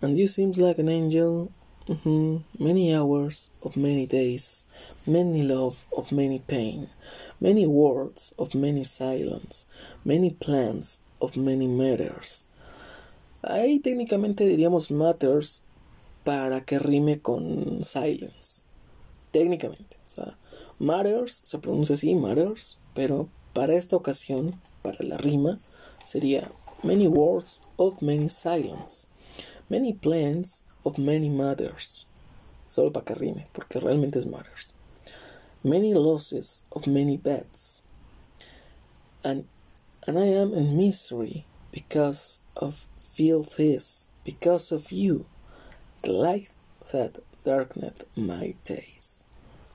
[0.00, 1.50] And you seems like an angel
[1.88, 2.62] Mm-hmm.
[2.62, 4.66] Many hours of many days,
[5.06, 6.90] many love of many pain,
[7.40, 9.66] many words of many silence,
[10.04, 12.46] many plans of many matters.
[13.42, 15.64] Ahí técnicamente diríamos matters
[16.24, 18.64] para que rime con silence.
[19.32, 20.36] Técnicamente, o sea,
[20.78, 25.58] matters se pronuncia así, matters, pero para esta ocasión, para la rima,
[26.04, 26.50] sería
[26.82, 29.06] many words of many silence,
[29.70, 32.06] many plans of many matters.
[32.70, 34.72] Solo para que rime, porque realmente es matters.
[35.62, 37.82] Many losses of many bets.
[39.22, 39.44] And,
[40.06, 45.26] and I am in misery because of feel this, because of you,
[46.02, 46.48] the light
[46.92, 49.24] that darkened my days.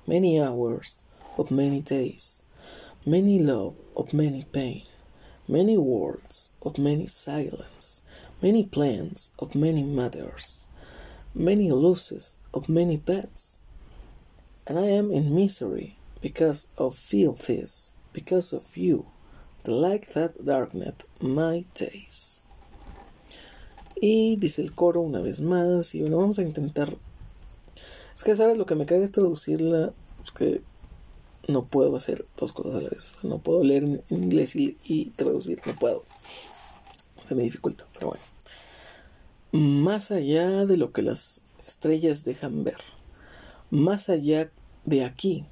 [0.08, 1.04] Many hours
[1.38, 2.42] of many days,
[3.06, 4.84] many love of many pain,
[5.48, 8.04] many words of many silence,
[8.42, 10.68] many plans of many matters
[11.36, 13.62] many losses of many bets,
[14.68, 19.06] and I am in misery because of feel this, because of you,
[19.64, 22.48] the light that darkened my days.
[24.02, 26.96] Y dice el coro una vez más, y bueno, vamos a intentar.
[28.16, 28.58] Es que, ¿sabes?
[28.58, 29.94] Lo que me caga es traducirla,
[30.24, 30.62] es que
[31.48, 33.16] no puedo hacer dos cosas a la vez.
[33.24, 36.04] no puedo leer en inglés y, y traducir, no puedo.
[37.26, 38.33] Se me dificulta, pero bueno
[39.54, 42.80] más allá de lo que las estrellas dejan ver.
[43.72, 44.52] Más allá
[44.84, 45.46] de aquí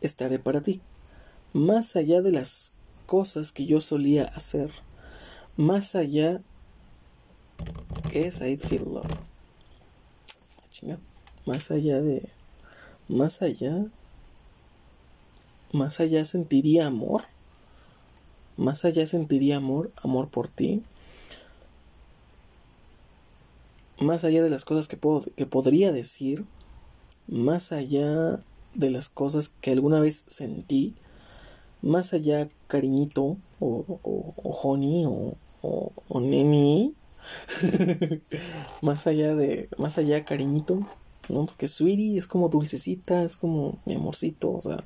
[0.00, 0.82] estaré para ti.
[1.54, 2.74] Más allá de las
[3.06, 4.70] cosas que yo solía hacer.
[5.56, 6.42] Más allá
[8.10, 9.10] ¿Qué es I Feel Love?
[11.44, 12.28] Más allá de.
[13.08, 13.84] Más allá.
[15.72, 17.22] Más allá sentiría amor.
[18.56, 20.82] Más allá sentiría amor, amor por ti.
[24.00, 26.44] Más allá de las cosas que, puedo, que podría decir.
[27.28, 28.40] Más allá
[28.74, 30.94] de las cosas que alguna vez sentí.
[31.82, 35.92] Más allá, cariñito, o, o, o honey, o, o,
[38.82, 40.80] más allá de, más allá cariñito,
[41.28, 41.46] ¿no?
[41.46, 44.82] Porque sweetie es como dulcecita, es como mi amorcito, o sea,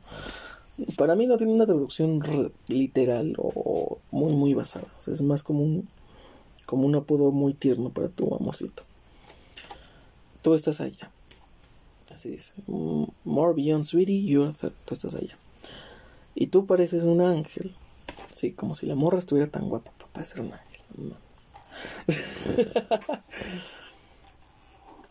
[0.97, 2.23] para mí no tiene una traducción
[2.69, 5.89] literal o muy, muy basada, o sea, es más como un,
[6.66, 8.85] como un apodo muy tierno para tu amorcito.
[10.43, 11.11] Tú estás allá.
[12.15, 12.55] Así dice.
[13.25, 14.53] More beyond sweetie, you're
[14.85, 15.39] tú estás allá.
[16.35, 17.75] Y tú pareces un ángel.
[18.33, 21.17] Sí, como si la morra estuviera tan guapa para parecer un ángel.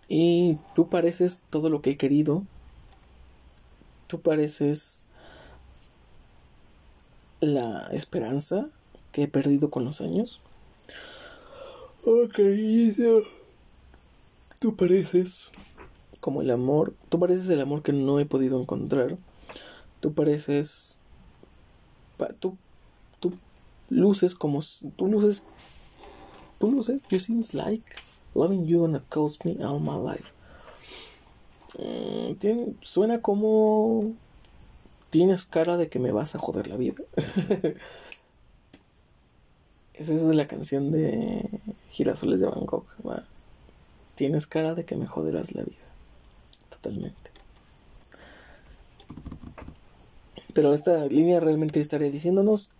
[0.07, 2.43] y tú pareces todo lo que he querido.
[4.07, 5.05] Tú pareces
[7.39, 8.69] la esperanza
[9.11, 10.41] que he perdido con los años.
[14.59, 15.51] Tú pareces
[16.19, 19.17] como el amor, tú pareces el amor que no he podido encontrar.
[19.99, 20.99] Tú pareces,
[22.39, 22.57] tú,
[23.19, 23.33] tú
[23.89, 24.59] luces como,
[24.95, 25.45] tú luces
[26.59, 27.95] Tú sé, you seems like
[28.35, 30.33] loving you gonna cost me all my life.
[31.79, 32.33] Mm,
[32.81, 34.13] suena como
[35.09, 37.01] tienes cara de que me vas a joder la vida.
[39.93, 42.85] Esa es la canción de Girasoles de Bangkok.
[44.19, 45.77] Tienes cara de que me joderás la vida.
[46.67, 47.31] Totalmente.
[50.53, 52.71] Pero esta línea realmente estaría diciéndonos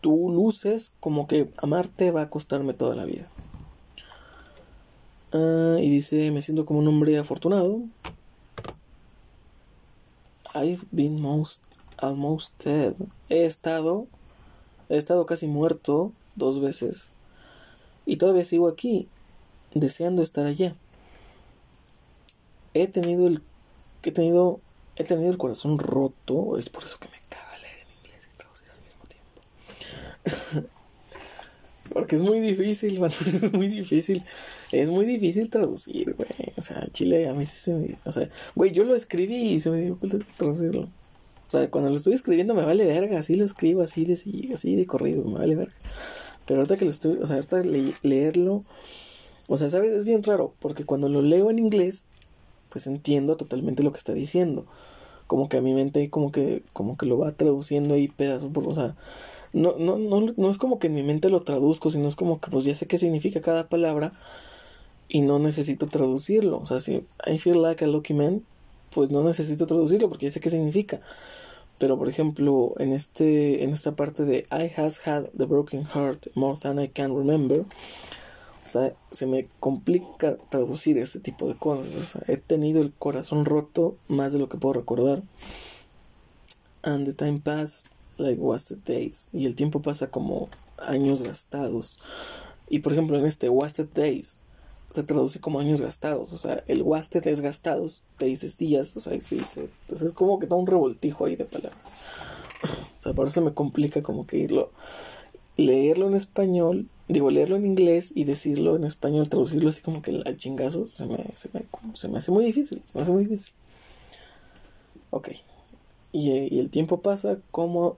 [0.00, 3.28] tú luces como que amarte va a costarme toda la vida.
[5.34, 7.82] Ah, y dice, me siento como un hombre afortunado.
[10.54, 11.64] I've been most,
[11.98, 12.94] almost dead.
[13.28, 14.06] He estado,
[14.88, 17.12] he estado casi muerto dos veces.
[18.06, 19.06] Y todavía sigo aquí,
[19.74, 20.74] deseando estar allá.
[22.74, 23.42] He tenido el,
[24.02, 24.60] he tenido,
[24.96, 26.58] he tenido el corazón roto.
[26.58, 27.52] Es por eso que me caga
[31.92, 34.22] Porque es muy difícil, es muy difícil.
[34.70, 36.30] Es muy difícil traducir, güey.
[36.56, 37.98] O sea, Chile a mí sí se me...
[38.04, 39.98] O sea, güey, yo lo escribí y se me dio
[40.36, 40.82] traducirlo.
[40.82, 44.14] O sea, cuando lo estoy escribiendo me vale verga, así lo escribo, así de,
[44.54, 45.74] así de corrido, me vale verga.
[46.46, 47.62] Pero ahorita que lo estoy, o sea, ahorita
[48.02, 48.64] leerlo,
[49.48, 49.92] o sea, ¿sabes?
[49.92, 52.06] Es bien raro, porque cuando lo leo en inglés,
[52.70, 54.66] pues entiendo totalmente lo que está diciendo.
[55.26, 58.66] Como que a mi mente como que, como que lo va traduciendo ahí pedazo por,
[58.66, 58.96] o sea,
[59.52, 62.40] no, no, no, no es como que en mi mente lo traduzco, sino es como
[62.40, 64.12] que pues ya sé qué significa cada palabra
[65.08, 66.58] y no necesito traducirlo.
[66.58, 68.42] O sea, si I feel like a lucky man,
[68.94, 71.00] pues no necesito traducirlo porque ya sé qué significa.
[71.78, 76.28] Pero por ejemplo, en este en esta parte de I has had the broken heart
[76.34, 77.64] more than I can remember,
[78.72, 81.94] sea, se me complica traducir este tipo de cosas.
[81.94, 85.22] O sea, he tenido el corazón roto más de lo que puedo recordar.
[86.82, 89.28] And the time passed like wasted days.
[89.32, 92.00] Y el tiempo pasa como años gastados.
[92.68, 94.38] Y por ejemplo, en este wasted days
[94.90, 96.32] se traduce como años gastados.
[96.32, 98.96] O sea, el wasted es gastados, days es días.
[98.96, 99.70] O sea, se dice.
[99.82, 101.94] Entonces es como que da un revoltijo ahí de palabras.
[103.00, 104.72] o sea, por eso me complica como que irlo.
[105.56, 110.22] Leerlo en español, digo, leerlo en inglés y decirlo en español, traducirlo así como que
[110.24, 111.64] al chingazo, se me, se me,
[111.94, 112.82] se me hace muy difícil.
[112.86, 113.54] Se me hace muy difícil.
[115.10, 115.28] Ok,
[116.12, 117.96] y, el tiempo pasa como,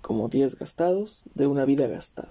[0.00, 2.30] como días gastados de una vida gastada.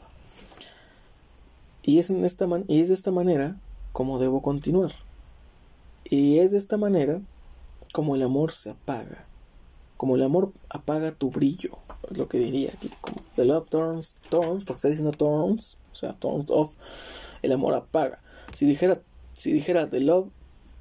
[1.83, 3.59] Y es, en esta y es de esta manera
[3.91, 4.91] como debo continuar.
[6.05, 7.21] Y es de esta manera
[7.91, 9.25] como el amor se apaga.
[9.97, 11.77] Como el amor apaga tu brillo.
[12.15, 12.89] Lo que diría aquí.
[13.01, 16.75] Como the love turns, turns, porque está diciendo turns, o sea, turns off.
[17.41, 18.21] El amor apaga.
[18.53, 19.01] Si dijera,
[19.33, 20.29] si dijera the love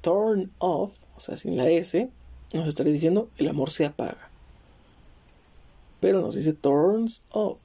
[0.01, 2.09] turn off, o sea, sin la S,
[2.53, 4.29] nos estaría diciendo el amor se apaga
[6.05, 7.57] pero nos dice turns off.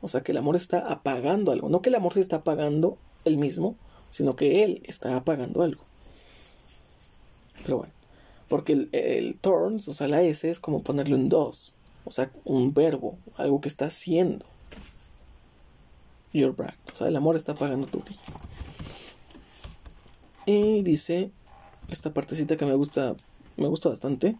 [0.00, 1.68] O sea que el amor está apagando algo.
[1.68, 3.76] No que el amor se está apagando él mismo,
[4.10, 5.84] sino que él está apagando algo.
[7.62, 7.92] Pero bueno,
[8.48, 11.74] porque el, turns, o sea, la S es como ponerle un dos.
[12.04, 14.44] O sea, un verbo, algo que está haciendo.
[16.32, 16.76] Your back.
[16.92, 18.20] O sea, el amor está apagando tu brillo.
[20.46, 21.30] Y dice
[21.88, 23.14] esta partecita que me gusta,
[23.56, 24.36] me gusta bastante.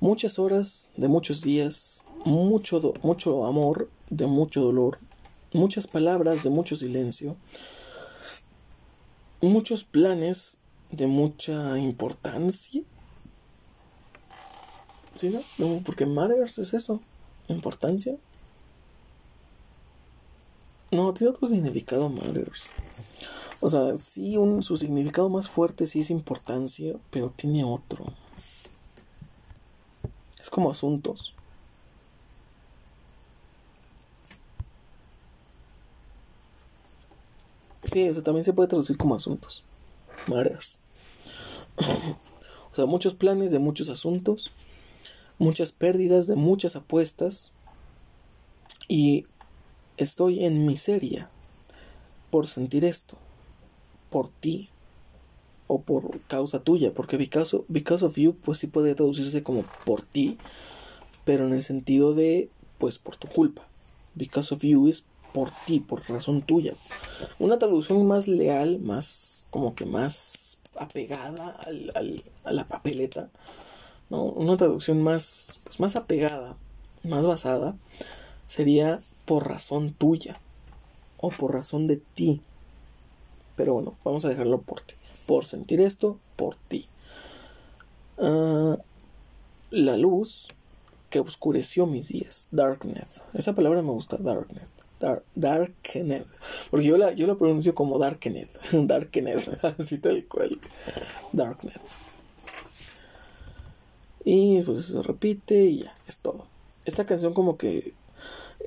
[0.00, 4.98] Muchas horas de muchos días, mucho, mucho amor de mucho dolor,
[5.52, 7.36] muchas palabras de mucho silencio,
[9.40, 10.58] muchos planes
[10.90, 12.82] de mucha importancia.
[15.18, 15.82] ¿Sí, no?
[15.84, 17.00] porque matters es eso,
[17.48, 18.14] importancia.
[20.92, 22.70] No, tiene otro significado matters.
[23.60, 28.06] O sea, sí, un, su significado más fuerte sí es importancia, pero tiene otro.
[28.36, 28.70] Es
[30.50, 31.34] como asuntos.
[37.82, 39.64] Sí, o sea, también se puede traducir como asuntos.
[40.28, 40.80] Matters.
[42.70, 44.52] o sea, muchos planes de muchos asuntos,
[45.38, 47.52] muchas pérdidas de muchas apuestas.
[48.88, 49.24] Y
[49.96, 51.30] estoy en miseria
[52.30, 53.16] por sentir esto,
[54.10, 54.70] por ti
[55.66, 60.00] o por causa tuya, porque because because of you pues sí puede traducirse como por
[60.02, 60.38] ti,
[61.24, 63.66] pero en el sentido de pues por tu culpa.
[64.14, 66.72] Because of you es por ti, por razón tuya.
[67.38, 73.30] Una traducción más leal, más como que más apegada al, a la papeleta,
[74.10, 74.22] ¿no?
[74.22, 76.56] Una traducción más, pues más apegada,
[77.04, 77.74] más basada,
[78.46, 80.36] sería por razón tuya
[81.18, 82.40] o por razón de ti.
[83.56, 84.94] Pero bueno, vamos a dejarlo por ti.
[85.26, 86.86] Por sentir esto, por ti.
[88.18, 88.78] Ah,
[89.70, 90.48] la luz
[91.10, 92.48] que oscureció mis días.
[92.52, 93.08] Darknet.
[93.34, 94.70] Esa palabra me gusta, darknet.
[95.00, 96.26] Dark, Darknet.
[96.70, 98.50] Porque yo la, yo la pronuncio como Darknet.
[98.72, 99.64] Darknet.
[99.78, 100.60] Así tal cual.
[101.32, 101.80] Darknet.
[104.30, 106.44] Y pues se repite y ya, es todo.
[106.84, 107.94] Esta canción como que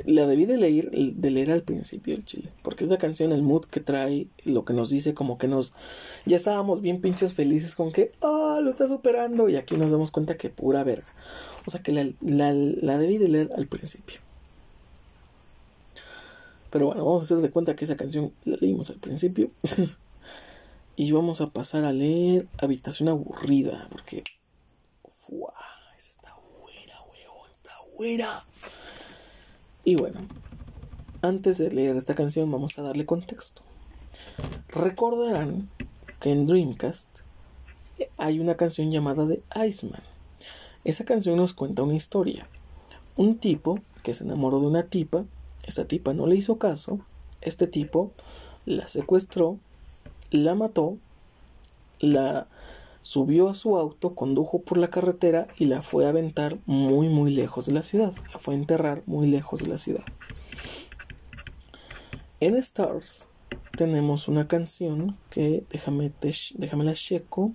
[0.06, 2.50] la debí de leer, de leer al principio el chile.
[2.64, 5.76] Porque esta canción, el mood que trae, lo que nos dice, como que nos.
[6.26, 9.50] Ya estábamos bien pinches felices con que, oh, lo está superando.
[9.50, 11.06] Y aquí nos damos cuenta que pura verga.
[11.68, 14.20] O sea que la, la, la debí de leer al principio.
[16.72, 19.52] Pero bueno, vamos a hacer de cuenta que esa canción la leímos al principio.
[20.96, 23.88] y vamos a pasar a leer Habitación Aburrida.
[23.92, 24.24] Porque.
[25.32, 25.54] ¡Fua!
[25.98, 27.52] Esa está buena, weón.
[27.56, 28.44] Está buena.
[29.86, 30.20] Y bueno,
[31.22, 33.62] antes de leer esta canción, vamos a darle contexto.
[34.68, 35.70] Recordarán
[36.20, 37.22] que en Dreamcast
[38.18, 40.04] hay una canción llamada The Iceman.
[40.84, 42.46] Esa canción nos cuenta una historia.
[43.16, 45.24] Un tipo que se enamoró de una tipa
[45.64, 47.00] esta tipa no le hizo caso.
[47.42, 48.12] Este tipo
[48.66, 49.58] la secuestró,
[50.32, 50.98] la mató,
[52.00, 52.48] la
[53.02, 57.32] subió a su auto, condujo por la carretera y la fue a aventar muy muy
[57.32, 58.14] lejos de la ciudad.
[58.34, 60.04] La fue a enterrar muy lejos de la ciudad.
[62.40, 63.28] En Stars
[63.78, 66.12] tenemos una canción que déjame,
[66.56, 67.52] déjame la checo.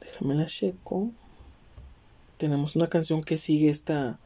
[0.00, 1.10] Déjame la checo.
[2.36, 4.18] Tenemos una canción que sigue esta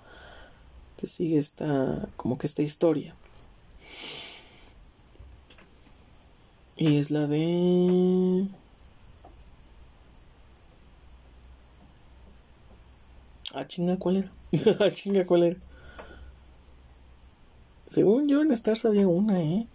[0.96, 3.14] que sigue esta, como que esta historia.
[6.76, 8.48] Y es la de...
[13.56, 14.32] Ah, chinga, ¿cuál era?
[14.80, 15.56] ah, chinga, ¿cuál era?
[17.88, 19.68] Según yo en Stars había una, ¿eh?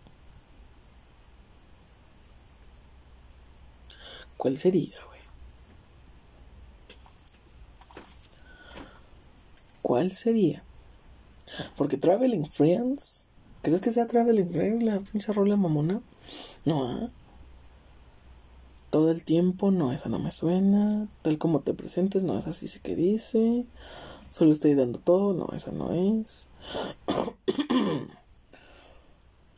[4.35, 5.19] ¿Cuál sería, güey?
[9.81, 10.61] ¿Cuál sería?
[11.77, 13.27] Porque Traveling Friends.
[13.61, 16.01] ¿Crees que sea Traveling Friends la pinche rola mamona?
[16.65, 17.09] No, ¿ah?
[18.89, 21.07] Todo el tiempo, no, esa no me suena.
[21.21, 23.65] Tal como te presentes, no, esa sí sé que dice.
[24.31, 26.49] Solo estoy dando todo, no, esa no es.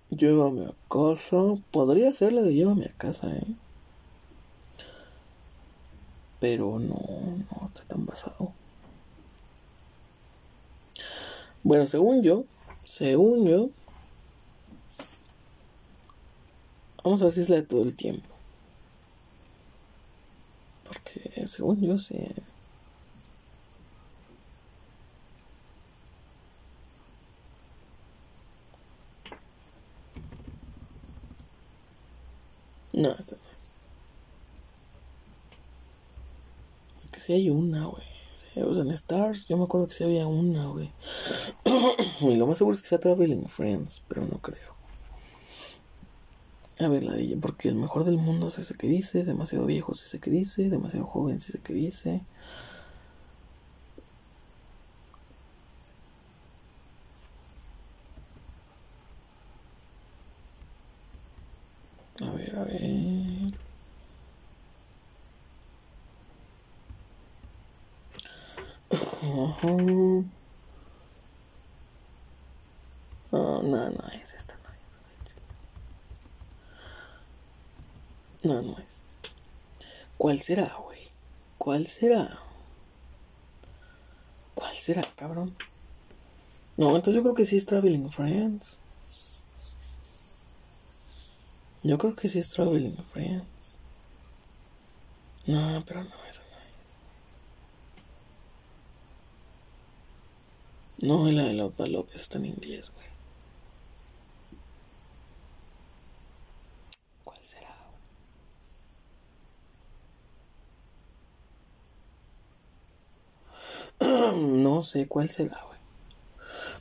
[0.10, 1.38] llévame a casa.
[1.72, 3.56] Podría ser la de llévame a casa, ¿eh?
[6.40, 8.52] Pero no, no está tan basado.
[11.64, 12.46] Bueno, según yo,
[12.84, 13.70] según yo,
[17.04, 18.41] vamos a ver si es la de todo el tiempo.
[20.92, 22.18] Porque según yo, sí.
[32.92, 33.70] No, esta no es.
[37.02, 38.04] Porque si hay una, güey.
[38.66, 40.92] O sea, en Stars, yo me acuerdo que sí había una, güey.
[42.20, 44.81] y lo más seguro es que sea Traveling Friends, pero no creo.
[46.84, 49.66] A ver, la de ella, porque el mejor del mundo es ese que dice, demasiado
[49.66, 52.26] viejo es ese que dice, demasiado joven es ese que dice.
[62.22, 63.54] A ver, a ver.
[69.22, 69.68] Ajá.
[73.32, 74.82] No, no, no es esta, no es.
[78.44, 79.02] No, no es.
[80.42, 81.02] ¿Cuál será, güey?
[81.60, 82.40] ¿Cuál será?
[84.56, 85.56] ¿Cuál será, cabrón?
[86.78, 88.78] No, entonces yo creo que sí es Traveling Friends.
[91.84, 93.78] Yo creo que sí es Traveling Friends.
[95.46, 96.58] No, pero no, esa no
[101.06, 101.08] es.
[101.08, 103.08] No, la de Laura López está en inglés, güey.
[107.24, 107.78] ¿Cuál será?
[114.84, 115.58] Sé cuál será.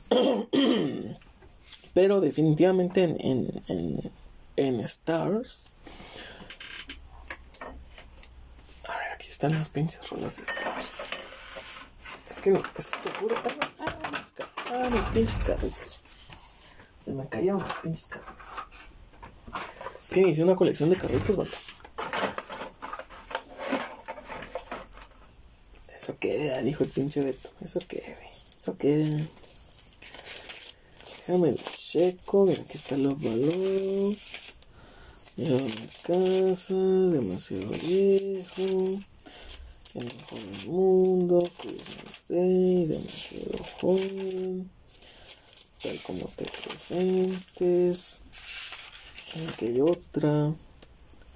[1.93, 4.11] Pero definitivamente en, en,
[4.55, 5.71] en, Stars
[9.41, 11.03] están las pinches rolas de Stars.
[12.29, 13.35] Es que no, es que te juro.
[13.79, 13.85] Ah,
[14.71, 15.99] ah, pinches carritos.
[17.03, 18.49] Se me cayeron los pinches carritos.
[20.03, 21.49] Es que hice una colección de carritos, ¿vale?
[26.01, 27.51] Eso queda, dijo el pinche Beto.
[27.61, 28.17] Eso queda,
[28.57, 29.19] Eso queda.
[31.27, 32.45] Déjame lo checo.
[32.45, 34.17] Mira, aquí está los valores.
[35.37, 35.47] Mi
[36.01, 38.99] casa, demasiado viejo.
[39.93, 41.39] El mejor del mundo,
[42.29, 44.71] Day, demasiado joven,
[45.83, 48.21] tal como te presentes,
[49.59, 50.45] hay otra,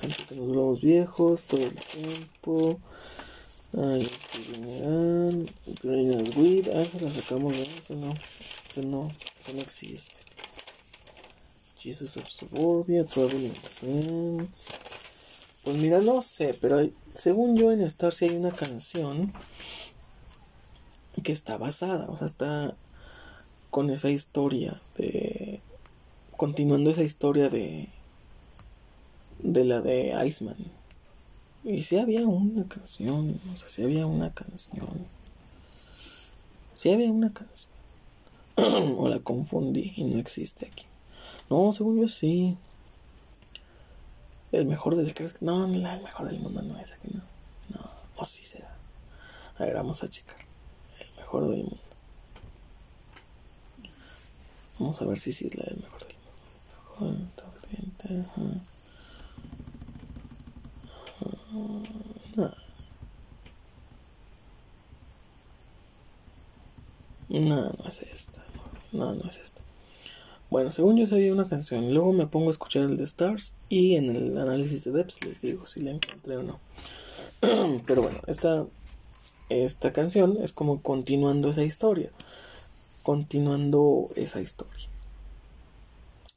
[0.01, 2.79] antes de los globos viejos, todo el tiempo,
[3.73, 4.09] ay,
[4.45, 5.45] general,
[5.81, 9.11] Green as Weed, ah, esa la sacamos de eso, no, eso no,
[9.41, 10.21] eso no existe.
[11.79, 14.69] Jesus of Suburbia, Traveling Friends.
[15.63, 19.31] Pues mira, no sé, pero según yo en Star sí hay una canción
[21.23, 22.75] que está basada, o sea, está
[23.71, 25.61] con esa historia de
[26.37, 27.89] continuando esa historia de
[29.39, 30.57] de la de Iceman.
[31.65, 35.07] Y si había una canción, o sea, si había una canción.
[36.75, 37.73] Si había una canción.
[38.99, 40.85] o la confundí y no existe aquí.
[41.49, 42.55] No, según yo sí.
[44.51, 45.11] El mejor del
[45.41, 47.23] No, el mejor del mundo no es aquí, no.
[47.69, 48.77] No, o sí será.
[49.57, 50.37] A ver, vamos a checar.
[50.99, 51.79] El mejor del mundo.
[54.77, 56.15] Vamos a ver si sí es la del mejor del
[56.99, 57.43] mundo.
[58.37, 58.74] No.
[67.29, 68.45] No, no es esta.
[68.91, 69.61] No, no es esta.
[70.49, 73.95] Bueno, según yo sabía una canción, luego me pongo a escuchar el de Stars y
[73.95, 76.59] en el análisis de Depths les digo si la encontré o no.
[77.85, 78.65] Pero bueno, esta,
[79.49, 82.11] esta canción es como continuando esa historia.
[83.03, 84.87] Continuando esa historia.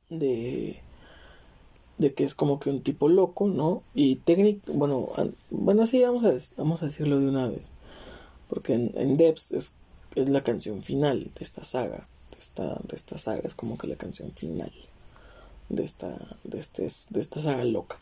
[0.09, 0.83] De,
[1.99, 3.83] de que es como que un tipo loco, ¿no?
[3.95, 5.09] Y técnico, bueno,
[5.51, 7.73] bueno, sí, vamos a, vamos a decirlo de una vez.
[8.49, 9.75] Porque en, en es,
[10.15, 12.05] es la canción final de esta saga
[12.41, 14.73] esta, de esta saga, es como que la canción final
[15.69, 16.15] de esta,
[16.45, 17.97] de este, de esta saga loca.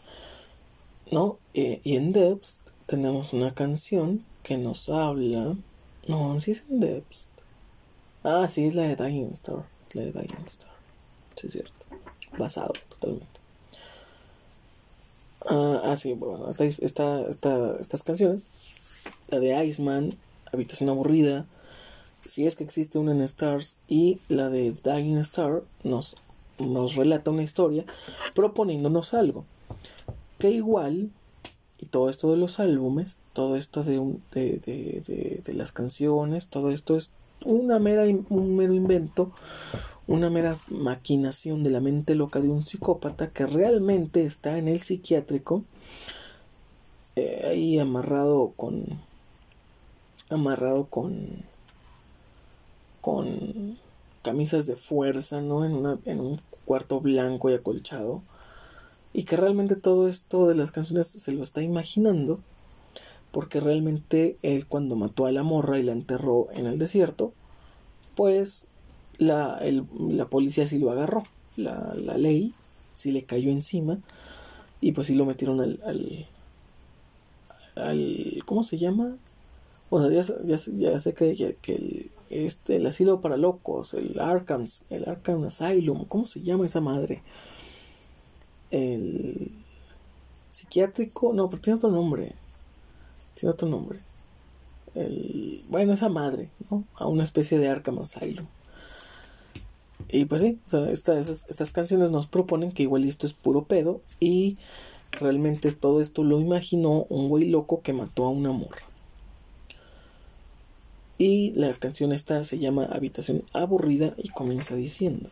[1.11, 1.39] ¿No?
[1.55, 5.57] Eh, y en Depth tenemos una canción que nos habla.
[6.09, 7.29] No, sí es en Depth.
[8.25, 9.65] Ah, sí, es la de Dying Star.
[9.89, 10.71] Es la de Dying Star.
[11.37, 11.87] Sí, es cierto.
[12.37, 13.36] Basado totalmente.
[15.49, 18.47] Ah, ah sí, bueno, esta, esta, estas canciones.
[19.29, 20.15] La de Iceman,
[20.53, 21.47] Habitación Aburrida,
[22.27, 26.17] si es que existe una en Stars y la de Dying Star nos,
[26.59, 27.85] nos relata una historia
[28.35, 29.45] proponiéndonos algo
[30.39, 31.11] que igual
[31.79, 33.99] y todo esto de los álbumes todo esto de,
[34.33, 37.13] de, de, de, las canciones todo esto es
[37.45, 39.33] una mera un mero invento
[40.07, 44.79] una mera maquinación de la mente loca de un psicópata que realmente está en el
[44.79, 45.65] psiquiátrico
[47.17, 48.85] eh, ahí amarrado con
[50.31, 51.45] amarrado con
[53.01, 53.79] con
[54.27, 55.65] camisas de fuerza, ¿no?
[55.65, 58.25] En, una, en un cuarto blanco y acolchado.
[59.13, 62.41] Y que realmente todo esto de las canciones se lo está imaginando.
[63.37, 67.35] Porque realmente él cuando mató a la morra y la enterró en el desierto,
[68.15, 68.67] pues
[69.19, 69.61] la,
[70.09, 71.23] la policía sí lo agarró.
[71.59, 72.55] La, la, ley
[72.95, 73.99] sí le cayó encima.
[74.81, 75.79] Y pues sí lo metieron al...
[75.85, 76.27] al,
[77.77, 79.19] al ¿Cómo se llama?
[79.91, 84.19] O sea, ya, ya, ya sé que, que el, este, el asilo para locos, el
[84.19, 87.23] Arkham, el Arkham Asylum, ¿cómo se llama esa madre?
[88.71, 89.53] El
[90.49, 92.35] psiquiátrico, no, pero tiene otro nombre.
[93.37, 94.01] Tiene otro nombre.
[94.95, 96.85] el, bueno, esa madre, ¿no?
[96.95, 98.47] A una especie de Arkham Asylum.
[100.09, 103.65] Y pues sí, o sea, estas, estas canciones nos proponen que igual esto es puro
[103.65, 104.57] pedo y
[105.21, 108.83] realmente todo esto lo imaginó un güey loco que mató a una morra.
[111.19, 115.29] Y la canción esta se llama Habitación Aburrida y comienza diciendo,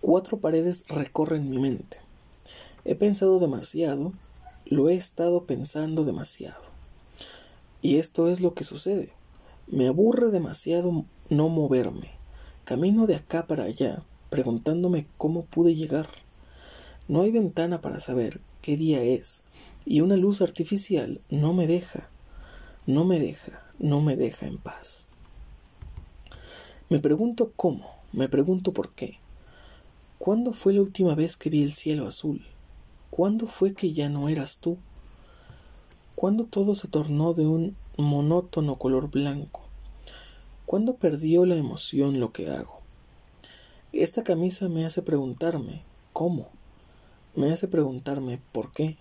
[0.00, 1.98] Cuatro paredes recorren mi mente.
[2.84, 4.12] He pensado demasiado,
[4.66, 6.75] lo he estado pensando demasiado.
[7.86, 9.12] Y esto es lo que sucede.
[9.68, 12.10] Me aburre demasiado no moverme.
[12.64, 16.08] Camino de acá para allá, preguntándome cómo pude llegar.
[17.06, 19.44] No hay ventana para saber qué día es,
[19.84, 22.10] y una luz artificial no me deja,
[22.88, 25.06] no me deja, no me deja en paz.
[26.90, 29.20] Me pregunto cómo, me pregunto por qué.
[30.18, 32.44] ¿Cuándo fue la última vez que vi el cielo azul?
[33.10, 34.76] ¿Cuándo fue que ya no eras tú?
[36.16, 39.60] ¿Cuándo todo se tornó de un monótono color blanco?
[40.64, 42.80] ¿Cuándo perdió la emoción lo que hago?
[43.92, 45.82] Esta camisa me hace preguntarme
[46.14, 46.48] ¿cómo?
[47.34, 48.96] Me hace preguntarme ¿por qué?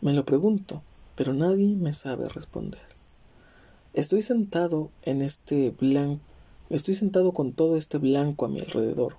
[0.00, 0.82] Me lo pregunto,
[1.16, 2.82] pero nadie me sabe responder.
[3.92, 6.22] Estoy sentado en este blanco,
[6.70, 9.16] estoy sentado con todo este blanco a mi alrededor.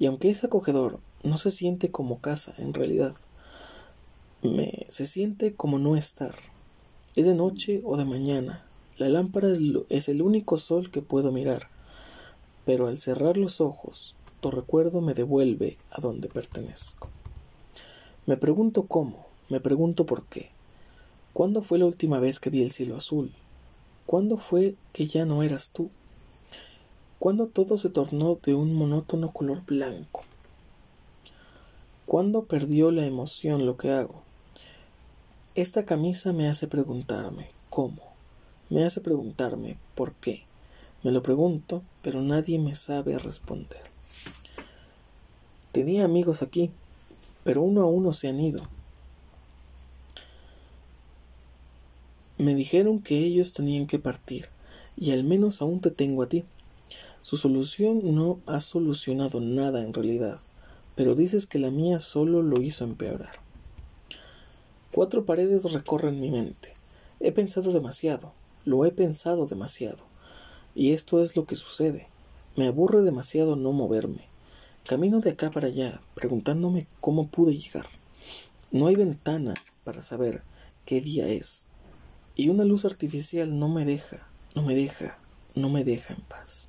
[0.00, 3.14] Y aunque es acogedor, no se siente como casa en realidad.
[4.88, 6.34] Se siente como no estar.
[7.14, 8.64] Es de noche o de mañana,
[8.98, 9.48] la lámpara
[9.88, 11.68] es, el único sol que puedo mirar,
[12.66, 17.08] pero al cerrar los ojos, tu recuerdo me devuelve a donde pertenezco.
[18.26, 20.50] Me pregunto cómo, me pregunto por qué.
[21.32, 23.32] ¿Cuándo fue la última vez que vi el cielo azul?
[24.06, 25.88] ¿Cuándo fue que ya no eras tú?
[27.18, 30.22] ¿Cuándo todo se tornó de un monótono color blanco?
[32.04, 34.31] ¿Cuándo perdió la emoción lo que hago?
[35.54, 38.12] Esta camisa me hace preguntarme cómo
[38.72, 40.44] me hace preguntarme por qué.
[41.02, 43.82] Me lo pregunto, pero nadie me sabe responder.
[45.72, 46.70] Tenía amigos aquí,
[47.44, 48.62] pero uno a uno se han ido.
[52.38, 54.48] Me dijeron que ellos tenían que partir,
[54.96, 56.44] y al menos aún te tengo a ti.
[57.20, 60.40] Su solución no ha solucionado nada en realidad,
[60.94, 63.41] pero dices que la mía solo lo hizo empeorar.
[64.92, 66.74] Cuatro paredes recorren mi mente.
[67.18, 68.34] He pensado demasiado,
[68.66, 70.04] lo he pensado demasiado.
[70.74, 72.08] Y esto es lo que sucede.
[72.56, 74.28] Me aburre demasiado no moverme.
[74.86, 77.86] Camino de acá para allá, preguntándome cómo pude llegar.
[78.70, 80.42] No hay ventana para saber
[80.84, 81.68] qué día es.
[82.36, 85.16] Y una luz artificial no me deja, no me deja,
[85.54, 86.68] no me deja en paz.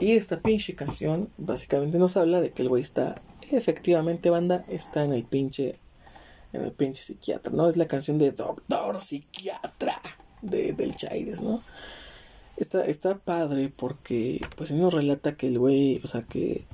[0.00, 3.20] Y esta pinche canción básicamente nos habla de que el güey está,
[3.50, 5.78] efectivamente banda, está en el pinche
[6.52, 7.68] en el pinche psiquiatra, ¿no?
[7.68, 10.00] Es la canción de Doctor Psiquiatra
[10.42, 11.60] de, del Chaires, ¿no?
[12.56, 16.64] Está, está padre porque pues nos relata que el güey, o sea, que,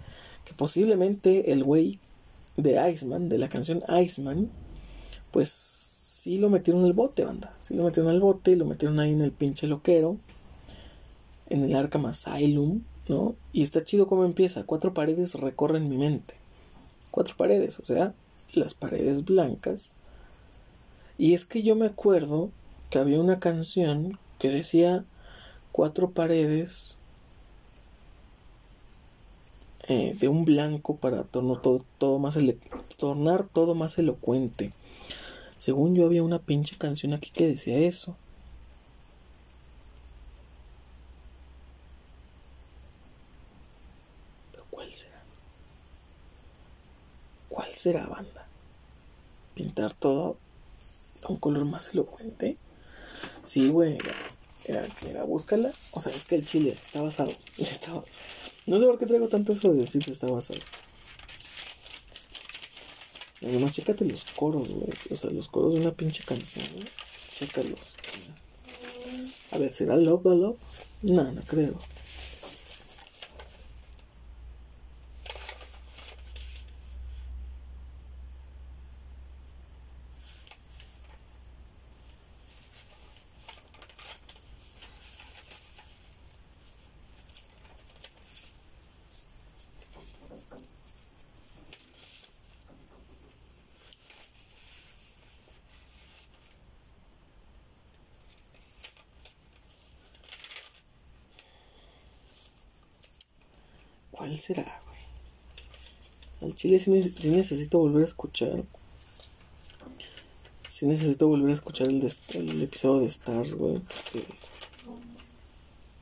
[0.45, 1.99] que posiblemente el güey
[2.57, 4.51] de Iceman, de la canción Iceman,
[5.31, 7.53] pues sí lo metieron en el bote, banda.
[7.61, 10.17] Sí lo metieron al bote y lo metieron ahí en el pinche loquero,
[11.51, 13.35] en el Arkham Asylum, ¿no?
[13.53, 14.65] Y está chido cómo empieza.
[14.65, 16.35] Cuatro paredes recorren mi mente.
[17.11, 18.15] Cuatro paredes, o sea,
[18.57, 19.95] las paredes blancas.
[21.17, 22.51] Y es que yo me acuerdo
[22.91, 25.05] que había una canción que decía
[25.73, 26.97] cuatro paredes
[29.89, 31.61] eh, de un blanco para todo,
[32.97, 34.73] tornar todo más elocuente.
[35.59, 38.17] Según yo había una pinche canción aquí que decía eso.
[44.53, 45.23] Pero ¿cuál será?
[47.49, 48.34] ¿Cuál será, banda?
[49.55, 50.37] Pintar todo
[51.23, 52.57] a un color más elocuente.
[53.43, 53.99] Sí, güey,
[54.67, 55.73] era, era, búscala.
[55.93, 57.33] O sea, es que el chile está basado.
[58.67, 60.61] no sé por qué traigo tanto eso de decir que está basado.
[63.43, 64.69] Además, chécate los coros.
[65.11, 66.65] O sea, los coros de una pinche canción.
[67.33, 67.97] Chécalos.
[69.53, 70.59] A ver, ¿será Love, Love?
[71.03, 71.79] No, no creo.
[104.25, 104.99] ¿Cuál será, güey?
[106.43, 108.63] Al chile sí, necesito volver a escuchar.
[110.69, 113.79] Sí necesito volver a escuchar el, episodio de Stars, güey.
[113.79, 114.27] Porque,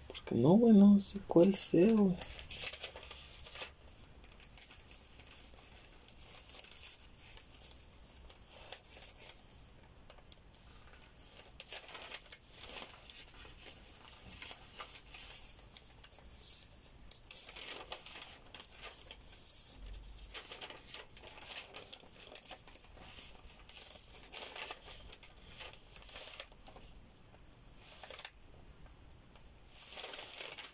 [0.09, 2.16] porque no, güey, no sé cuál sea, güey.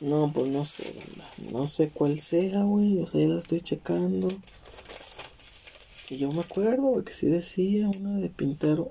[0.01, 0.85] No, pues no sé,
[1.51, 3.01] No sé cuál sea, güey.
[3.01, 4.29] O sea, ya la estoy checando.
[6.11, 8.89] Y yo me acuerdo, que sí decía una de pintar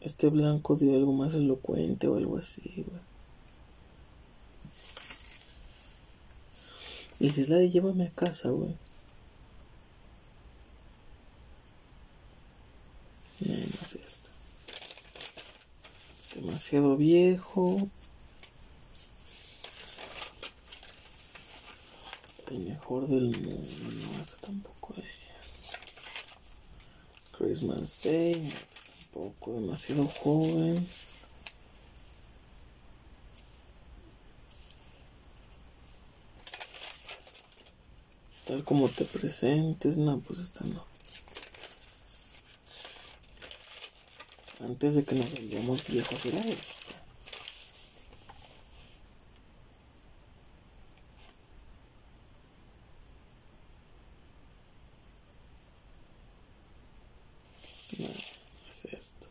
[0.00, 3.00] este blanco de algo más elocuente o algo así, güey.
[7.20, 8.74] Y si es la de llévame a casa, güey.
[13.40, 14.30] No, no es esta.
[16.34, 17.90] Demasiado viejo.
[22.84, 23.48] Mejor del mundo.
[23.48, 25.72] No, esta tampoco es.
[27.32, 28.52] Christmas Day.
[29.14, 30.86] Tampoco demasiado joven.
[38.46, 40.84] Tal como te presentes, no, pues esta no.
[44.60, 46.84] Antes de que nos volvamos viejos era esta.
[57.98, 58.06] No,
[58.70, 59.28] es esto.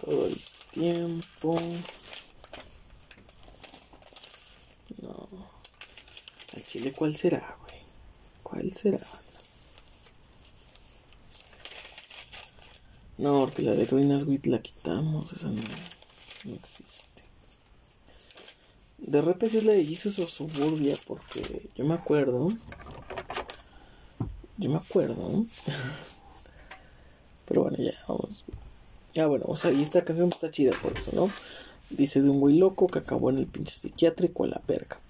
[0.00, 0.40] Todo el
[0.72, 1.60] tiempo.
[5.02, 5.28] No.
[6.54, 7.82] ¿Al chile cuál será, güey?
[8.42, 8.98] ¿Cuál será?
[13.18, 15.60] No, porque la de Ruinas Wit la quitamos, esa no,
[16.46, 17.22] no existe.
[18.96, 22.48] De repente es la de Jesus o Suburbia, porque yo me acuerdo.
[24.56, 25.44] Yo me acuerdo.
[27.44, 28.46] Pero bueno, ya, vamos.
[29.12, 31.30] Ya bueno, o sea, y esta canción está chida por eso, ¿no?
[31.90, 35.03] Dice de un güey loco que acabó en el pinche psiquiátrico a la verga.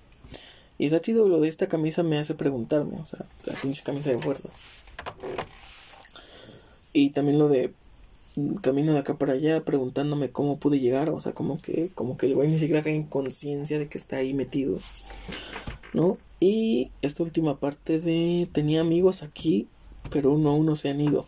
[0.78, 4.10] Y está chido lo de esta camisa me hace preguntarme, o sea, la pinche camisa
[4.10, 4.48] de fuerza.
[6.92, 7.72] Y también lo de
[8.62, 12.26] camino de acá para allá preguntándome cómo pude llegar, o sea, como que como que
[12.26, 14.78] el güey ni siquiera cae en conciencia de que está ahí metido.
[15.92, 16.18] ¿No?
[16.40, 19.68] Y esta última parte de tenía amigos aquí,
[20.10, 21.24] pero uno a uno se han ido.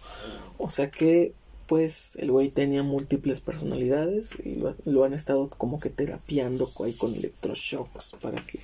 [0.59, 1.33] O sea que
[1.67, 7.15] pues el güey tenía múltiples personalidades y lo, han estado como que terapiando ahí con
[7.15, 8.61] electroshocks para que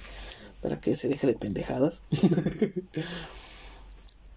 [0.63, 2.03] para que se deje de pendejadas.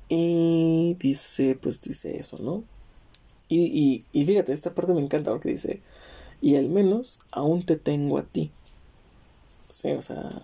[0.10, 2.64] y dice, pues dice eso, ¿no?
[3.48, 5.82] Y, y, fíjate, esta parte me encanta porque dice,
[6.42, 8.52] y al menos aún te tengo a ti.
[9.70, 10.42] Sí, o sea,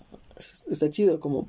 [0.69, 1.47] está chido como,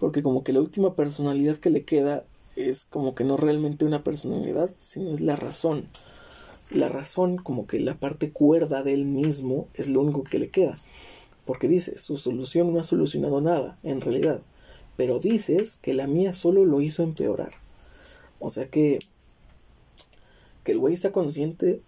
[0.00, 2.24] porque como que la última personalidad que le queda
[2.56, 5.88] es como que no realmente una personalidad, sino es la razón.
[6.70, 10.50] La razón, como que la parte cuerda de él mismo, es lo único que le
[10.50, 10.76] queda.
[11.48, 14.42] Porque dice, su solución no ha solucionado nada, en realidad.
[14.98, 17.52] Pero dices que la mía solo lo hizo empeorar.
[18.38, 18.98] O sea que
[20.62, 21.80] que el güey está consciente,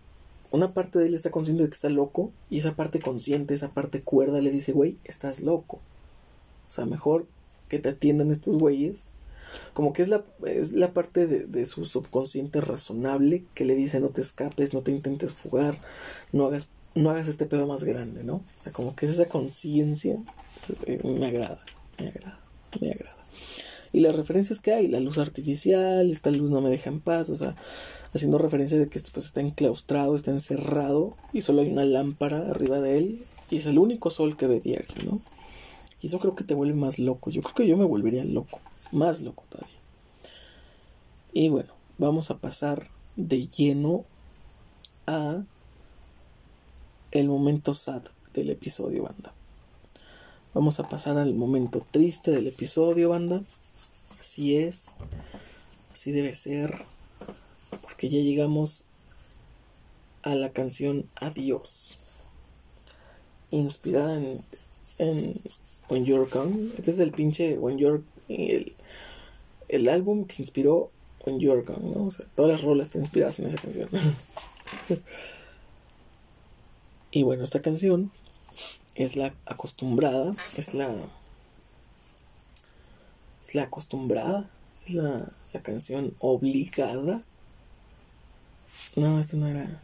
[0.50, 3.68] una parte de él está consciente de que está loco, y esa parte consciente, esa
[3.68, 5.80] parte cuerda le dice, güey, estás loco.
[6.70, 7.26] O sea, mejor
[7.68, 9.12] que te atiendan estos güeyes.
[9.74, 14.00] Como que es la, es la parte de, de, su subconsciente razonable que le dice
[14.00, 15.76] no te escapes, no te intentes fugar,
[16.32, 18.36] no hagas, no hagas este pedo más grande, ¿no?
[18.36, 20.16] O sea, como que es esa conciencia,
[20.86, 21.64] eh, me agrada,
[21.98, 22.40] me agrada,
[22.80, 23.16] me agrada.
[23.92, 27.28] Y las referencias que hay, la luz artificial, esta luz no me deja en paz,
[27.30, 27.54] o sea,
[28.14, 32.50] haciendo referencia de que este pues está enclaustrado, está encerrado y solo hay una lámpara
[32.50, 35.20] arriba de él y es el único sol que ve diario, ¿no?
[36.00, 37.30] Y eso creo que te vuelve más loco.
[37.30, 38.60] Yo creo que yo me volvería loco,
[38.92, 39.76] más loco todavía.
[41.32, 44.04] Y bueno, vamos a pasar de lleno
[45.06, 45.42] a
[47.12, 48.02] el momento sad
[48.34, 49.34] del episodio, banda.
[50.54, 53.42] Vamos a pasar al momento triste del episodio, banda.
[54.18, 54.96] Así es.
[55.92, 56.84] Así debe ser
[57.82, 58.86] porque ya llegamos
[60.22, 61.98] a la canción Adiós,
[63.50, 64.40] inspirada en,
[64.98, 65.34] en
[65.88, 66.68] When You're Gone.
[66.78, 68.74] Este es el pinche When You're el,
[69.68, 70.90] el álbum que inspiró
[71.24, 72.06] When You're Gone, ¿no?
[72.06, 73.88] O sea, todas las rolas están inspiradas en esa canción.
[77.10, 78.10] y bueno, esta canción
[78.94, 80.94] es la acostumbrada, es la
[83.44, 84.48] es la acostumbrada,
[84.86, 87.20] es la, la canción obligada.
[88.96, 89.80] No, esta no era.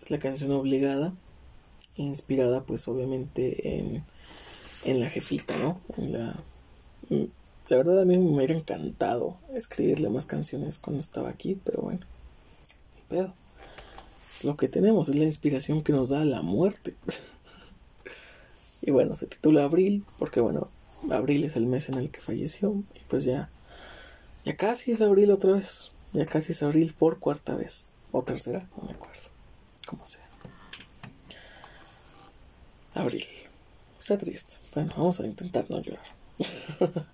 [0.00, 1.12] Es la canción obligada,
[1.96, 4.04] inspirada pues obviamente en,
[4.84, 5.80] en la jefita, ¿no?
[5.96, 6.36] En la...
[7.68, 11.98] La verdad a mí me hubiera encantado escribirle más canciones cuando estaba aquí, pero bueno,
[13.08, 13.34] pedo.
[14.44, 16.94] Lo que tenemos, es la inspiración que nos da la muerte.
[18.82, 20.70] y bueno, se titula Abril, porque bueno,
[21.10, 23.50] abril es el mes en el que falleció, y pues ya,
[24.44, 28.68] ya casi es abril otra vez, ya casi es abril por cuarta vez, o tercera,
[28.76, 29.22] no me acuerdo,
[29.86, 30.26] como sea.
[32.94, 33.26] Abril.
[33.98, 34.56] Está triste.
[34.74, 36.04] Bueno, vamos a intentar no llorar.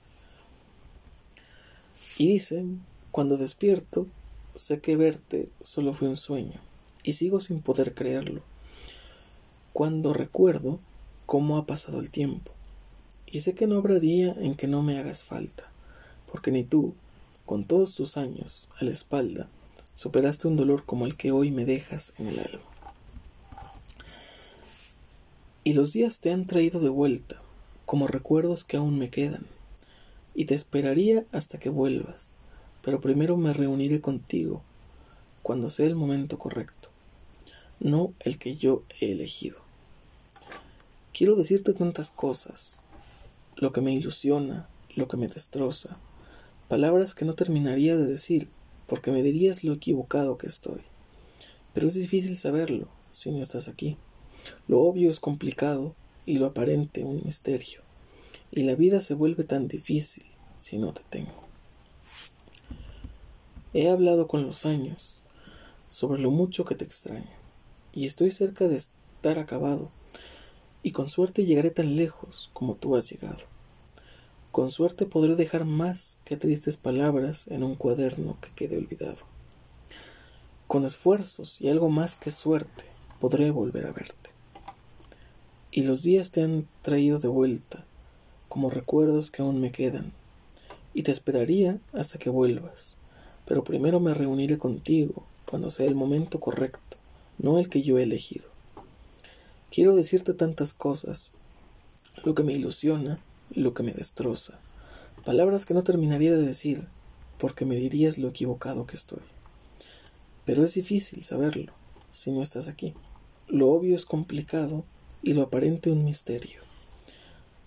[2.19, 2.65] y dice,
[3.11, 4.07] cuando despierto,
[4.55, 6.61] sé que verte solo fue un sueño,
[7.03, 8.43] y sigo sin poder creerlo.
[9.73, 10.81] Cuando recuerdo
[11.27, 12.53] cómo ha pasado el tiempo,
[13.27, 15.73] y sé que no habrá día en que no me hagas falta,
[16.31, 16.95] porque ni tú,
[17.47, 19.49] con todos tus años a la espalda,
[19.95, 22.61] superaste un dolor como el que hoy me dejas en el alma.
[25.65, 27.41] Y los días te han traído de vuelta,
[27.87, 29.47] como recuerdos que aún me quedan,
[30.35, 32.33] y te esperaría hasta que vuelvas,
[32.83, 34.63] pero primero me reuniré contigo,
[35.43, 36.91] cuando sea el momento correcto,
[37.83, 39.59] no el que yo he elegido.
[41.13, 42.83] Quiero decirte tantas cosas,
[43.57, 45.99] lo que me ilusiona, lo que me destroza,
[46.69, 48.49] palabras que no terminaría de decir,
[48.87, 50.83] porque me dirías lo equivocado que estoy.
[51.75, 53.97] Pero es difícil saberlo si no estás aquí.
[54.69, 55.95] Lo obvio es complicado
[56.25, 57.83] y lo aparente un misterio,
[58.53, 60.25] y la vida se vuelve tan difícil
[60.57, 61.43] si no te tengo.
[63.75, 65.23] He hablado con los años
[65.91, 67.42] sobre lo mucho que te extraño,
[67.93, 69.91] y estoy cerca de estar acabado,
[70.83, 73.41] y con suerte llegaré tan lejos como tú has llegado.
[74.51, 79.25] Con suerte podré dejar más que tristes palabras en un cuaderno que quede olvidado.
[80.67, 82.85] Con esfuerzos y algo más que suerte
[83.21, 84.33] podré volver a verte
[85.75, 87.87] y los días te han traído de vuelta,
[88.49, 90.13] como recuerdos que aún me quedan,
[90.93, 92.99] y te esperaría hasta que vuelvas,
[93.47, 96.99] pero primero me reuniré contigo cuando sea el momento correcto,
[97.43, 98.47] no el que yo he elegido.
[99.71, 101.33] Quiero decirte tantas cosas,
[102.25, 103.19] lo que me ilusiona,
[103.51, 104.59] lo que me destroza,
[105.25, 106.87] palabras que no terminaría de decir,
[107.39, 109.23] porque me dirías lo equivocado que estoy.
[110.45, 111.73] Pero es difícil saberlo
[112.11, 112.95] si no estás aquí.
[113.49, 114.85] Lo obvio es complicado
[115.23, 116.61] y lo aparente un misterio.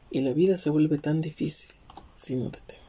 [0.10, 1.72] Y la vida se vuelve tan difícil
[2.16, 2.85] si no te tengo.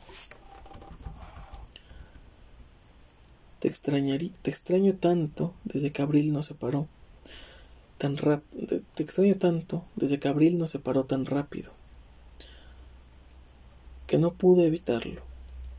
[3.61, 6.89] Te, extrañaría, te extraño tanto desde que abril nos separó.
[7.99, 8.43] Tan rap,
[8.95, 11.73] te extraño tanto desde que abril nos separó tan rápido.
[14.07, 15.23] Que no pude evitarlo.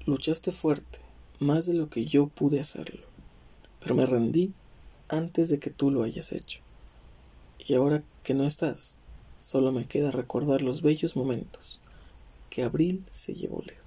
[0.06, 0.99] Luchaste fuerte,
[1.40, 3.06] más de lo que yo pude hacerlo.
[3.80, 4.54] Pero me rendí
[5.10, 6.62] antes de que tú lo hayas hecho.
[7.60, 8.98] Y ahora que no estás,
[9.40, 11.82] solo me queda recordar los bellos momentos
[12.49, 13.87] que abril se llevó lejos.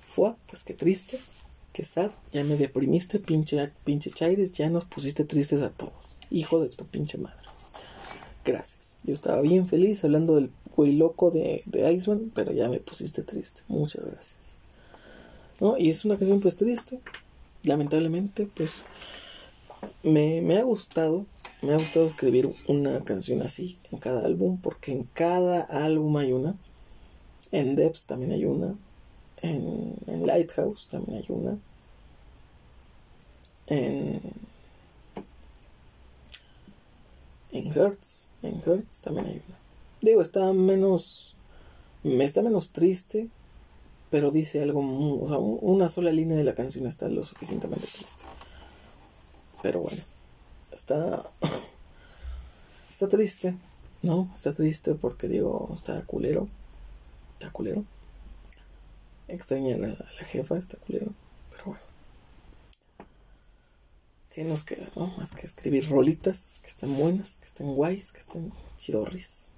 [0.00, 1.18] Fue, pues qué triste,
[1.72, 6.18] qué sad, ya me deprimiste, pinche, pinche Chaires, ya nos pusiste tristes a todos.
[6.30, 7.36] Hijo de tu pinche madre.
[8.44, 8.96] Gracias.
[9.04, 13.22] Yo estaba bien feliz hablando del güey loco de, de Iceman, pero ya me pusiste
[13.22, 13.62] triste.
[13.68, 14.56] Muchas gracias.
[15.60, 15.78] ¿No?
[15.78, 17.00] Y es una canción pues triste.
[17.62, 18.84] Lamentablemente, pues
[20.02, 21.26] me, ha gustado,
[21.60, 26.32] me ha gustado escribir una canción así en cada álbum, porque en cada álbum hay
[26.32, 26.56] una.
[27.52, 28.74] En Depths también hay una.
[29.42, 31.58] En, en Lighthouse también hay una.
[33.66, 34.20] En,
[37.52, 39.58] en Hertz, en Hertz también hay una.
[40.00, 41.34] Digo, está menos,
[42.04, 43.28] está menos triste,
[44.10, 44.80] pero dice algo,
[45.22, 48.24] o sea, una sola línea de la canción está lo suficientemente triste.
[49.62, 50.02] Pero bueno,
[50.72, 51.22] está.
[52.90, 53.56] Está triste,
[54.02, 54.30] ¿no?
[54.36, 56.46] Está triste porque digo, está culero.
[57.34, 57.84] Está culero.
[59.32, 59.96] Extraña a la,
[60.26, 61.14] jefa, está culero.
[61.50, 61.82] Pero bueno.
[64.30, 65.06] ¿Qué nos queda, no?
[65.16, 69.54] Más que escribir rolitas que estén buenas, que estén guays, que estén chidorris.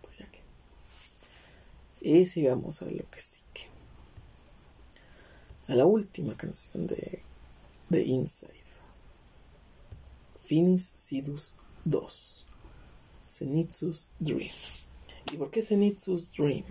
[0.00, 0.40] Pues ya que.
[2.00, 3.68] Y sigamos a lo que sigue.
[5.68, 7.20] A la última canción de
[7.90, 8.54] The Inside.
[10.38, 12.46] Finis Sidus 2.
[13.28, 14.50] Zenitsu's Dream.
[15.30, 16.64] ¿Y por qué Zenitsu's Dream?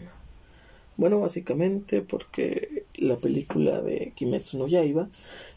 [0.95, 5.09] Bueno, básicamente porque la película de Kimetsu no Yaiba,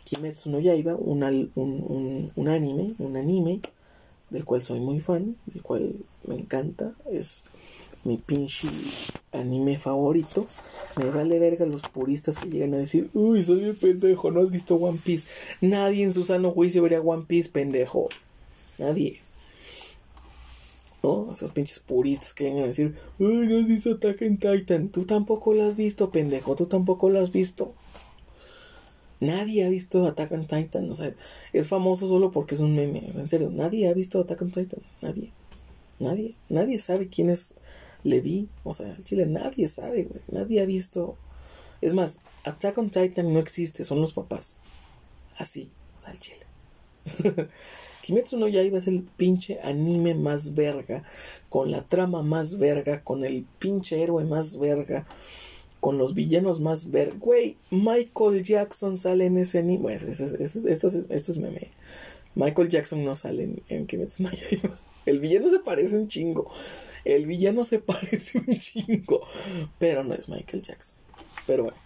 [0.05, 1.23] Kimetsu no Yaiba, un,
[1.55, 3.61] un, un, anime, un anime
[4.31, 5.95] del cual soy muy fan, del cual
[6.25, 7.45] me encanta, es
[8.05, 8.69] mi pinche
[9.33, 10.47] anime favorito.
[10.97, 14.51] Me vale verga los puristas que llegan a decir, uy, soy bien pendejo, no has
[14.51, 15.29] visto One Piece.
[15.61, 18.09] Nadie en su sano juicio vería One Piece, pendejo.
[18.79, 19.26] Nadie.
[21.07, 21.33] ¿No?
[21.33, 24.89] Esos pinches puristas que llegan a decir, uy, no has visto Attack on Titan.
[24.89, 26.57] Tú tampoco lo has visto, pendejo.
[26.57, 27.75] Tú tampoco lo has visto.
[29.21, 30.91] Nadie ha visto Attack on Titan.
[30.91, 31.15] O sea,
[31.53, 33.05] es famoso solo porque es un meme.
[33.09, 34.83] O sea, en serio, nadie ha visto Attack on Titan.
[35.01, 35.33] Nadie.
[36.01, 36.35] Nadie.
[36.49, 37.55] Nadie sabe quién es
[38.03, 38.49] Levi.
[38.65, 40.21] O sea, en Chile nadie sabe, güey.
[40.33, 41.17] Nadie ha visto.
[41.83, 44.57] Es más, Attack on Titan no existe, son los papás.
[45.39, 45.71] Así.
[45.99, 46.47] O sea, el Chile.
[48.07, 51.03] Kimetsu no Yaiba es el pinche anime más verga,
[51.49, 55.05] con la trama más verga, con el pinche héroe más verga,
[55.81, 57.19] con los villanos más ver.
[57.19, 59.83] Güey, Michael Jackson sale en ese anime.
[59.83, 61.73] Bueno, esto, es, esto, es, meme.
[62.37, 64.79] Michael Jackson no sale en, en Kimetsu no Yaiba.
[65.07, 66.49] El villano se parece un chingo.
[67.05, 69.23] El villano se parece un chingo.
[69.81, 70.97] Pero no es Michael Jackson.
[71.49, 71.79] Pero bueno.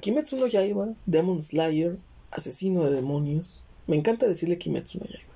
[0.00, 1.98] Kimetsu no Yaiba, Demon Slayer,
[2.30, 3.64] asesino de demonios.
[3.88, 5.34] Me encanta decirle Kimetsu no Yaiba.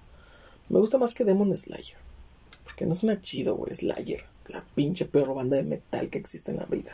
[0.69, 1.97] Me gusta más que Demon Slayer.
[2.65, 3.75] Porque no suena chido, güey.
[3.75, 4.25] Slayer.
[4.49, 6.93] La pinche peor banda de metal que existe en la vida.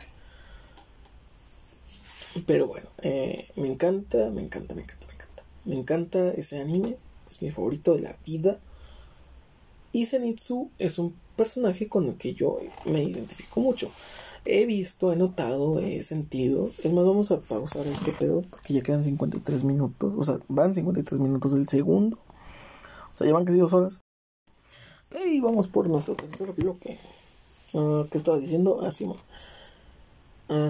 [2.45, 5.43] Pero bueno, eh, me encanta, me encanta, me encanta, me encanta.
[5.65, 6.97] Me encanta ese anime,
[7.29, 8.57] es mi favorito de la vida.
[9.91, 13.91] Y Zenitsu es un personaje con el que yo me identifico mucho.
[14.45, 16.69] He visto, he notado, he sentido.
[16.83, 20.13] Es más, vamos a pausar este pedo porque ya quedan 53 minutos.
[20.17, 22.17] O sea, van 53 minutos del segundo.
[23.13, 24.03] O sea, llevan casi dos horas.
[25.25, 26.97] Y vamos por nuestro tercer bloque.
[27.73, 28.79] Uh, ¿Qué estaba diciendo?
[28.81, 29.17] Ah, Simón.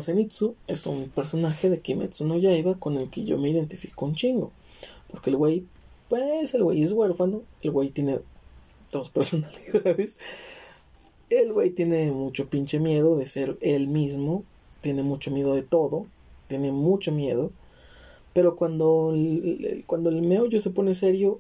[0.02, 4.16] Zenitsu es un personaje de Kimetsu no Yaiba con el que yo me identifico un
[4.16, 4.52] chingo.
[5.10, 5.66] Porque el güey,
[6.10, 8.20] pues el güey es huérfano, el güey tiene
[8.92, 10.18] dos personalidades.
[11.30, 14.44] El güey tiene mucho pinche miedo de ser él mismo,
[14.82, 16.08] tiene mucho miedo de todo,
[16.48, 17.52] tiene mucho miedo.
[18.34, 21.40] Pero cuando el, cuando el se pone serio,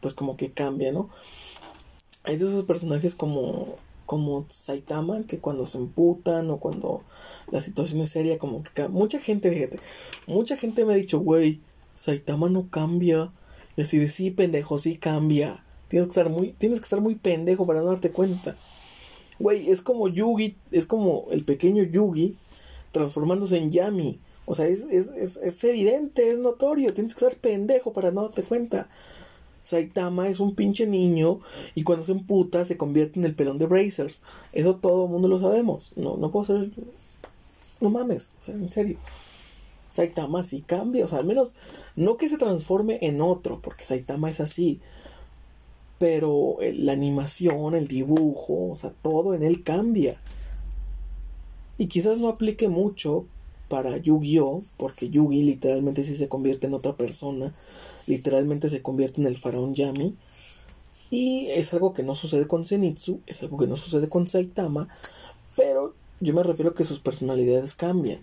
[0.00, 1.08] pues como que cambia, ¿no?
[2.24, 3.76] Hay de esos personajes como
[4.06, 7.02] como Saitama, que cuando se emputan o cuando
[7.50, 9.80] la situación es seria, como que mucha gente, fíjate,
[10.26, 11.60] mucha gente me ha dicho, güey,
[11.92, 13.32] Saitama no cambia.
[13.76, 15.62] Y así de sí, pendejo, sí cambia.
[15.88, 18.56] Tienes que estar muy, tienes que estar muy pendejo para no darte cuenta.
[19.38, 22.36] Güey, es como Yugi, es como el pequeño Yugi
[22.92, 24.18] transformándose en Yami.
[24.46, 26.94] O sea, es, es, es, es evidente, es notorio.
[26.94, 28.88] Tienes que estar pendejo para no darte cuenta.
[29.62, 31.40] Saitama es un pinche niño
[31.74, 34.22] y cuando se emputa se convierte en el pelón de Brazers.
[34.52, 35.92] Eso todo el mundo lo sabemos.
[35.96, 36.70] No, no puedo ser.
[37.80, 38.96] No mames, en serio.
[39.90, 41.54] Saitama sí cambia, o sea, al menos
[41.96, 44.80] no que se transforme en otro, porque Saitama es así.
[45.98, 50.20] Pero la animación, el dibujo, o sea, todo en él cambia.
[51.78, 53.26] Y quizás no aplique mucho
[53.68, 57.52] para Yu-Gi-Oh, porque Yugi literalmente sí se convierte en otra persona
[58.06, 60.14] literalmente se convierte en el faraón Yami.
[61.10, 64.88] Y es algo que no sucede con Zenitsu, es algo que no sucede con Saitama,
[65.56, 68.20] pero yo me refiero a que sus personalidades cambian.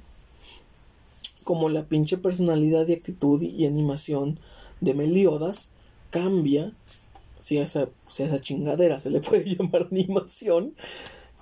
[1.44, 4.40] Como la pinche personalidad y actitud y animación
[4.82, 5.70] de Meliodas
[6.10, 6.74] cambia,
[7.44, 10.76] si esa, si esa chingadera se le puede llamar animación,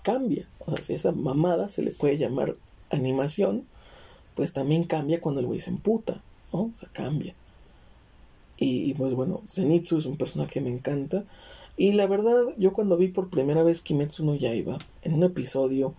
[0.02, 0.50] cambia.
[0.58, 2.56] O sea, si esa mamada se le puede llamar
[2.90, 3.68] animación,
[4.34, 6.62] pues también cambia cuando el güey se emputa, ¿no?
[6.62, 7.36] O sea, cambia.
[8.58, 11.24] Y, pues bueno, Zenitsu es un personaje que me encanta.
[11.78, 15.94] Y la verdad, yo cuando vi por primera vez Kimetsu no Yaiba, en un episodio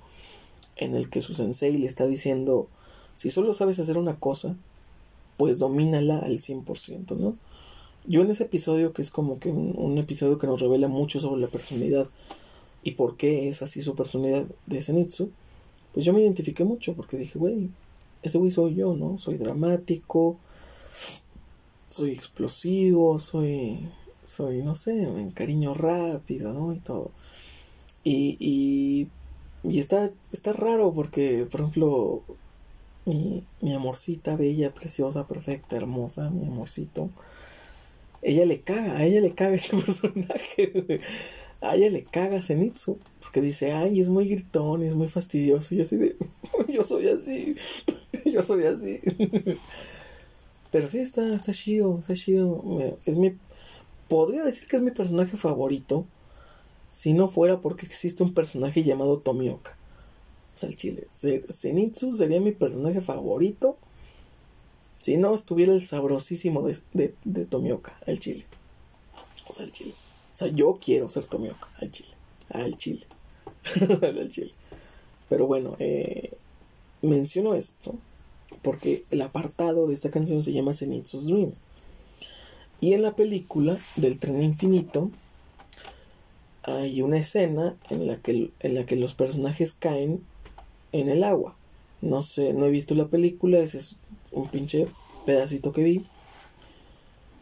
[0.75, 2.67] en el que su sensei le está diciendo,
[3.15, 4.57] si solo sabes hacer una cosa,
[5.37, 7.37] pues domínala al 100%, ¿no?
[8.05, 11.21] Yo en ese episodio, que es como que un, un, episodio que nos revela mucho
[11.21, 12.09] sobre la personalidad
[12.83, 15.31] y por qué es así su personalidad de Zenitsu,
[15.93, 17.71] pues yo me identifiqué mucho porque dije, güey,
[18.23, 19.19] ese güey soy yo, ¿no?
[19.19, 20.39] Soy dramático,
[21.91, 23.89] soy explosivo, soy,
[24.25, 26.73] soy, no sé, me encariño rápido, ¿no?
[26.73, 27.11] Y todo.
[28.05, 29.09] Y, y,
[29.63, 32.23] y está, está raro porque, por ejemplo,
[33.05, 37.11] mi, mi amorcita bella, preciosa, perfecta, hermosa, mi amorcito,
[38.23, 41.01] ella le caga, a ella le caga ese personaje,
[41.61, 45.83] a ella le caga Zenitsu, porque dice, ay, es muy gritón, es muy fastidioso, yo
[45.83, 46.17] así de,
[46.69, 47.55] yo soy así,
[48.25, 49.01] yo soy así.
[50.73, 52.97] Pero sí, está, está chido, está chido.
[53.05, 53.37] Es mi.
[54.09, 56.07] Podría decir que es mi personaje favorito.
[56.91, 59.77] Si no fuera porque existe un personaje llamado Tomioka.
[60.55, 61.09] O sea, el chile.
[61.13, 63.77] Zenitsu sería mi personaje favorito.
[65.03, 68.47] Si no estuviera el sabrosísimo de, de, Tomioka, el chile.
[69.49, 69.91] O sea, el chile.
[70.33, 72.11] O sea, yo quiero ser Tomioka, el chile.
[72.51, 73.05] Al chile.
[74.01, 74.53] al chile.
[75.29, 76.31] Pero bueno, eh,
[77.03, 77.97] menciono esto
[78.63, 81.53] porque el apartado de esta canción se llama Zenitsu's Dream.
[82.81, 85.11] Y en la película del tren infinito
[86.63, 90.23] hay una escena en la que, en la que los personajes caen
[90.93, 91.57] en el agua.
[92.03, 93.97] No sé, no he visto la película, ese es
[94.33, 94.87] un pinche
[95.27, 96.05] pedacito que vi.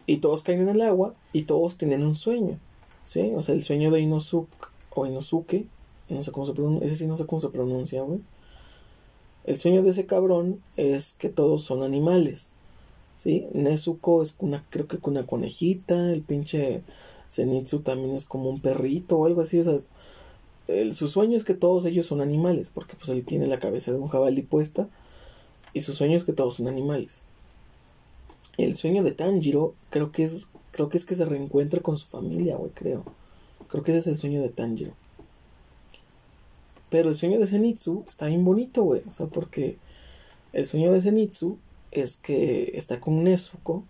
[0.07, 2.59] Y todos caen en el agua y todos tienen un sueño.
[3.05, 3.33] ¿Sí?
[3.35, 5.67] O sea, el sueño de Inosuke o Inosuke,
[6.09, 8.21] no sé cómo se pronuncia, ese sí no sé cómo se pronuncia, güey.
[9.45, 12.53] El sueño de ese cabrón es que todos son animales.
[13.19, 13.47] ¿Sí?
[13.53, 16.83] Nezuko es una, creo que una conejita, el pinche
[17.31, 19.77] Zenitsu también es como un perrito o algo así, o sea,
[20.93, 23.99] su sueño es que todos ellos son animales, porque pues él tiene la cabeza de
[23.99, 24.89] un jabalí puesta
[25.73, 27.25] y su sueño es que todos son animales.
[28.57, 32.07] El sueño de Tanjiro creo que es creo que es que se reencuentra con su
[32.07, 33.05] familia, güey, creo.
[33.69, 34.93] Creo que ese es el sueño de Tanjiro.
[36.91, 39.79] Pero el sueño de Zenitsu está bien bonito, güey, o sea, porque
[40.53, 41.59] el sueño de Zenitsu
[41.93, 43.85] es que está con Nezuko,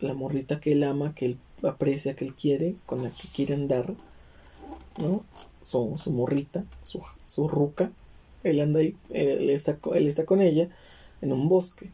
[0.00, 3.54] la morrita que él ama, que él aprecia, que él quiere, con la que quiere
[3.54, 3.94] andar,
[4.98, 5.24] ¿no?
[5.62, 7.90] Su, su morrita, su, su ruca.
[8.50, 10.68] Él anda ahí, él está, él está con ella
[11.22, 11.90] en un bosque.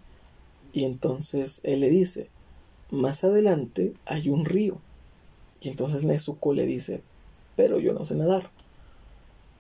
[0.72, 2.28] Y entonces él le dice,
[2.90, 4.78] más adelante hay un río.
[5.60, 7.02] Y entonces Nezuko le dice,
[7.56, 8.50] pero yo no sé nadar.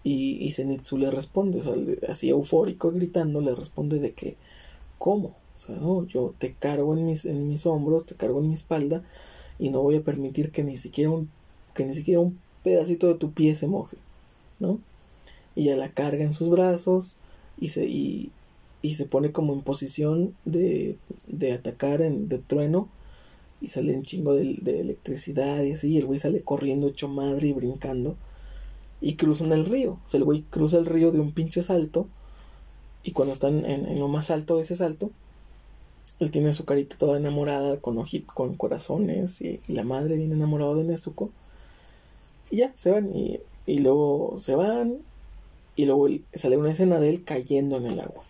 [0.04, 1.74] Y, y Zenitsu le responde, o sea,
[2.08, 4.36] así eufórico, gritando, le responde de que,
[4.98, 5.36] ¿cómo?
[5.56, 8.54] O sea, no, yo te cargo en mis, en mis hombros, te cargo en mi
[8.54, 9.04] espalda
[9.58, 11.30] y no voy a permitir que ni siquiera un,
[11.74, 13.96] que ni siquiera un pedacito de tu pie se moje,
[14.58, 14.80] ¿no?
[15.54, 17.16] Y ya la carga en sus brazos
[17.58, 18.30] y se, y,
[18.80, 22.88] y se pone como en posición de, de atacar en, de trueno
[23.60, 27.48] y sale un chingo de, de, electricidad y así, el güey sale corriendo hecho madre
[27.48, 28.16] y brincando
[29.00, 32.08] y cruzan el río, o sea, el güey cruza el río de un pinche salto
[33.04, 35.10] y cuando están en, en lo más alto de ese salto,
[36.20, 40.34] él tiene su carita toda enamorada con ojitos, con corazones y, y, la madre viene
[40.34, 41.30] enamorada de Nezuko.
[42.50, 44.98] Y ya, se van y, y luego se van
[45.76, 48.22] y luego sale una escena de él cayendo en el agua.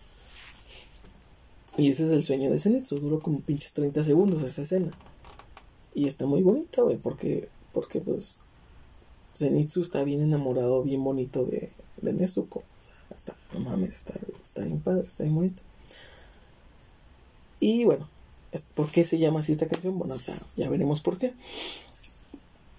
[1.77, 4.91] Y ese es el sueño de Zenitsu, duró como pinches 30 segundos esa escena.
[5.95, 8.39] Y está muy bonita, güey, porque, porque pues
[9.35, 11.71] Zenitsu está bien enamorado, bien bonito de,
[12.01, 12.59] de Nezuko.
[12.59, 15.63] O sea, está, no mames, está, está bien padre, está bien bonito.
[17.59, 18.07] Y bueno,
[18.75, 19.97] ¿por qué se llama así esta canción?
[19.97, 21.33] Bueno, ya, ya veremos por qué.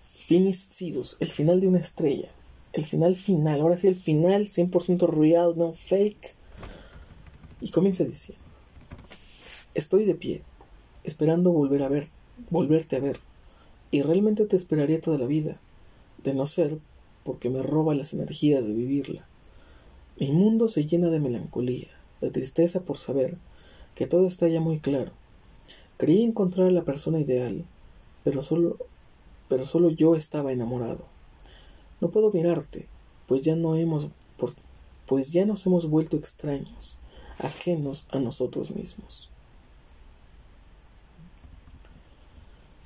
[0.05, 2.31] Finis Sidus, el final de una estrella.
[2.75, 6.35] El final final, ahora sí el final 100% real, no fake.
[7.61, 8.43] Y comienza diciendo.
[9.75, 10.43] Estoy de pie,
[11.05, 12.09] esperando volver a ver,
[12.51, 13.21] volverte a ver,
[13.93, 15.61] y realmente te esperaría toda la vida,
[16.25, 16.81] de no ser
[17.23, 19.25] porque me roba las energías de vivirla.
[20.19, 21.89] Mi mundo se llena de melancolía,
[22.21, 23.39] de tristeza por saber
[23.95, 25.13] que todo está ya muy claro.
[25.97, 27.65] Creí encontrar a la persona ideal,
[28.25, 28.79] pero solo,
[29.49, 31.14] pero solo yo estaba enamorado.
[32.01, 32.89] No puedo mirarte,
[33.27, 34.53] pues ya no hemos, por,
[35.07, 36.99] pues ya nos hemos vuelto extraños,
[37.39, 39.31] ajenos a nosotros mismos.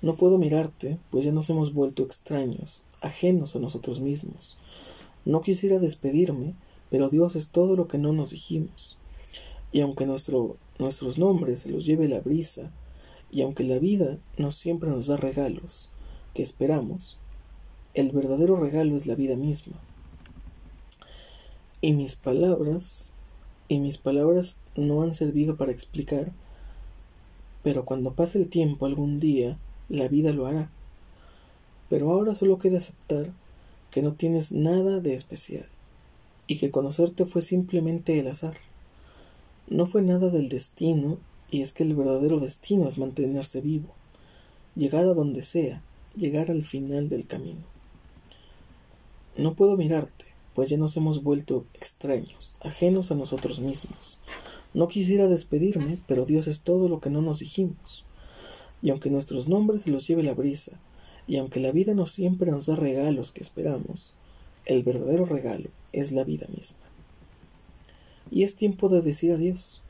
[0.00, 4.56] No puedo mirarte, pues ya nos hemos vuelto extraños, ajenos a nosotros mismos.
[5.24, 6.54] No quisiera despedirme,
[6.88, 8.96] pero Dios es todo lo que no nos dijimos.
[9.72, 12.70] Y aunque nuestro, nuestros nombres se los lleve la brisa,
[13.30, 15.90] y aunque la vida no siempre nos da regalos
[16.32, 17.18] que esperamos,
[17.94, 19.76] el verdadero regalo es la vida misma.
[21.80, 23.12] Y mis palabras,
[23.68, 26.32] y mis palabras no han servido para explicar,
[27.62, 29.58] pero cuando pase el tiempo algún día,
[29.88, 30.70] la vida lo hará.
[31.88, 33.32] Pero ahora solo queda aceptar
[33.90, 35.66] que no tienes nada de especial
[36.46, 38.56] y que conocerte fue simplemente el azar.
[39.68, 41.18] No fue nada del destino
[41.50, 43.88] y es que el verdadero destino es mantenerse vivo,
[44.74, 45.82] llegar a donde sea,
[46.16, 47.77] llegar al final del camino.
[49.38, 54.18] No puedo mirarte, pues ya nos hemos vuelto extraños, ajenos a nosotros mismos.
[54.74, 58.04] No quisiera despedirme, pero Dios es todo lo que no nos dijimos.
[58.82, 60.80] Y aunque nuestros nombres se los lleve la brisa,
[61.28, 64.12] y aunque la vida no siempre nos da regalos que esperamos,
[64.66, 66.84] el verdadero regalo es la vida misma.
[68.32, 69.82] Y es tiempo de decir adiós,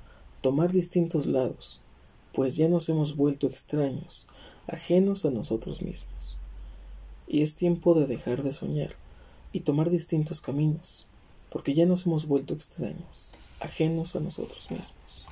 [0.43, 1.81] tomar distintos lados,
[2.35, 4.27] pues ya nos hemos vuelto extraños,
[4.67, 6.37] ajenos a nosotros mismos.
[7.27, 9.08] Y es tiempo de dejar de soñar
[9.53, 11.07] y tomar distintos caminos,
[11.51, 15.27] porque ya nos hemos vuelto extraños, ajenos a nosotros mismos.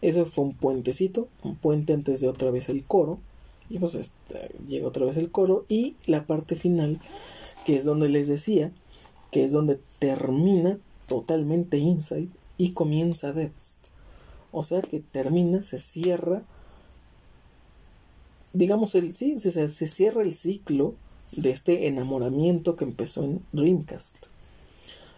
[0.00, 3.18] Eso fue un puentecito, un puente antes de otra vez el coro.
[3.70, 4.12] Y pues
[4.66, 6.98] llega otra vez el coro y la parte final,
[7.66, 8.72] que es donde les decía
[9.30, 13.90] que es donde termina totalmente Inside y comienza Depth.
[14.52, 16.42] O sea que termina, se cierra,
[18.54, 20.94] digamos, el, sí, se cierra el ciclo
[21.32, 24.26] de este enamoramiento que empezó en Dreamcast.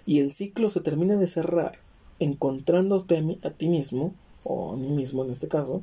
[0.06, 1.78] Y el ciclo se termina de cerrar
[2.18, 4.14] encontrándote a, ti mismo,
[4.44, 5.82] o a mí mismo en este caso,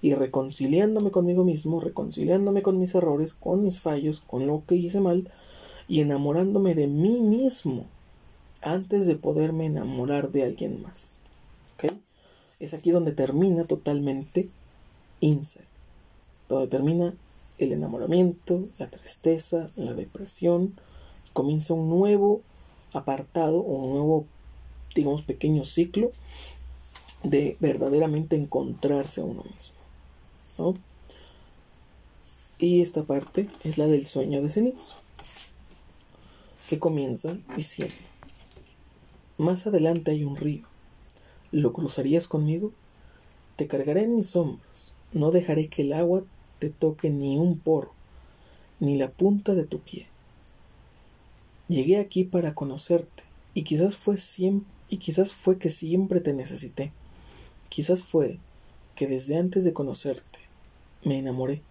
[0.00, 5.00] y reconciliándome conmigo mismo, reconciliándome con mis errores, con mis fallos, con lo que hice
[5.00, 5.30] mal,
[5.88, 7.86] y enamorándome de mí mismo
[8.62, 11.18] antes de poderme enamorar de alguien más.
[11.74, 11.92] ¿Ok?
[12.60, 14.48] Es aquí donde termina totalmente
[15.20, 15.66] Inside.
[16.48, 17.14] Donde termina
[17.58, 20.78] el enamoramiento, la tristeza, la depresión.
[21.32, 22.42] Comienza un nuevo
[22.92, 24.26] apartado un nuevo,
[24.94, 26.10] digamos, pequeño ciclo
[27.22, 29.76] de verdaderamente encontrarse a uno mismo.
[30.58, 30.74] ¿no?
[32.58, 34.94] Y esta parte es la del sueño de Zenitsu,
[36.68, 37.94] que comienza diciendo,
[39.38, 40.66] más adelante hay un río,
[41.50, 42.72] ¿lo cruzarías conmigo?
[43.56, 46.24] Te cargaré en mis hombros, no dejaré que el agua
[46.62, 47.90] te toque ni un poro,
[48.78, 50.06] ni la punta de tu pie.
[51.66, 56.92] Llegué aquí para conocerte, y quizás fue siempre, y quizás fue que siempre te necesité.
[57.68, 58.38] Quizás fue
[58.94, 60.38] que desde antes de conocerte
[61.04, 61.62] me enamoré.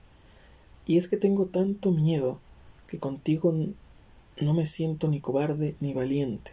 [0.86, 2.42] Y es que tengo tanto miedo
[2.90, 3.56] que contigo
[4.42, 6.52] no me siento ni cobarde ni valiente.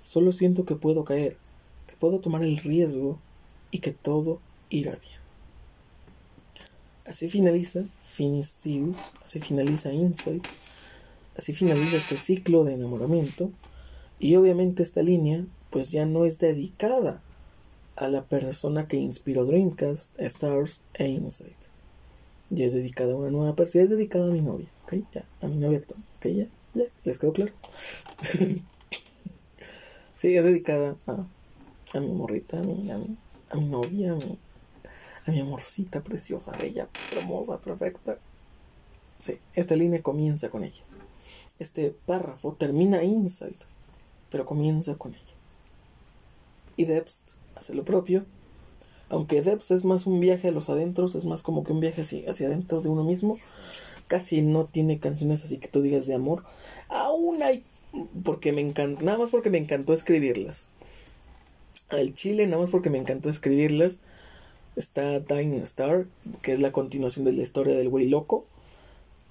[0.00, 1.36] Solo siento que puedo caer,
[1.86, 3.20] que puedo tomar el riesgo
[3.70, 5.21] y que todo irá bien.
[7.04, 8.56] Así finaliza Finis
[9.24, 10.46] así finaliza Insight,
[11.36, 13.50] así finaliza este ciclo de enamoramiento
[14.20, 17.22] y obviamente esta línea pues ya no es dedicada
[17.96, 21.56] a la persona que inspiró Dreamcast, Stars e Insight.
[22.50, 24.94] Ya es dedicada a una nueva persona, ya es dedicada a mi novia, ¿ok?
[25.12, 26.26] Ya, a mi novia actual, ¿ok?
[26.26, 27.52] Ya, ya, ¿les quedó claro?
[30.18, 31.26] sí, es dedicada a,
[31.94, 33.16] a mi morrita, a mi, a mi,
[33.50, 34.38] a mi novia, a mi,
[35.26, 38.18] a mi amorcita preciosa, bella, hermosa, perfecta.
[39.18, 40.82] Sí, esta línea comienza con ella.
[41.58, 43.62] Este párrafo termina Insight,
[44.30, 45.34] pero comienza con ella.
[46.76, 48.24] Y Debst hace lo propio.
[49.12, 52.00] Aunque Debs es más un viaje a los adentros, es más como que un viaje
[52.00, 53.38] hacia, hacia adentro de uno mismo.
[54.08, 56.44] Casi no tiene canciones así que tú digas de amor.
[56.88, 57.62] Aún hay,
[58.24, 60.68] porque me encanta, nada más porque me encantó escribirlas.
[61.90, 64.00] Al Chile, nada más porque me encantó escribirlas.
[64.76, 66.06] Está Dying Star,
[66.42, 68.46] que es la continuación de la historia del güey loco.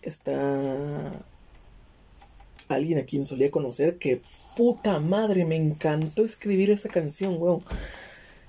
[0.02, 1.26] Está
[2.70, 4.22] alguien a quien solía conocer que
[4.56, 7.62] puta madre, me encantó escribir esa canción, weón.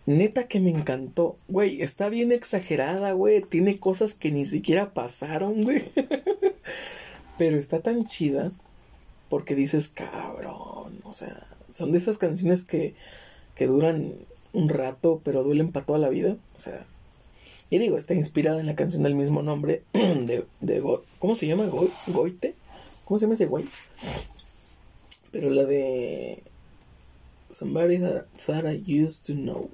[0.05, 1.36] Neta que me encantó.
[1.48, 3.43] Güey, está bien exagerada, güey.
[3.43, 5.85] Tiene cosas que ni siquiera pasaron, güey.
[7.39, 8.51] Pero está tan chida
[9.28, 10.98] porque dices, cabrón.
[11.05, 12.94] O sea, son de esas canciones que,
[13.55, 14.14] que duran
[14.52, 16.36] un rato, pero duelen para toda la vida.
[16.56, 16.86] O sea,
[17.70, 21.66] y digo, está inspirada en la canción del mismo nombre de, de ¿cómo se llama?
[22.08, 22.54] Goite.
[23.06, 23.64] ¿Cómo se llama ese güey?
[25.30, 26.42] Pero la de
[27.48, 29.70] Somebody that, that I used to know.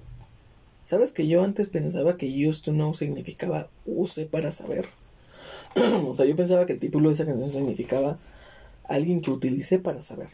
[0.85, 4.87] ¿Sabes que yo antes pensaba que used to know significaba use para saber?
[5.77, 8.19] o sea, yo pensaba que el título de esa canción significaba
[8.85, 10.29] alguien que utilice para saber.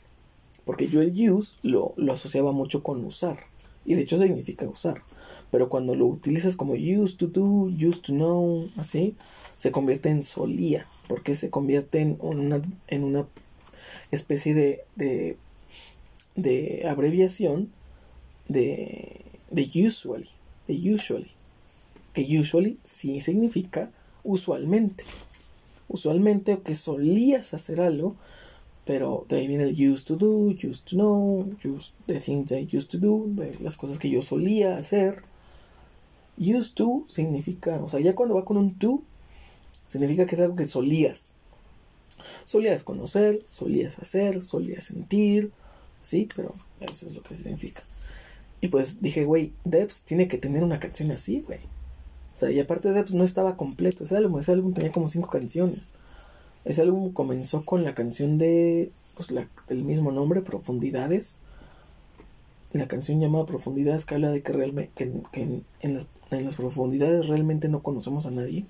[0.64, 3.38] Porque yo el use lo, lo asociaba mucho con usar.
[3.85, 5.02] Y de hecho significa usar.
[5.51, 9.15] Pero cuando lo utilizas como used to do, used to know, así,
[9.59, 10.86] se convierte en solía.
[11.09, 13.27] Porque se convierte en una, en una
[14.11, 15.36] especie de, de,
[16.36, 17.70] de abreviación
[18.48, 19.20] de,
[19.51, 20.28] de usually
[20.66, 21.31] de usually,
[22.12, 23.90] que usually sí significa
[24.23, 25.05] usualmente.
[25.89, 28.16] Usualmente o que solías hacer algo,
[28.85, 32.69] pero de ahí viene el used to do, used to know, used, the things I
[32.70, 35.23] used to do, de las cosas que yo solía hacer.
[36.36, 39.02] Used to significa, o sea, ya cuando va con un to,
[39.89, 41.35] significa que es algo que solías.
[42.44, 45.52] Solías conocer, solías hacer, solías sentir,
[46.02, 47.82] sí, pero eso es lo que significa.
[48.61, 51.61] Y pues dije, güey, Debs tiene que tener una canción así, güey.
[52.35, 54.05] O sea, y aparte Debs no estaba completo.
[54.05, 55.93] Ese álbum, ese álbum tenía como cinco canciones.
[56.64, 61.38] Ese álbum comenzó con la canción de, pues, la, del mismo nombre, Profundidades.
[62.72, 65.04] La canción llamada Profundidades que habla de que realmente, que,
[65.82, 68.64] en, las, en, las, profundidades realmente no conocemos a nadie.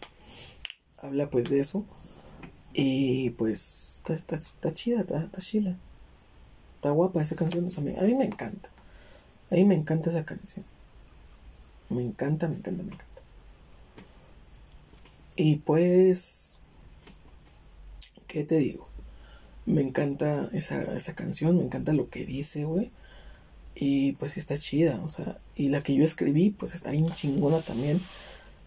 [0.98, 1.84] Habla pues de eso.
[2.72, 5.78] Y pues está, está, está chida, está, está chila.
[6.76, 7.64] Está guapa esa canción.
[7.64, 8.68] O sea, a mí me encanta.
[9.50, 10.66] A mí me encanta esa canción.
[11.88, 13.22] Me encanta, me encanta, me encanta.
[15.36, 16.58] Y pues,
[18.34, 18.88] ¿qué te digo?
[19.64, 22.90] Me encanta esa, esa canción, me encanta lo que dice, güey.
[23.76, 27.60] Y pues está chida, o sea, y la que yo escribí, pues está bien chingona
[27.60, 28.00] también.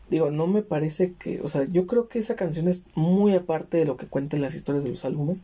[0.09, 3.77] Digo, no me parece que, o sea, yo creo que esa canción es muy aparte
[3.77, 5.43] de lo que cuentan las historias de los álbumes,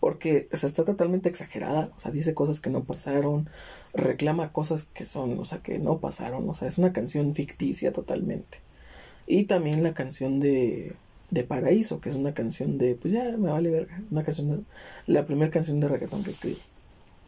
[0.00, 3.48] porque o sea, está totalmente exagerada, o sea, dice cosas que no pasaron,
[3.94, 7.92] reclama cosas que son, o sea, que no pasaron, o sea, es una canción ficticia
[7.92, 8.58] totalmente.
[9.28, 10.96] Y también la canción de,
[11.30, 14.64] de Paraíso, que es una canción de, pues ya me vale verga, una canción de,
[15.06, 16.58] la primera canción de reggaetón que escribí.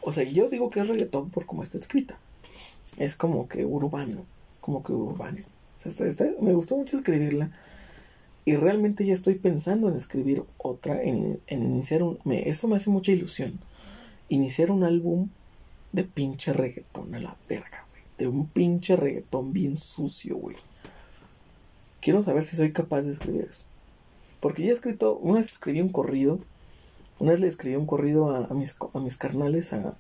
[0.01, 2.19] O sea, yo digo que es reggaetón por cómo está escrita.
[2.97, 5.39] Es como que urbano, es como que urbano.
[5.39, 7.53] O sea, me gustó mucho escribirla.
[8.45, 12.19] Y realmente ya estoy pensando en escribir otra, en, iniciar un...
[12.27, 13.61] Eso me hace mucha ilusión.
[14.29, 15.29] Iniciar un álbum
[15.93, 18.03] de pinche reggaetón a la verga, güey.
[18.19, 20.57] De un pinche reggaetón bien sucio, güey.
[22.01, 23.67] Quiero saber si soy capaz de escribir eso.
[24.43, 26.41] Porque ya he escrito, una vez escribí un corrido.
[27.21, 29.97] Una vez le escribí un corrido a, mis, a mis carnales, a,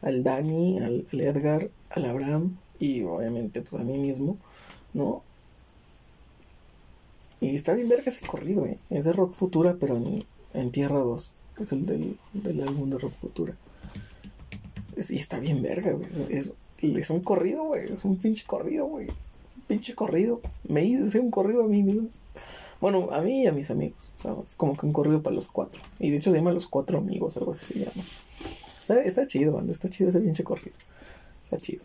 [0.00, 4.38] al Dani, al, Edgar, al Abraham y obviamente pues a mí mismo,
[4.94, 5.22] ¿no?
[7.42, 8.78] Y está bien verga ese corrido, ¿eh?
[8.88, 10.02] Es de Rock Futura, pero
[10.54, 11.34] en, Tierra 2.
[11.60, 12.16] Es el del,
[12.66, 13.54] álbum de Rock Futura.
[14.96, 16.08] y está bien verga, güey.
[16.30, 17.92] Es, es, un corrido, güey.
[17.92, 19.08] Es un pinche corrido, güey.
[19.08, 20.40] Un pinche corrido.
[20.66, 22.08] Me hice un corrido a mí mismo.
[22.82, 24.10] Bueno, a mí y a mis amigos.
[24.44, 25.80] es como que un corrido para los cuatro.
[26.00, 28.04] Y de hecho se llama Los Cuatro Amigos, algo así se llama.
[28.80, 29.70] Está, está chido, banda.
[29.70, 30.74] Está chido ese pinche corrido.
[31.44, 31.84] Está chido.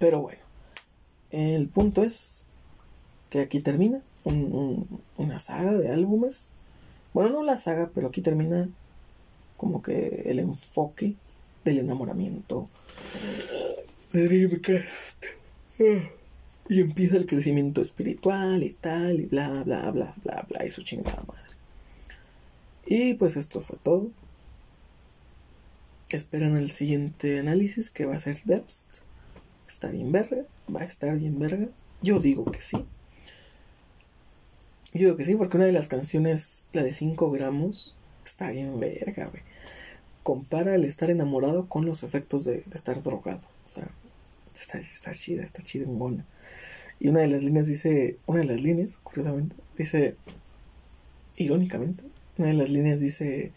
[0.00, 0.40] Pero bueno.
[1.30, 2.44] El punto es
[3.30, 6.50] que aquí termina una saga de álbumes.
[7.14, 8.68] Bueno, no la saga, pero aquí termina
[9.56, 11.14] como que el enfoque
[11.64, 12.68] del enamoramiento.
[14.12, 15.24] Dreamcast.
[16.68, 20.82] Y empieza el crecimiento espiritual y tal, y bla, bla, bla, bla, bla, y su
[20.82, 21.46] chingada madre.
[22.86, 24.10] Y pues esto fue todo.
[26.08, 29.02] Esperan el siguiente análisis que va a ser Depth.
[29.68, 30.44] Está bien verga,
[30.74, 31.68] va a estar bien verga.
[32.00, 32.76] Yo digo que sí.
[34.92, 38.78] Yo digo que sí, porque una de las canciones, la de 5 gramos, está bien
[38.78, 39.42] verga, güey.
[40.22, 43.46] Compara el estar enamorado con los efectos de, estar drogado.
[43.64, 43.88] O sea,
[44.54, 46.24] está, está chida, está chida en buena.
[46.98, 50.16] Y una de las líneas dice, una de las líneas, curiosamente, dice,
[51.36, 52.02] irónicamente,
[52.38, 53.52] una de las líneas dice,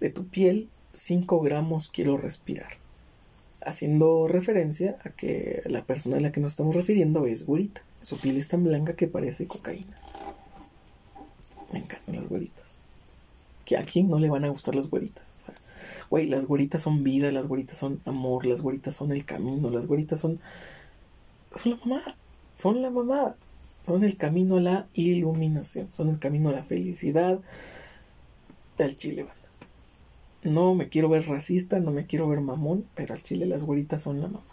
[0.00, 2.80] de tu piel, 5 gramos quiero respirar
[3.64, 7.82] haciendo referencia a que la persona a la que nos estamos refiriendo es güerita.
[8.02, 9.96] Su piel es tan blanca que parece cocaína.
[11.72, 12.76] Me encantan las güeritas.
[13.64, 15.24] Que a quién no le van a gustar las güeritas.
[16.08, 19.86] güey, las güeritas son vida, las güeritas son amor, las güeritas son el camino, las
[19.86, 20.40] güeritas son.
[21.54, 22.02] Son la mamá.
[22.60, 23.36] Son la mamá.
[23.86, 25.92] Son el camino a la iluminación.
[25.92, 27.40] Son el camino a la felicidad
[28.76, 29.26] del chile,
[30.42, 34.02] no me quiero ver racista, no me quiero ver mamón, pero al chile las güeritas
[34.02, 34.46] son la mamá.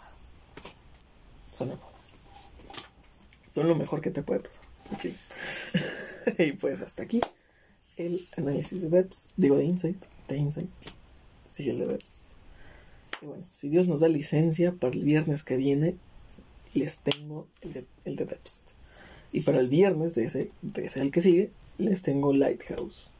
[1.50, 1.86] Son la mamá.
[3.48, 4.64] Son lo mejor que te puede pasar.
[6.38, 7.20] y pues hasta aquí
[7.96, 10.70] el análisis de Debs, digo de Insight, de Insight.
[11.48, 12.24] Sigue el de Debs.
[13.22, 15.96] Y bueno, si Dios nos da licencia para el viernes que viene,
[16.74, 18.38] les tengo el de, el de.
[19.32, 23.10] Y para el viernes de ese, de ese el que sigue, les tengo Lighthouse.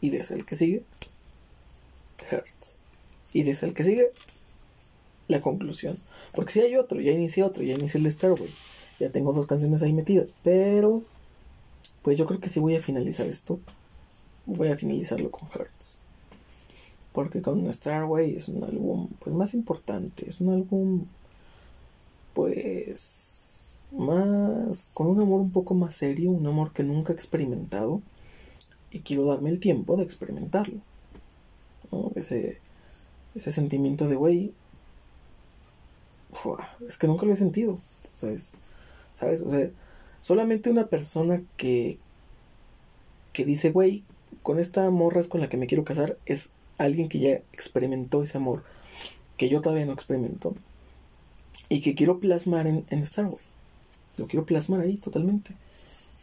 [0.00, 0.82] Y de ese el que sigue,
[2.30, 2.78] Hertz.
[3.32, 4.10] Y desde el que sigue,
[5.28, 5.96] la conclusión.
[6.34, 8.50] Porque si hay otro, ya inicié otro, ya inicié el Starway.
[8.98, 10.32] Ya tengo dos canciones ahí metidas.
[10.42, 11.02] Pero,
[12.02, 13.58] pues yo creo que si voy a finalizar esto.
[14.44, 16.00] Voy a finalizarlo con Hertz.
[17.12, 20.28] Porque con Starway es un álbum, pues más importante.
[20.28, 21.06] Es un álbum,
[22.34, 26.30] pues, más, con un amor un poco más serio.
[26.30, 28.02] Un amor que nunca he experimentado.
[28.90, 30.80] Y quiero darme el tiempo de experimentarlo.
[32.14, 32.58] Ese,
[33.34, 34.52] ese sentimiento de, güey,
[36.88, 37.78] es que nunca lo he sentido,
[38.14, 38.52] ¿sabes?
[39.18, 39.42] ¿Sabes?
[39.42, 39.70] O sea,
[40.20, 41.98] solamente una persona que,
[43.32, 44.02] que dice, güey,
[44.42, 48.22] con esta morra es con la que me quiero casar, es alguien que ya experimentó
[48.22, 48.64] ese amor,
[49.36, 50.54] que yo todavía no experimento,
[51.72, 53.44] y que quiero plasmar en, en Starway.
[54.18, 55.54] Lo quiero plasmar ahí totalmente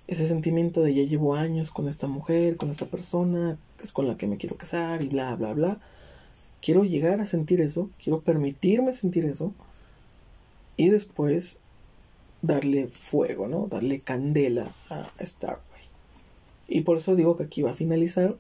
[0.08, 4.08] ese sentimiento de ya llevo años con esta mujer, con esta persona, que es con
[4.08, 5.78] la que me quiero casar y bla, bla, bla.
[6.62, 9.54] Quiero llegar a sentir eso, quiero permitirme sentir eso
[10.78, 11.62] y después
[12.42, 13.68] darle fuego, ¿no?
[13.68, 15.62] Darle candela a Starway.
[16.68, 18.36] Y por eso digo que aquí va a finalizar,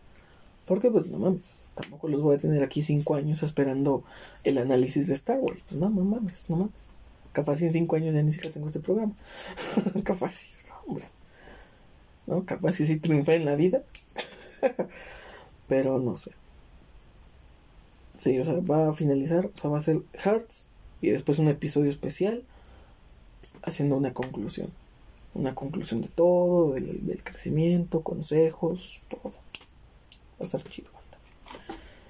[0.65, 4.03] porque pues no mames, tampoco los voy a tener aquí cinco años esperando
[4.43, 5.61] el análisis de Starway.
[5.67, 6.98] Pues no, no mames, no mames.
[7.39, 9.13] Capaz en cinco años ya ni siquiera tengo este programa.
[10.03, 10.55] Capaz,
[10.85, 11.05] hombre.
[12.27, 12.43] ¿no?
[12.43, 13.81] Capaz si sí triunfé en la vida.
[15.69, 16.31] Pero no sé.
[18.17, 20.67] Sí, o sea, va a finalizar, o sea, va a ser Hearts
[20.99, 22.43] y después un episodio especial
[23.63, 24.69] haciendo una conclusión.
[25.33, 29.31] Una conclusión de todo, del, crecimiento, consejos, todo.
[29.31, 30.89] Va a estar chido.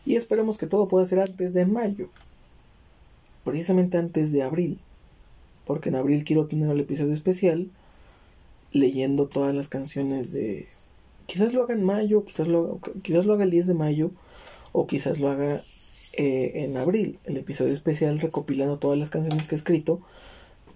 [0.08, 2.10] Y esperemos que todo pueda ser antes de mayo.
[3.44, 4.80] Precisamente antes de abril.
[5.70, 7.70] Porque en abril quiero tener el episodio especial
[8.72, 10.68] leyendo todas las canciones de...
[11.28, 14.10] Quizás lo haga en mayo, quizás lo, quizás lo haga el 10 de mayo
[14.72, 15.62] o quizás lo haga
[16.14, 20.02] eh, en abril, el episodio especial recopilando todas las canciones que he escrito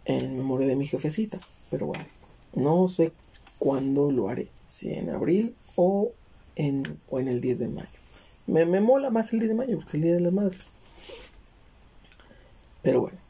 [0.06, 1.40] en memoria de mi jefecita.
[1.72, 2.06] Pero bueno,
[2.54, 3.14] no sé
[3.58, 6.12] cuándo lo haré, si en abril o
[6.56, 7.90] en, o en el 10 de mayo.
[8.46, 10.72] Me, me mola más el 10 de mayo, porque es el Día de las Madres.
[12.84, 13.23] Pero bueno.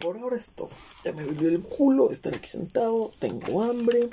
[0.00, 0.70] Por ahora es todo.
[1.04, 3.10] Ya me dolió el culo estar aquí sentado.
[3.18, 4.08] Tengo hambre.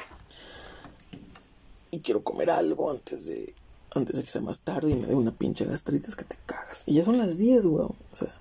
[1.92, 3.56] Y quiero comer algo antes de.
[3.96, 6.84] Antes de que sea más tarde y me dé una pinche gastritis que te cagas.
[6.86, 7.96] Y ya son las 10, weón.
[8.12, 8.34] O sea.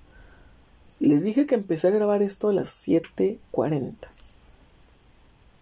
[0.99, 3.93] Les dije que empecé a grabar esto a las 7.40.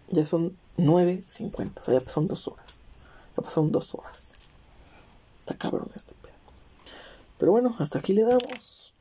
[0.08, 1.80] Ya son 9.50.
[1.80, 2.80] O sea, ya pasaron dos horas.
[3.36, 4.34] Ya pasaron dos horas.
[5.40, 6.32] Está cabrón este pedo.
[7.38, 8.94] Pero bueno, hasta aquí le damos.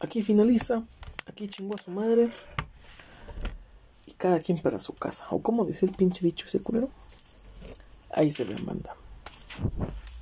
[0.00, 0.84] Aquí finaliza.
[1.28, 2.30] Aquí chingó a su madre.
[4.06, 5.26] Y cada quien para su casa.
[5.30, 6.88] O como dice el pinche dicho ese culero.
[8.10, 8.96] Ahí se ven banda.